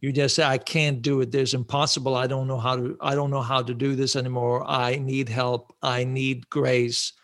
you 0.00 0.12
just 0.12 0.36
say, 0.36 0.44
I 0.44 0.58
can't 0.58 1.02
do 1.02 1.20
it. 1.20 1.32
There's 1.32 1.54
impossible. 1.54 2.14
I 2.14 2.28
don't 2.28 2.46
know 2.46 2.58
how 2.58 2.76
to, 2.76 2.96
I 3.00 3.16
don't 3.16 3.30
know 3.30 3.42
how 3.42 3.62
to 3.62 3.74
do 3.74 3.96
this 3.96 4.14
anymore. 4.14 4.64
I 4.68 4.96
need 4.96 5.28
help. 5.28 5.74
I 5.82 6.04
need 6.04 6.48
grace. 6.50 7.14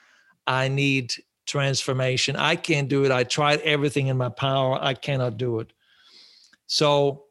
I 0.47 0.67
need 0.69 1.15
transformation. 1.47 2.35
I 2.35 2.57
can't 2.57 2.89
do 2.89 3.05
it. 3.05 3.13
I 3.13 3.23
tried 3.23 3.61
everything 3.61 4.09
in 4.09 4.17
my 4.17 4.29
power. 4.29 4.77
I 4.81 4.95
cannot 4.95 5.37
do 5.37 5.61
it. 5.61 5.73
So 6.67 7.27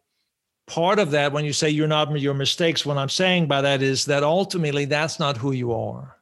part 0.67 0.99
of 0.99 1.11
that, 1.11 1.31
when 1.31 1.45
you 1.45 1.53
say 1.53 1.69
you're 1.69 1.87
not 1.87 2.19
your 2.19 2.33
mistakes, 2.33 2.85
what 2.85 2.97
I'm 2.97 3.09
saying 3.09 3.47
by 3.47 3.61
that 3.61 3.81
is 3.81 4.05
that 4.05 4.23
ultimately 4.23 4.85
that's 4.85 5.19
not 5.19 5.37
who 5.37 5.51
you 5.51 5.73
are. 5.73 6.17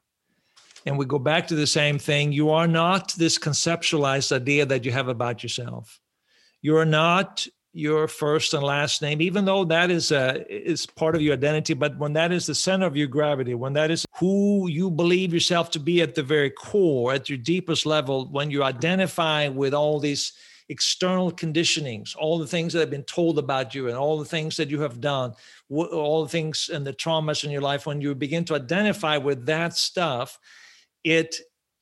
And 0.86 0.98
we 0.98 1.06
go 1.06 1.20
back 1.20 1.48
to 1.48 1.56
the 1.56 1.68
same 1.68 2.00
thing. 2.00 2.32
You 2.32 2.50
are 2.50 2.68
not 2.68 3.14
this 3.14 3.38
conceptualized 3.38 4.32
idea 4.32 4.66
that 4.66 4.84
you 4.84 4.92
have 4.92 5.08
about 5.08 5.44
yourself. 5.44 6.00
You 6.62 6.78
are 6.78 6.86
not 6.86 7.46
your 7.74 8.08
first 8.08 8.54
and 8.54 8.64
last 8.64 9.02
name, 9.02 9.22
even 9.22 9.46
though 9.46 9.64
that 9.64 9.90
is 9.90 10.12
a, 10.12 10.44
is 10.50 10.86
part 10.86 11.16
of 11.16 11.22
your 11.22 11.34
identity. 11.34 11.74
But 11.74 11.98
when 11.98 12.14
that 12.14 12.32
is 12.32 12.46
the 12.46 12.56
center 12.56 12.86
of 12.86 12.98
your 12.98 13.08
gravity, 13.08 13.54
when 13.54 13.74
that 13.74 13.92
is 13.92 14.06
who 14.18 14.68
you 14.68 14.92
believe 14.92 15.34
yourself 15.34 15.72
to 15.72 15.80
be 15.80 16.02
at 16.02 16.16
the 16.16 16.24
very 16.24 16.50
core, 16.50 17.14
at 17.14 17.30
your 17.30 17.38
deepest 17.38 17.86
level, 17.86 18.28
when 18.32 18.52
you 18.52 18.64
identify 18.64 19.48
with 19.48 19.74
all 19.74 20.00
these 20.00 20.34
external 20.72 21.32
conditionings, 21.32 22.16
all 22.18 22.40
the 22.40 22.48
things 22.48 22.74
that 22.74 22.80
have 22.80 22.90
been 22.90 23.04
told 23.04 23.38
about 23.38 23.76
you, 23.76 23.88
and 23.88 23.98
all 23.98 24.18
the 24.18 24.26
things 24.26 24.58
that 24.58 24.70
you 24.70 24.82
have 24.82 25.00
done, 25.00 25.34
all 25.70 26.24
the 26.24 26.30
things 26.30 26.70
and 26.74 26.86
the 26.86 26.94
traumas 26.94 27.44
in 27.44 27.52
your 27.52 27.62
life, 27.62 27.86
when 27.86 28.02
you 28.02 28.16
begin 28.16 28.46
to 28.46 28.56
identify 28.56 29.18
with 29.18 29.46
that 29.46 29.76
stuff, 29.76 30.40
it 31.04 31.36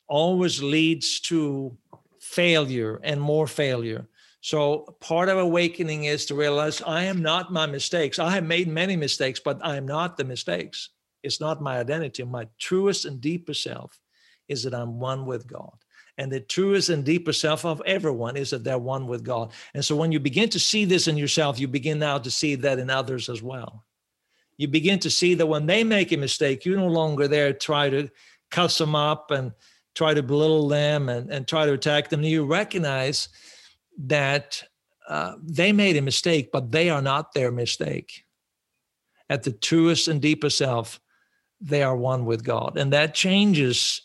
always 0.08 0.62
leads 0.62 1.20
to 1.20 1.76
failure 2.20 3.00
and 3.02 3.20
more 3.20 3.46
failure 3.46 4.06
so 4.40 4.96
part 5.00 5.28
of 5.28 5.38
awakening 5.38 6.04
is 6.04 6.24
to 6.26 6.34
realize 6.34 6.80
I 6.82 7.04
am 7.04 7.20
not 7.20 7.52
my 7.52 7.66
mistakes. 7.66 8.18
I 8.18 8.30
have 8.30 8.44
made 8.44 8.68
many 8.68 8.96
mistakes, 8.96 9.38
but 9.38 9.58
I 9.62 9.76
am 9.76 9.86
not 9.86 10.16
the 10.16 10.24
mistakes. 10.24 10.90
It's 11.22 11.40
not 11.40 11.60
my 11.60 11.78
identity. 11.78 12.22
My 12.24 12.48
truest 12.58 13.04
and 13.04 13.20
deepest 13.20 13.62
self 13.62 14.00
is 14.48 14.62
that 14.62 14.74
I'm 14.74 14.98
one 14.98 15.26
with 15.26 15.46
God. 15.46 15.76
And 16.20 16.30
the 16.30 16.40
truest 16.40 16.90
and 16.90 17.02
deepest 17.02 17.40
self 17.40 17.64
of 17.64 17.80
everyone 17.86 18.36
is 18.36 18.50
that 18.50 18.62
they're 18.62 18.78
one 18.78 19.06
with 19.06 19.24
God. 19.24 19.52
And 19.72 19.82
so 19.82 19.96
when 19.96 20.12
you 20.12 20.20
begin 20.20 20.50
to 20.50 20.60
see 20.60 20.84
this 20.84 21.08
in 21.08 21.16
yourself, 21.16 21.58
you 21.58 21.66
begin 21.66 21.98
now 21.98 22.18
to 22.18 22.30
see 22.30 22.56
that 22.56 22.78
in 22.78 22.90
others 22.90 23.30
as 23.30 23.42
well. 23.42 23.86
You 24.58 24.68
begin 24.68 24.98
to 24.98 25.08
see 25.08 25.32
that 25.32 25.46
when 25.46 25.64
they 25.64 25.82
make 25.82 26.12
a 26.12 26.18
mistake, 26.18 26.66
you're 26.66 26.76
no 26.76 26.88
longer 26.88 27.26
there 27.26 27.54
try 27.54 27.88
to 27.88 28.10
cuss 28.50 28.76
them 28.76 28.94
up 28.94 29.30
and 29.30 29.52
try 29.94 30.12
to 30.12 30.22
belittle 30.22 30.68
them 30.68 31.08
and, 31.08 31.30
and 31.30 31.48
try 31.48 31.64
to 31.64 31.72
attack 31.72 32.10
them. 32.10 32.22
You 32.22 32.44
recognize 32.44 33.30
that 34.00 34.62
uh, 35.08 35.36
they 35.42 35.72
made 35.72 35.96
a 35.96 36.02
mistake, 36.02 36.50
but 36.52 36.70
they 36.70 36.90
are 36.90 37.00
not 37.00 37.32
their 37.32 37.50
mistake. 37.50 38.26
At 39.30 39.44
the 39.44 39.52
truest 39.52 40.06
and 40.06 40.20
deepest 40.20 40.58
self, 40.58 41.00
they 41.62 41.82
are 41.82 41.96
one 41.96 42.26
with 42.26 42.44
God. 42.44 42.76
And 42.76 42.92
that 42.92 43.14
changes 43.14 44.02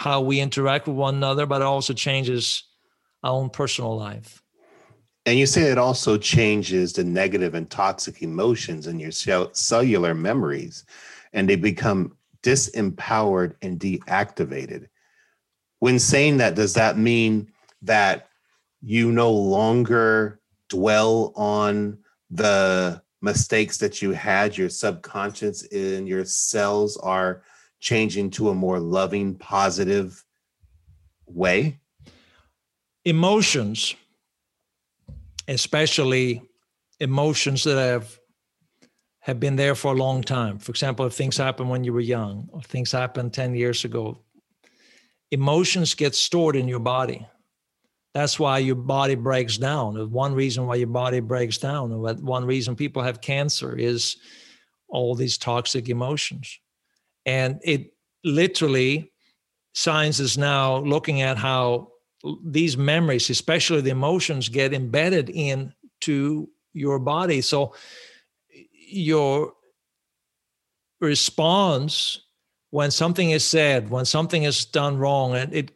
how 0.00 0.18
we 0.22 0.40
interact 0.40 0.88
with 0.88 0.96
one 0.96 1.16
another, 1.16 1.44
but 1.44 1.60
it 1.60 1.66
also 1.66 1.92
changes 1.92 2.64
our 3.22 3.32
own 3.32 3.50
personal 3.50 3.94
life. 3.94 4.42
And 5.26 5.38
you 5.38 5.44
say 5.44 5.64
it 5.64 5.76
also 5.76 6.16
changes 6.16 6.94
the 6.94 7.04
negative 7.04 7.54
and 7.54 7.68
toxic 7.68 8.22
emotions 8.22 8.86
in 8.86 8.98
your 8.98 9.10
cellular 9.12 10.14
memories, 10.14 10.86
and 11.34 11.46
they 11.46 11.56
become 11.56 12.16
disempowered 12.42 13.56
and 13.60 13.78
deactivated. 13.78 14.86
When 15.80 15.98
saying 15.98 16.38
that, 16.38 16.54
does 16.54 16.72
that 16.72 16.96
mean 16.96 17.52
that 17.82 18.30
you 18.80 19.12
no 19.12 19.30
longer 19.30 20.40
dwell 20.70 21.34
on 21.36 21.98
the 22.30 23.02
mistakes 23.20 23.76
that 23.76 24.00
you 24.00 24.12
had 24.12 24.56
your 24.56 24.70
subconscious 24.70 25.64
in 25.64 26.06
your 26.06 26.24
cells 26.24 26.96
are 26.96 27.42
changing 27.80 28.30
to 28.30 28.50
a 28.50 28.54
more 28.54 28.78
loving 28.78 29.34
positive 29.34 30.24
way 31.26 31.78
emotions 33.04 33.94
especially 35.48 36.42
emotions 37.00 37.64
that 37.64 37.78
have 37.78 38.18
have 39.20 39.38
been 39.38 39.56
there 39.56 39.74
for 39.74 39.92
a 39.92 39.96
long 39.96 40.22
time 40.22 40.58
for 40.58 40.70
example 40.70 41.06
if 41.06 41.14
things 41.14 41.36
happen 41.36 41.68
when 41.68 41.84
you 41.84 41.92
were 41.92 42.00
young 42.00 42.48
or 42.52 42.60
things 42.62 42.92
happened 42.92 43.32
10 43.32 43.54
years 43.54 43.84
ago 43.84 44.18
emotions 45.30 45.94
get 45.94 46.14
stored 46.14 46.56
in 46.56 46.68
your 46.68 46.80
body 46.80 47.26
that's 48.12 48.40
why 48.40 48.58
your 48.58 48.76
body 48.76 49.14
breaks 49.14 49.56
down. 49.56 50.10
One 50.10 50.34
reason 50.34 50.66
why 50.66 50.76
your 50.76 50.88
body 50.88 51.20
breaks 51.20 51.58
down, 51.58 51.92
and 51.92 52.22
one 52.22 52.44
reason 52.44 52.74
people 52.74 53.02
have 53.02 53.20
cancer 53.20 53.76
is 53.76 54.16
all 54.88 55.14
these 55.14 55.38
toxic 55.38 55.88
emotions. 55.88 56.58
And 57.26 57.60
it 57.62 57.94
literally, 58.24 59.12
science 59.74 60.20
is 60.20 60.36
now 60.38 60.78
looking 60.78 61.22
at 61.22 61.36
how 61.36 61.88
these 62.44 62.76
memories, 62.76 63.30
especially 63.30 63.80
the 63.80 63.90
emotions, 63.90 64.48
get 64.48 64.74
embedded 64.74 65.30
into 65.30 66.48
your 66.72 66.98
body. 66.98 67.40
So 67.40 67.74
your 68.72 69.54
response 71.00 72.20
when 72.70 72.90
something 72.90 73.30
is 73.30 73.44
said, 73.44 73.90
when 73.90 74.04
something 74.04 74.44
is 74.44 74.64
done 74.64 74.98
wrong, 74.98 75.34
and 75.34 75.52
it 75.52 75.72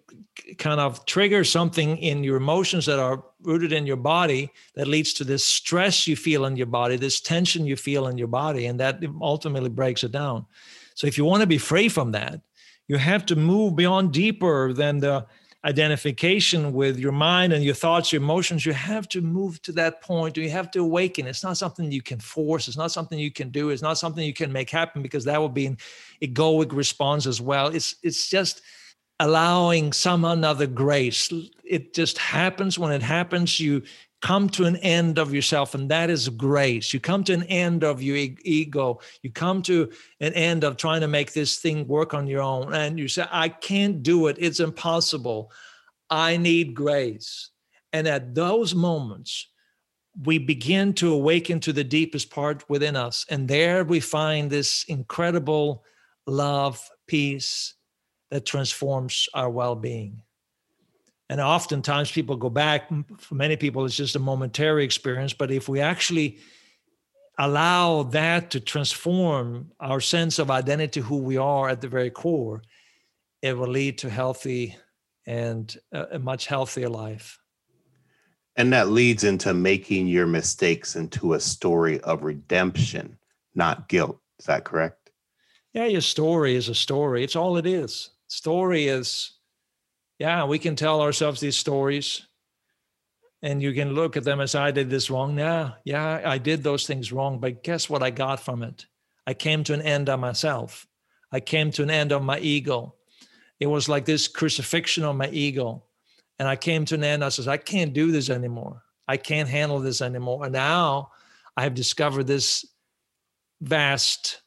kind 0.59 0.81
of 0.81 1.05
triggers 1.07 1.51
something 1.51 1.97
in 1.99 2.23
your 2.23 2.37
emotions 2.37 2.87
that 2.87 2.99
are 2.99 3.25
rooted 3.41 3.73
in 3.73 3.87
your 3.87 3.97
body 3.97 4.51
that 4.75 4.87
leads 4.87 5.13
to 5.15 5.25
this 5.25 5.45
stress 5.45 6.07
you 6.07 6.17
feel 6.17 6.45
in 6.45 6.57
your 6.57 6.67
body, 6.67 6.97
this 6.97 7.21
tension 7.21 7.67
you 7.67 7.77
feel 7.77 8.07
in 8.07 8.19
your 8.19 8.29
body, 8.29 8.67
and 8.67 8.79
that 8.79 9.01
ultimately 9.21 9.69
breaks 9.69 10.05
it 10.05 10.13
down. 10.13 10.47
So, 10.95 11.07
if 11.07 11.19
you 11.19 11.25
want 11.25 11.43
to 11.43 11.47
be 11.47 11.59
free 11.59 11.89
from 11.89 12.13
that, 12.13 12.41
you 12.89 12.97
have 12.97 13.27
to 13.27 13.37
move 13.37 13.77
beyond 13.77 14.13
deeper 14.13 14.73
than 14.73 14.99
the 14.99 15.27
identification 15.65 16.75
with 16.75 16.99
your 16.99 17.13
mind 17.13 17.53
and 17.53 17.65
your 17.65 17.75
thoughts, 17.75 18.13
your 18.13 18.21
emotions. 18.21 18.67
You 18.67 18.75
have 18.75 19.09
to 19.09 19.23
move 19.23 19.63
to 19.63 19.73
that 19.73 20.03
point. 20.03 20.37
You 20.37 20.51
have 20.51 20.71
to 20.73 20.81
awaken. 20.81 21.27
It's 21.27 21.43
not 21.43 21.57
something 21.57 21.91
you 21.91 22.03
can 22.03 22.21
force. 22.21 22.69
It's 22.69 22.77
not 22.77 22.93
something 22.93 23.19
you 23.19 23.31
can 23.31 23.49
do. 23.49 23.71
It's 23.71 23.83
not 23.83 23.99
something 23.99 24.25
you 24.25 24.35
can 24.35 24.53
make 24.53 24.69
happen 24.69 25.03
because 25.03 25.25
that 25.25 25.41
would 25.41 25.55
be 25.55 25.67
an 25.67 25.79
egoic 26.23 26.73
response 26.73 27.27
as 27.27 27.41
well. 27.41 27.69
It's 27.69 27.97
it's 28.03 28.29
just 28.29 28.61
allowing 29.21 29.93
some 29.93 30.25
another 30.25 30.67
grace. 30.67 31.33
It 31.65 31.95
just 31.95 32.19
happens. 32.19 32.79
When 32.79 32.93
it 32.93 33.03
happens, 33.03 33.59
you 33.59 33.83
come 34.25 34.49
to 34.49 34.65
an 34.65 34.77
end 34.77 35.19
of 35.19 35.35
yourself, 35.35 35.75
and 35.75 35.91
that 35.91 36.09
is 36.09 36.31
grace. 36.31 36.95
You 36.95 36.99
come 36.99 37.25
to 37.25 37.35
an 37.35 37.43
end 37.43 37.85
of 37.85 38.03
your 38.03 38.17
ego. 38.17 39.01
You 39.21 39.31
come 39.31 39.61
to 39.65 39.93
an 40.19 40.33
end 40.33 40.65
of 40.65 40.79
trying 40.79 41.03
to 41.03 41.09
make 41.09 41.35
this 41.35 41.59
thing 41.59 41.87
work 41.87 42.15
on 42.15 42.27
your 42.27 42.41
own. 42.41 42.73
And 42.73 42.99
you 42.99 43.07
say, 43.07 43.27
I 43.31 43.51
can't 43.51 44.03
do 44.03 44.29
it. 44.29 44.39
It's 44.41 44.61
impossible. 44.61 45.53
I 46.09 46.39
need 46.39 46.75
grace. 46.75 47.51
And 47.93 48.09
at 48.09 48.35
those 48.35 48.75
moments, 48.75 49.47
we 50.23 50.39
begin 50.39 50.95
to 50.95 51.13
awaken 51.13 51.61
to 51.61 51.75
the 51.75 51.85
deepest 51.85 52.31
part 52.31 52.65
within 52.67 52.97
us. 52.97 53.27
And 53.29 53.47
there 53.47 53.85
we 53.85 54.01
find 54.01 54.51
this 54.51 54.87
incredible 54.89 55.85
love, 56.27 56.81
peace, 57.07 57.75
that 58.31 58.47
transforms 58.47 59.29
our 59.35 59.51
well-being 59.51 60.23
and 61.29 61.41
oftentimes 61.41 62.11
people 62.11 62.37
go 62.37 62.51
back. 62.51 62.91
For 63.19 63.35
many 63.35 63.57
people 63.57 63.85
it's 63.85 63.97
just 63.97 64.17
a 64.17 64.21
momentary 64.21 64.85
experience. 64.85 65.33
But 65.33 65.51
if 65.51 65.69
we 65.69 65.81
actually 65.81 66.39
allow 67.39 68.05
that 68.05 68.51
to 68.51 68.61
transform 68.61 69.73
our 69.81 70.01
sense 70.01 70.39
of 70.39 70.51
identity 70.51 71.01
who 71.01 71.19
we 71.19 71.37
are 71.37 71.69
at 71.69 71.81
the 71.81 71.89
very 71.89 72.11
core 72.11 72.63
it 73.43 73.59
will 73.59 73.69
lead 73.69 73.99
to 73.99 74.09
healthy 74.09 74.75
and 75.27 75.77
a 75.93 76.19
much 76.19 76.47
healthier 76.47 76.89
life. 76.89 77.39
And 78.57 78.73
that 78.73 78.89
leads 78.89 79.23
into 79.23 79.53
making 79.53 80.07
your 80.07 80.27
mistakes 80.27 80.97
into 80.97 81.35
a 81.35 81.41
story 81.41 82.01
of 82.01 82.23
redemption 82.23 83.19
not 83.55 83.89
guilt. 83.89 84.19
Is 84.39 84.47
that 84.47 84.65
correct? 84.65 85.11
Yeah 85.75 85.85
your 85.87 86.01
story 86.01 86.55
is 86.55 86.71
a 86.71 86.75
story. 86.75 87.23
It's 87.23 87.37
all 87.37 87.59
it 87.59 87.67
is. 87.67 88.11
Story 88.29 88.89
is 88.89 89.34
yeah 90.19 90.45
we 90.45 90.59
can 90.59 90.77
tell 90.77 91.01
ourselves 91.01 91.41
these 91.41 91.57
stories 91.57 92.27
and 93.43 93.63
you 93.63 93.73
can 93.75 93.93
look 93.95 94.17
at 94.17 94.25
them 94.25 94.41
as 94.41 94.55
i 94.55 94.71
did 94.71 94.89
this 94.91 95.11
wrong. 95.11 95.39
Yeah 95.39 95.73
yeah 95.85 96.23
i 96.25 96.39
did 96.39 96.63
those 96.63 96.87
things 96.87 97.13
wrong 97.13 97.39
but 97.39 97.63
guess 97.63 97.91
what 97.91 98.03
i 98.03 98.11
got 98.11 98.41
from 98.41 98.63
it? 98.63 98.87
I 99.27 99.35
came 99.35 99.65
to 99.65 99.73
an 99.75 99.81
end 99.81 100.11
of 100.11 100.21
myself. 100.21 100.87
I 101.33 101.41
came 101.41 101.71
to 101.73 101.83
an 101.83 101.91
end 101.91 102.13
of 102.13 102.23
my 102.23 102.39
ego. 102.41 102.95
It 103.59 103.67
was 103.67 103.89
like 103.89 104.05
this 104.05 104.29
crucifixion 104.29 105.05
of 105.05 105.17
my 105.17 105.29
ego 105.31 105.85
and 106.39 106.49
i 106.49 106.57
came 106.57 106.85
to 106.87 106.95
an 106.95 107.05
end. 107.05 107.25
I 107.25 107.29
says 107.29 107.49
i 107.49 107.57
can't 107.57 107.93
do 107.93 108.11
this 108.13 108.31
anymore. 108.31 108.83
I 109.07 109.17
can't 109.17 109.49
handle 109.49 109.81
this 109.81 110.01
anymore. 110.03 110.45
And 110.45 110.53
now 110.53 111.11
i 111.57 111.63
have 111.63 111.75
discovered 111.75 112.27
this 112.27 112.65
vast 113.61 114.43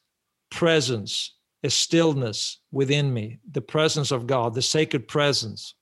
presence, 0.50 1.34
a 1.62 1.70
stillness 1.70 2.58
within 2.70 3.12
me, 3.12 3.38
the 3.50 3.60
presence 3.60 4.10
of 4.10 4.26
God, 4.26 4.54
the 4.54 4.62
sacred 4.62 5.08
presence, 5.08 5.74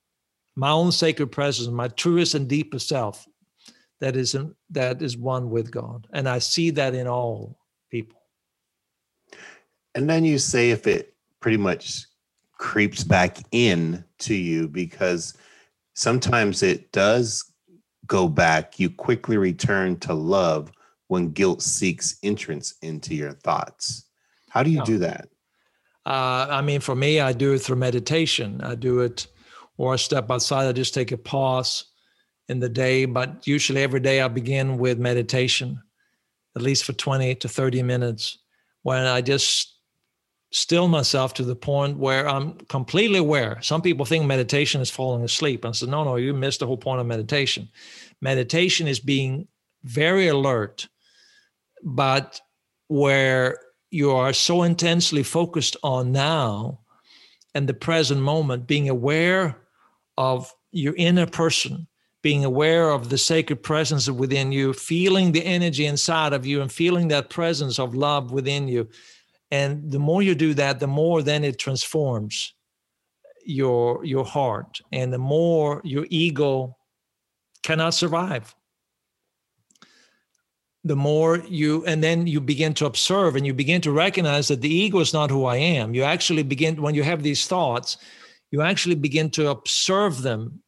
my 0.55 0.71
own 0.71 0.91
sacred 0.91 1.27
presence, 1.27 1.67
my 1.69 1.87
truest 1.87 2.33
and 2.33 2.47
deepest 2.47 2.87
self 2.87 3.27
that 3.99 4.15
is 4.15 4.35
in, 4.35 4.55
that 4.71 5.01
is 5.01 5.17
one 5.17 5.49
with 5.49 5.71
God. 5.71 6.07
And 6.13 6.27
I 6.27 6.39
see 6.39 6.71
that 6.71 6.95
in 6.95 7.07
all 7.07 7.59
people. 7.91 8.19
And 9.95 10.09
then 10.09 10.23
you 10.23 10.39
say 10.39 10.71
if 10.71 10.87
it 10.87 11.13
pretty 11.39 11.57
much 11.57 12.05
creeps 12.57 13.03
back 13.03 13.37
in 13.51 14.03
to 14.19 14.33
you 14.33 14.67
because 14.67 15.35
sometimes 15.93 16.63
it 16.63 16.91
does 16.91 17.51
go 18.07 18.27
back, 18.27 18.79
you 18.79 18.89
quickly 18.89 19.37
return 19.37 19.97
to 19.99 20.13
love 20.13 20.71
when 21.07 21.31
guilt 21.31 21.61
seeks 21.61 22.17
entrance 22.23 22.75
into 22.81 23.15
your 23.15 23.33
thoughts. 23.33 24.05
How 24.49 24.63
do 24.63 24.69
you 24.69 24.83
do 24.83 24.97
that? 24.99 25.29
Uh, 26.07 26.47
I 26.49 26.61
mean, 26.61 26.79
for 26.79 26.95
me, 26.95 27.19
I 27.19 27.33
do 27.33 27.51
it 27.51 27.59
through 27.59 27.75
meditation. 27.75 28.61
I 28.63 28.75
do 28.75 29.01
it, 29.01 29.27
or 29.75 29.91
I 29.91 29.97
step 29.97 30.31
outside. 30.31 30.65
I 30.65 30.71
just 30.71 30.93
take 30.93 31.11
a 31.11 31.17
pause 31.17 31.83
in 32.47 32.61
the 32.61 32.69
day, 32.69 33.03
but 33.03 33.45
usually 33.45 33.83
every 33.83 33.99
day 33.99 34.21
I 34.21 34.29
begin 34.29 34.77
with 34.77 34.99
meditation, 34.99 35.83
at 36.55 36.61
least 36.61 36.85
for 36.85 36.93
20 36.93 37.35
to 37.35 37.49
30 37.49 37.83
minutes, 37.83 38.37
when 38.83 39.05
I 39.05 39.19
just 39.19 39.75
still 40.53 40.87
myself 40.87 41.33
to 41.33 41.43
the 41.43 41.57
point 41.57 41.97
where 41.97 42.29
I'm 42.29 42.53
completely 42.69 43.19
aware. 43.19 43.61
Some 43.61 43.81
people 43.81 44.05
think 44.05 44.25
meditation 44.25 44.79
is 44.79 44.89
falling 44.89 45.25
asleep. 45.25 45.65
I 45.65 45.71
said, 45.71 45.89
no, 45.89 46.05
no, 46.05 46.15
you 46.15 46.33
missed 46.33 46.61
the 46.61 46.67
whole 46.67 46.77
point 46.77 47.01
of 47.01 47.05
meditation. 47.05 47.67
Meditation 48.21 48.87
is 48.87 49.01
being 49.01 49.49
very 49.83 50.29
alert, 50.29 50.87
but 51.83 52.39
where 52.87 53.57
you 53.89 54.11
are 54.11 54.33
so 54.33 54.63
intensely 54.63 55.23
focused 55.23 55.77
on 55.83 56.11
now 56.11 56.79
and 57.53 57.67
the 57.67 57.73
present 57.73 58.21
moment, 58.21 58.67
being 58.67 58.89
aware 58.89 59.57
of 60.17 60.53
your 60.71 60.93
inner 60.95 61.25
person, 61.25 61.87
being 62.21 62.45
aware 62.45 62.89
of 62.89 63.09
the 63.09 63.17
sacred 63.17 63.63
presence 63.63 64.09
within 64.09 64.51
you, 64.51 64.73
feeling 64.73 65.31
the 65.31 65.45
energy 65.45 65.85
inside 65.85 66.33
of 66.33 66.45
you, 66.45 66.61
and 66.61 66.71
feeling 66.71 67.07
that 67.07 67.29
presence 67.29 67.79
of 67.79 67.95
love 67.95 68.31
within 68.31 68.67
you. 68.67 68.87
And 69.49 69.91
the 69.91 69.99
more 69.99 70.21
you 70.21 70.35
do 70.35 70.53
that, 70.55 70.79
the 70.79 70.87
more 70.87 71.23
then 71.23 71.43
it 71.43 71.57
transforms 71.57 72.53
your 73.45 74.03
your 74.03 74.25
heart, 74.25 74.81
and 74.91 75.13
the 75.13 75.17
more 75.17 75.81
your 75.85 76.05
ego 76.09 76.75
cannot 77.63 77.93
survive. 77.93 78.53
The 80.87 80.95
more 80.95 81.39
you, 81.49 81.85
and 81.85 82.01
then 82.01 82.27
you 82.27 82.39
begin 82.39 82.73
to 82.75 82.85
observe 82.85 83.35
and 83.35 83.45
you 83.45 83.53
begin 83.53 83.81
to 83.81 83.91
recognize 83.91 84.47
that 84.47 84.61
the 84.61 84.73
ego 84.73 84.99
is 84.99 85.13
not 85.13 85.29
who 85.29 85.45
I 85.45 85.57
am. 85.57 85.93
You 85.93 86.03
actually 86.03 86.43
begin, 86.43 86.81
when 86.81 86.95
you 86.95 87.03
have 87.03 87.23
these 87.23 87.45
thoughts, 87.45 87.97
you 88.51 88.61
actually 88.61 88.95
begin 88.95 89.29
to 89.31 89.49
observe 89.49 90.21
them 90.21 90.61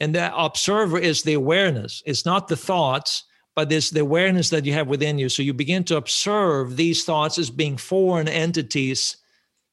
and 0.00 0.14
that 0.14 0.32
observer 0.36 0.98
is 0.98 1.22
the 1.22 1.34
awareness. 1.34 2.02
It's 2.04 2.26
not 2.26 2.48
the 2.48 2.56
thoughts, 2.56 3.24
but 3.54 3.72
it's 3.72 3.90
the 3.90 4.00
awareness 4.00 4.50
that 4.50 4.66
you 4.66 4.74
have 4.74 4.88
within 4.88 5.18
you. 5.18 5.28
So 5.28 5.42
you 5.42 5.54
begin 5.54 5.84
to 5.84 5.96
observe 5.96 6.76
these 6.76 7.04
thoughts 7.04 7.38
as 7.38 7.50
being 7.50 7.78
foreign 7.78 8.28
entities 8.28 9.16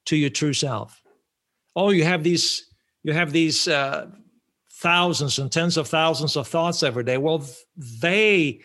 to 0.06 0.16
your 0.16 0.30
true 0.30 0.54
self. 0.54 1.02
Oh, 1.76 1.90
you 1.90 2.06
have 2.06 2.24
these, 2.24 2.68
you 3.04 3.12
have 3.12 3.34
these 3.34 3.68
uh, 3.68 4.08
thousands 4.72 5.40
and 5.40 5.52
tens 5.52 5.76
of 5.76 5.88
thousands 5.88 6.38
of 6.38 6.48
thoughts 6.48 6.84
every 6.84 7.04
day. 7.04 7.18
Well, 7.18 7.46
they, 7.76 8.62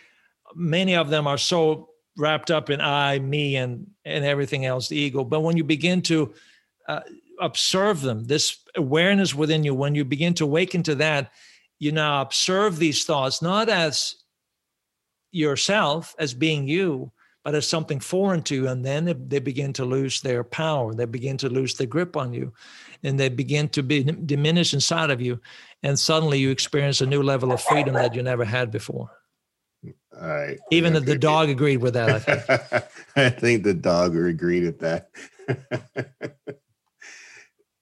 many 0.55 0.96
of 0.96 1.11
them 1.11 1.26
are 1.26 1.38
so 1.38 1.90
wrapped 2.16 2.51
up 2.51 2.70
in 2.70 2.80
I, 2.80 3.18
me, 3.18 3.57
and 3.57 3.86
and 4.05 4.24
everything 4.24 4.64
else, 4.64 4.88
the 4.88 4.96
ego. 4.96 5.24
But 5.24 5.40
when 5.40 5.57
you 5.57 5.64
begin 5.64 6.03
to 6.03 6.34
uh, 6.88 7.01
observe 7.40 8.01
them, 8.01 8.24
this 8.24 8.59
awareness 8.76 9.34
within 9.34 9.64
you, 9.64 9.74
when 9.74 9.94
you 9.94 10.05
begin 10.05 10.34
to 10.34 10.44
awaken 10.44 10.82
to 10.84 10.94
that, 10.96 11.32
you 11.78 11.92
now 11.92 12.22
observe 12.22 12.78
these 12.78 13.05
thoughts 13.05 13.40
not 13.40 13.68
as 13.68 14.16
yourself, 15.30 16.14
as 16.18 16.34
being 16.34 16.66
you, 16.66 17.12
but 17.44 17.55
as 17.55 17.66
something 17.66 18.01
foreign 18.01 18.42
to 18.42 18.55
you. 18.55 18.68
And 18.68 18.84
then 18.84 19.26
they 19.28 19.38
begin 19.38 19.72
to 19.74 19.84
lose 19.84 20.20
their 20.20 20.42
power. 20.42 20.94
They 20.94 21.05
begin 21.05 21.36
to 21.38 21.49
lose 21.49 21.74
their 21.74 21.86
grip 21.86 22.16
on 22.16 22.32
you. 22.32 22.53
And 23.05 23.18
they 23.18 23.28
begin 23.28 23.68
to 23.70 23.82
be 23.82 24.03
diminish 24.03 24.74
inside 24.74 25.11
of 25.11 25.20
you. 25.20 25.40
And 25.82 25.99
suddenly 25.99 26.38
you 26.38 26.51
experience 26.51 27.01
a 27.01 27.07
new 27.07 27.22
level 27.22 27.53
of 27.53 27.62
freedom 27.62 27.94
that 27.94 28.14
you 28.14 28.22
never 28.22 28.44
had 28.44 28.70
before. 28.70 29.11
All 29.85 30.29
right. 30.29 30.59
Even 30.70 30.97
okay. 30.97 31.05
the 31.05 31.18
dog 31.18 31.49
agreed 31.49 31.79
with 31.79 31.95
that, 31.95 32.11
I 32.11 32.18
think. 32.18 32.85
I 33.16 33.31
think 33.31 33.62
the 33.62 33.74
dog 33.74 34.16
agreed 34.16 34.64
with 34.64 34.81
that. 34.81 35.11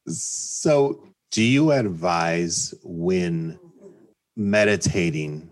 so, 0.06 1.02
do 1.30 1.42
you 1.42 1.72
advise 1.72 2.74
when 2.82 3.58
meditating 4.36 5.50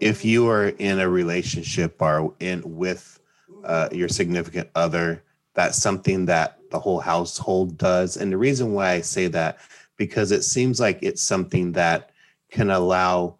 if 0.00 0.24
you 0.24 0.48
are 0.48 0.68
in 0.68 1.00
a 1.00 1.08
relationship 1.08 2.00
or 2.00 2.34
in 2.40 2.62
with 2.64 3.20
uh, 3.64 3.88
your 3.92 4.08
significant 4.08 4.68
other 4.74 5.22
that's 5.54 5.80
something 5.80 6.26
that 6.26 6.58
the 6.70 6.78
whole 6.78 7.00
household 7.00 7.76
does 7.78 8.16
and 8.16 8.32
the 8.32 8.36
reason 8.36 8.72
why 8.72 8.92
i 8.92 9.00
say 9.00 9.26
that 9.26 9.58
because 9.96 10.30
it 10.30 10.42
seems 10.42 10.78
like 10.78 10.98
it's 11.02 11.22
something 11.22 11.72
that 11.72 12.10
can 12.50 12.70
allow 12.70 13.36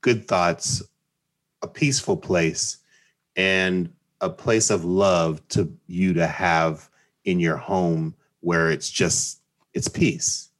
good 0.00 0.26
thoughts 0.26 0.82
a 1.62 1.66
peaceful 1.66 2.16
place 2.16 2.78
and 3.36 3.92
a 4.20 4.30
place 4.30 4.70
of 4.70 4.84
love 4.84 5.46
to 5.48 5.72
you 5.86 6.12
to 6.14 6.26
have 6.26 6.88
in 7.24 7.40
your 7.40 7.56
home 7.56 8.14
where 8.40 8.70
it's 8.70 8.90
just 8.90 9.40
it's 9.74 9.88
peace 9.88 10.50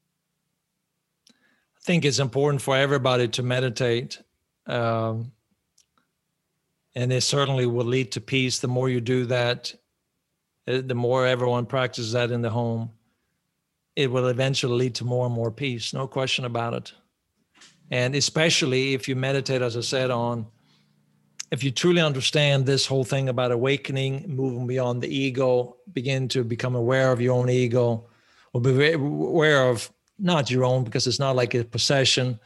I 1.82 1.84
think 1.84 2.04
it's 2.04 2.20
important 2.20 2.62
for 2.62 2.76
everybody 2.76 3.26
to 3.28 3.42
meditate. 3.42 4.22
Um, 4.66 5.32
and 6.94 7.12
it 7.12 7.22
certainly 7.22 7.66
will 7.66 7.84
lead 7.84 8.12
to 8.12 8.20
peace. 8.20 8.60
The 8.60 8.68
more 8.68 8.88
you 8.88 9.00
do 9.00 9.26
that, 9.26 9.74
uh, 10.68 10.82
the 10.84 10.94
more 10.94 11.26
everyone 11.26 11.66
practices 11.66 12.12
that 12.12 12.30
in 12.30 12.40
the 12.40 12.50
home, 12.50 12.92
it 13.96 14.12
will 14.12 14.28
eventually 14.28 14.74
lead 14.74 14.94
to 14.96 15.04
more 15.04 15.26
and 15.26 15.34
more 15.34 15.50
peace. 15.50 15.92
No 15.92 16.06
question 16.06 16.44
about 16.44 16.74
it. 16.74 16.92
And 17.90 18.14
especially 18.14 18.94
if 18.94 19.08
you 19.08 19.16
meditate, 19.16 19.60
as 19.60 19.76
I 19.76 19.80
said, 19.80 20.12
on 20.12 20.46
if 21.52 21.62
you 21.62 21.70
truly 21.70 22.00
understand 22.00 22.64
this 22.64 22.86
whole 22.86 23.04
thing 23.04 23.28
about 23.28 23.52
awakening, 23.52 24.24
moving 24.26 24.66
beyond 24.66 25.02
the 25.02 25.14
ego, 25.14 25.76
begin 25.92 26.26
to 26.28 26.42
become 26.42 26.74
aware 26.74 27.12
of 27.12 27.20
your 27.20 27.34
own 27.34 27.50
ego, 27.50 28.06
or 28.54 28.60
be 28.62 28.92
aware 28.94 29.68
of 29.68 29.92
not 30.18 30.50
your 30.50 30.64
own 30.64 30.82
because 30.82 31.06
it's 31.06 31.18
not 31.18 31.36
like 31.36 31.54
a 31.54 31.62
possession. 31.62 32.40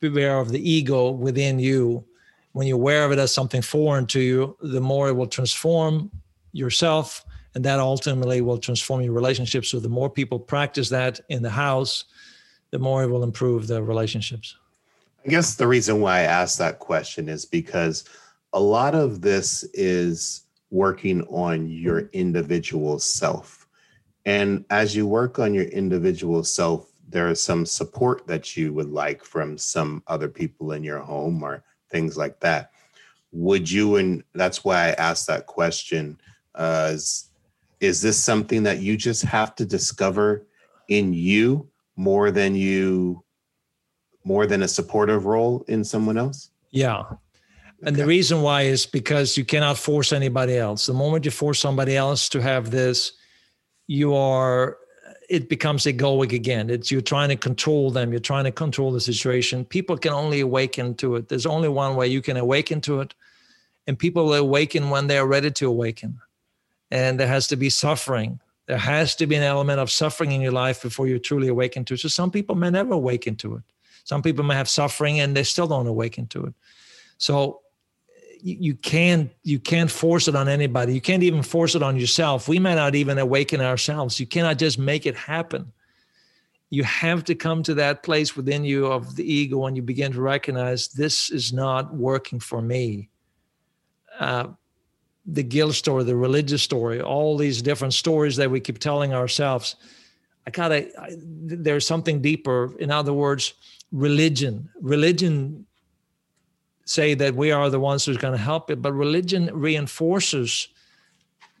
Be 0.00 0.08
aware 0.08 0.40
of 0.40 0.48
the 0.48 0.70
ego 0.70 1.10
within 1.10 1.60
you. 1.60 2.04
When 2.50 2.66
you're 2.66 2.74
aware 2.74 3.04
of 3.04 3.12
it 3.12 3.20
as 3.20 3.32
something 3.32 3.62
foreign 3.62 4.06
to 4.06 4.20
you, 4.20 4.56
the 4.60 4.80
more 4.80 5.08
it 5.08 5.12
will 5.12 5.28
transform 5.28 6.10
yourself, 6.50 7.24
and 7.54 7.64
that 7.64 7.78
ultimately 7.78 8.40
will 8.40 8.58
transform 8.58 9.02
your 9.02 9.12
relationships. 9.12 9.68
So 9.68 9.78
the 9.78 9.88
more 9.88 10.10
people 10.10 10.40
practice 10.40 10.88
that 10.88 11.20
in 11.28 11.42
the 11.42 11.50
house, 11.50 12.06
the 12.72 12.80
more 12.80 13.04
it 13.04 13.06
will 13.06 13.22
improve 13.22 13.68
the 13.68 13.80
relationships. 13.84 14.56
I 15.24 15.28
guess 15.28 15.54
the 15.54 15.68
reason 15.68 16.00
why 16.00 16.18
I 16.18 16.22
asked 16.22 16.58
that 16.58 16.80
question 16.80 17.28
is 17.28 17.44
because 17.44 18.04
a 18.52 18.60
lot 18.60 18.94
of 18.94 19.20
this 19.20 19.64
is 19.74 20.44
working 20.70 21.22
on 21.24 21.68
your 21.68 22.10
individual 22.12 22.98
self. 22.98 23.66
And 24.24 24.64
as 24.70 24.94
you 24.94 25.06
work 25.06 25.38
on 25.38 25.54
your 25.54 25.64
individual 25.64 26.44
self, 26.44 26.90
there 27.08 27.28
is 27.28 27.42
some 27.42 27.66
support 27.66 28.26
that 28.26 28.56
you 28.56 28.72
would 28.72 28.90
like 28.90 29.24
from 29.24 29.58
some 29.58 30.02
other 30.06 30.28
people 30.28 30.72
in 30.72 30.82
your 30.82 31.00
home 31.00 31.42
or 31.42 31.62
things 31.90 32.16
like 32.16 32.40
that. 32.40 32.70
Would 33.32 33.70
you 33.70 33.96
and 33.96 34.22
that's 34.34 34.64
why 34.64 34.88
i 34.88 34.90
asked 34.92 35.26
that 35.26 35.46
question 35.46 36.18
uh, 36.54 36.90
is, 36.92 37.30
is 37.80 38.00
this 38.00 38.22
something 38.22 38.62
that 38.62 38.80
you 38.80 38.96
just 38.96 39.22
have 39.22 39.54
to 39.56 39.64
discover 39.64 40.46
in 40.88 41.12
you 41.12 41.68
more 41.96 42.30
than 42.30 42.54
you 42.54 43.24
more 44.24 44.46
than 44.46 44.62
a 44.62 44.68
supportive 44.68 45.24
role 45.24 45.64
in 45.68 45.82
someone 45.82 46.16
else? 46.16 46.50
Yeah 46.70 47.02
and 47.84 47.96
the 47.96 48.06
reason 48.06 48.42
why 48.42 48.62
is 48.62 48.86
because 48.86 49.36
you 49.36 49.44
cannot 49.44 49.76
force 49.76 50.12
anybody 50.12 50.56
else 50.56 50.86
the 50.86 50.94
moment 50.94 51.24
you 51.24 51.30
force 51.30 51.58
somebody 51.58 51.96
else 51.96 52.28
to 52.28 52.40
have 52.40 52.70
this 52.70 53.12
you 53.86 54.14
are 54.14 54.78
it 55.32 55.48
becomes 55.48 55.84
egoic 55.84 56.34
again. 56.34 56.68
It's 56.68 56.90
you're 56.90 57.00
trying 57.00 57.30
to 57.30 57.36
control 57.36 57.90
them, 57.90 58.12
you're 58.12 58.20
trying 58.20 58.44
to 58.44 58.52
control 58.52 58.92
the 58.92 59.00
situation. 59.00 59.64
People 59.64 59.96
can 59.96 60.12
only 60.12 60.40
awaken 60.40 60.94
to 60.96 61.16
it. 61.16 61.28
There's 61.28 61.46
only 61.46 61.70
one 61.70 61.96
way 61.96 62.06
you 62.08 62.20
can 62.20 62.36
awaken 62.36 62.82
to 62.82 63.00
it. 63.00 63.14
And 63.86 63.98
people 63.98 64.26
will 64.26 64.34
awaken 64.34 64.90
when 64.90 65.06
they're 65.06 65.26
ready 65.26 65.50
to 65.50 65.68
awaken. 65.68 66.20
And 66.90 67.18
there 67.18 67.28
has 67.28 67.46
to 67.46 67.56
be 67.56 67.70
suffering. 67.70 68.40
There 68.66 68.76
has 68.76 69.16
to 69.16 69.26
be 69.26 69.36
an 69.36 69.42
element 69.42 69.80
of 69.80 69.90
suffering 69.90 70.32
in 70.32 70.42
your 70.42 70.52
life 70.52 70.82
before 70.82 71.08
you 71.08 71.18
truly 71.18 71.48
awaken 71.48 71.86
to 71.86 71.94
it. 71.94 72.00
So 72.00 72.08
some 72.08 72.30
people 72.30 72.54
may 72.54 72.68
never 72.68 72.92
awaken 72.92 73.36
to 73.36 73.56
it. 73.56 73.62
Some 74.04 74.20
people 74.20 74.44
may 74.44 74.54
have 74.54 74.68
suffering 74.68 75.18
and 75.18 75.34
they 75.34 75.44
still 75.44 75.66
don't 75.66 75.86
awaken 75.86 76.26
to 76.26 76.44
it. 76.44 76.54
So 77.16 77.61
you 78.42 78.74
can't 78.74 79.30
you 79.44 79.58
can't 79.58 79.90
force 79.90 80.26
it 80.28 80.34
on 80.34 80.48
anybody. 80.48 80.94
You 80.94 81.00
can't 81.00 81.22
even 81.22 81.42
force 81.42 81.74
it 81.74 81.82
on 81.82 81.96
yourself. 81.96 82.48
We 82.48 82.58
may 82.58 82.74
not 82.74 82.94
even 82.94 83.18
awaken 83.18 83.60
ourselves. 83.60 84.18
You 84.18 84.26
cannot 84.26 84.58
just 84.58 84.78
make 84.78 85.06
it 85.06 85.16
happen. 85.16 85.72
You 86.70 86.84
have 86.84 87.22
to 87.24 87.34
come 87.34 87.62
to 87.64 87.74
that 87.74 88.02
place 88.02 88.36
within 88.36 88.64
you 88.64 88.86
of 88.86 89.14
the 89.14 89.30
ego 89.30 89.58
when 89.58 89.76
you 89.76 89.82
begin 89.82 90.12
to 90.12 90.20
recognize 90.20 90.88
this 90.88 91.30
is 91.30 91.52
not 91.52 91.94
working 91.94 92.40
for 92.40 92.60
me. 92.60 93.10
Uh, 94.18 94.48
the 95.24 95.42
guilt 95.44 95.74
story 95.74 96.02
the 96.02 96.16
religious 96.16 96.64
story 96.64 97.00
all 97.00 97.36
these 97.36 97.62
different 97.62 97.94
stories 97.94 98.34
that 98.36 98.50
we 98.50 98.58
keep 98.58 98.78
telling 98.78 99.14
ourselves. 99.14 99.76
I 100.46 100.50
gotta 100.50 100.88
I, 101.00 101.16
there's 101.16 101.86
something 101.86 102.20
deeper. 102.20 102.74
In 102.80 102.90
other 102.90 103.12
words 103.12 103.54
religion. 103.92 104.68
Religion 104.80 105.66
say 106.84 107.14
that 107.14 107.34
we 107.34 107.50
are 107.50 107.70
the 107.70 107.80
ones 107.80 108.04
who's 108.04 108.16
going 108.16 108.36
to 108.36 108.38
help 108.38 108.70
it, 108.70 108.82
but 108.82 108.92
religion 108.92 109.50
reinforces 109.52 110.68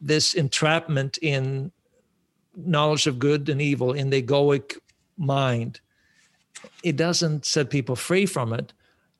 this 0.00 0.34
entrapment 0.34 1.18
in 1.22 1.70
knowledge 2.56 3.06
of 3.06 3.18
good 3.18 3.48
and 3.48 3.62
evil 3.62 3.92
in 3.92 4.10
the 4.10 4.22
egoic 4.22 4.78
mind. 5.16 5.80
It 6.82 6.96
doesn't 6.96 7.46
set 7.46 7.70
people 7.70 7.96
free 7.96 8.26
from 8.26 8.52
it 8.52 8.72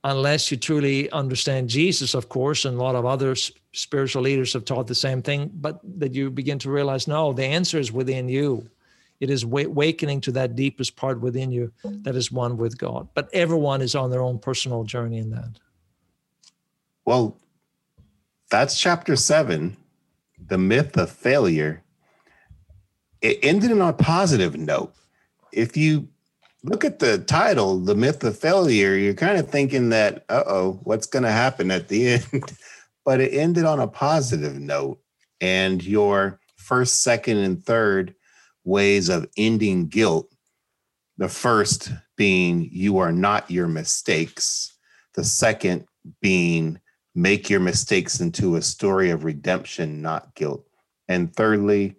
unless 0.04 0.50
you 0.50 0.56
truly 0.56 1.10
understand 1.12 1.68
Jesus, 1.68 2.14
of 2.14 2.28
course, 2.28 2.64
and 2.64 2.76
a 2.76 2.82
lot 2.82 2.96
of 2.96 3.06
other 3.06 3.36
spiritual 3.72 4.22
leaders 4.22 4.52
have 4.52 4.64
taught 4.64 4.88
the 4.88 4.94
same 4.94 5.22
thing, 5.22 5.50
but 5.54 5.80
that 5.98 6.14
you 6.14 6.30
begin 6.30 6.58
to 6.58 6.70
realize 6.70 7.06
no, 7.06 7.32
the 7.32 7.44
answer 7.44 7.78
is 7.78 7.92
within 7.92 8.28
you. 8.28 8.68
It 9.20 9.30
is 9.30 9.44
awakening 9.44 10.20
to 10.22 10.32
that 10.32 10.56
deepest 10.56 10.96
part 10.96 11.20
within 11.20 11.52
you 11.52 11.72
that 11.84 12.16
is 12.16 12.32
one 12.32 12.56
with 12.56 12.76
God. 12.76 13.08
But 13.14 13.30
everyone 13.32 13.80
is 13.80 13.94
on 13.94 14.10
their 14.10 14.20
own 14.20 14.40
personal 14.40 14.82
journey 14.82 15.18
in 15.18 15.30
that. 15.30 15.60
Well, 17.04 17.36
that's 18.50 18.78
chapter 18.78 19.16
seven, 19.16 19.76
the 20.38 20.58
myth 20.58 20.96
of 20.96 21.10
failure. 21.10 21.82
It 23.20 23.38
ended 23.42 23.72
on 23.72 23.80
a 23.80 23.92
positive 23.92 24.56
note. 24.56 24.94
If 25.52 25.76
you 25.76 26.08
look 26.64 26.84
at 26.84 26.98
the 26.98 27.18
title, 27.18 27.78
The 27.78 27.94
Myth 27.94 28.24
of 28.24 28.38
Failure, 28.38 28.94
you're 28.94 29.14
kind 29.14 29.38
of 29.38 29.48
thinking 29.48 29.90
that, 29.90 30.24
uh 30.28 30.44
oh, 30.46 30.80
what's 30.84 31.06
going 31.06 31.24
to 31.24 31.30
happen 31.30 31.70
at 31.70 31.88
the 31.88 32.08
end? 32.32 32.52
but 33.04 33.20
it 33.20 33.34
ended 33.34 33.64
on 33.64 33.80
a 33.80 33.88
positive 33.88 34.58
note. 34.58 35.00
And 35.40 35.84
your 35.84 36.40
first, 36.56 37.02
second, 37.02 37.38
and 37.38 37.64
third 37.64 38.14
ways 38.64 39.08
of 39.08 39.26
ending 39.36 39.88
guilt 39.88 40.32
the 41.18 41.28
first 41.28 41.92
being 42.16 42.68
you 42.72 42.98
are 42.98 43.12
not 43.12 43.50
your 43.50 43.68
mistakes, 43.68 44.76
the 45.14 45.24
second 45.24 45.86
being 46.20 46.80
make 47.14 47.50
your 47.50 47.60
mistakes 47.60 48.20
into 48.20 48.56
a 48.56 48.62
story 48.62 49.10
of 49.10 49.24
redemption, 49.24 50.00
not 50.00 50.34
guilt. 50.34 50.64
And 51.08 51.34
thirdly, 51.34 51.96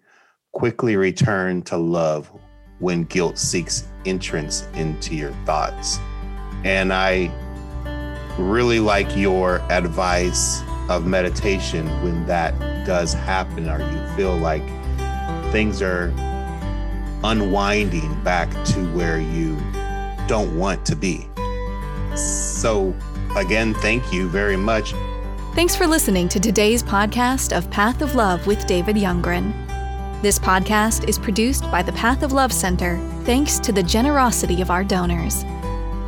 quickly 0.52 0.96
return 0.96 1.62
to 1.64 1.78
love 1.78 2.32
when 2.80 3.04
guilt 3.04 3.38
seeks 3.38 3.88
entrance 4.06 4.68
into 4.74 5.16
your 5.16 5.32
thoughts. 5.46 6.00
And 6.64 6.92
I 6.94 7.32
really 8.38 8.80
like 8.80 9.16
your 9.16 9.60
advice 9.72 10.62
of 10.90 11.06
meditation 11.06 11.88
when 12.04 12.26
that 12.26 12.58
does 12.86 13.14
happen, 13.14 13.70
or 13.70 13.80
you 13.80 14.16
feel 14.16 14.36
like 14.38 14.64
things 15.52 15.82
are 15.82 16.12
unwinding 17.24 18.22
back 18.24 18.50
to 18.66 18.80
where 18.94 19.20
you 19.20 19.56
don't 20.28 20.58
want 20.58 20.86
to 20.86 20.96
be. 20.96 21.28
So, 22.16 22.94
again, 23.36 23.74
thank 23.76 24.14
you 24.14 24.28
very 24.30 24.58
much. 24.58 24.94
Thanks 25.54 25.76
for 25.76 25.86
listening 25.86 26.28
to 26.30 26.40
today's 26.40 26.82
podcast 26.82 27.56
of 27.56 27.70
Path 27.70 28.02
of 28.02 28.16
Love 28.16 28.48
with 28.48 28.66
David 28.66 28.96
Youngren. 28.96 29.54
This 30.22 30.40
podcast 30.40 31.08
is 31.08 31.20
produced 31.20 31.64
by 31.70 31.84
the 31.84 31.92
Path 31.94 32.24
of 32.24 32.32
Love 32.32 32.52
Center 32.52 32.98
thanks 33.24 33.60
to 33.60 33.72
the 33.72 33.84
generosity 33.84 34.62
of 34.62 34.72
our 34.72 34.84
donors. 34.84 35.44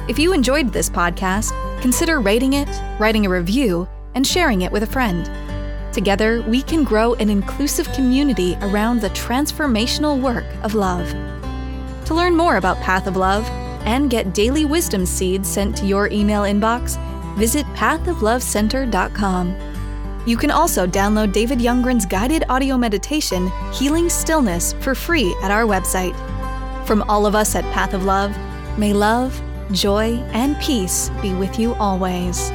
If 0.07 0.17
you 0.17 0.33
enjoyed 0.33 0.71
this 0.71 0.89
podcast, 0.89 1.51
consider 1.81 2.19
rating 2.19 2.53
it, 2.53 2.69
writing 2.99 3.25
a 3.25 3.29
review, 3.29 3.87
and 4.13 4.25
sharing 4.25 4.61
it 4.61 4.71
with 4.71 4.83
a 4.83 4.87
friend. 4.87 5.29
Together, 5.93 6.41
we 6.47 6.61
can 6.61 6.83
grow 6.83 7.13
an 7.15 7.29
inclusive 7.29 7.91
community 7.93 8.57
around 8.61 8.99
the 8.99 9.09
transformational 9.11 10.19
work 10.19 10.45
of 10.63 10.75
love. 10.75 11.09
To 12.05 12.13
learn 12.13 12.35
more 12.35 12.57
about 12.57 12.81
Path 12.81 13.07
of 13.07 13.17
Love 13.17 13.47
and 13.85 14.09
get 14.09 14.33
daily 14.33 14.65
wisdom 14.65 15.05
seeds 15.05 15.47
sent 15.47 15.77
to 15.77 15.85
your 15.85 16.09
email 16.09 16.41
inbox, 16.41 16.97
visit 17.35 17.65
pathoflovecenter.com. 17.67 19.55
You 20.25 20.37
can 20.37 20.49
also 20.51 20.87
download 20.87 21.31
David 21.31 21.59
Youngren's 21.59 22.05
guided 22.05 22.43
audio 22.49 22.77
meditation, 22.77 23.51
Healing 23.71 24.09
Stillness, 24.09 24.73
for 24.81 24.95
free 24.95 25.35
at 25.43 25.51
our 25.51 25.65
website. 25.65 26.15
From 26.87 27.03
all 27.03 27.25
of 27.25 27.35
us 27.35 27.55
at 27.55 27.63
Path 27.73 27.93
of 27.93 28.05
Love, 28.05 28.35
may 28.77 28.93
love, 28.93 29.39
joy, 29.71 30.13
and 30.33 30.59
peace 30.59 31.11
be 31.21 31.33
with 31.33 31.59
you 31.59 31.75
always. 31.75 32.51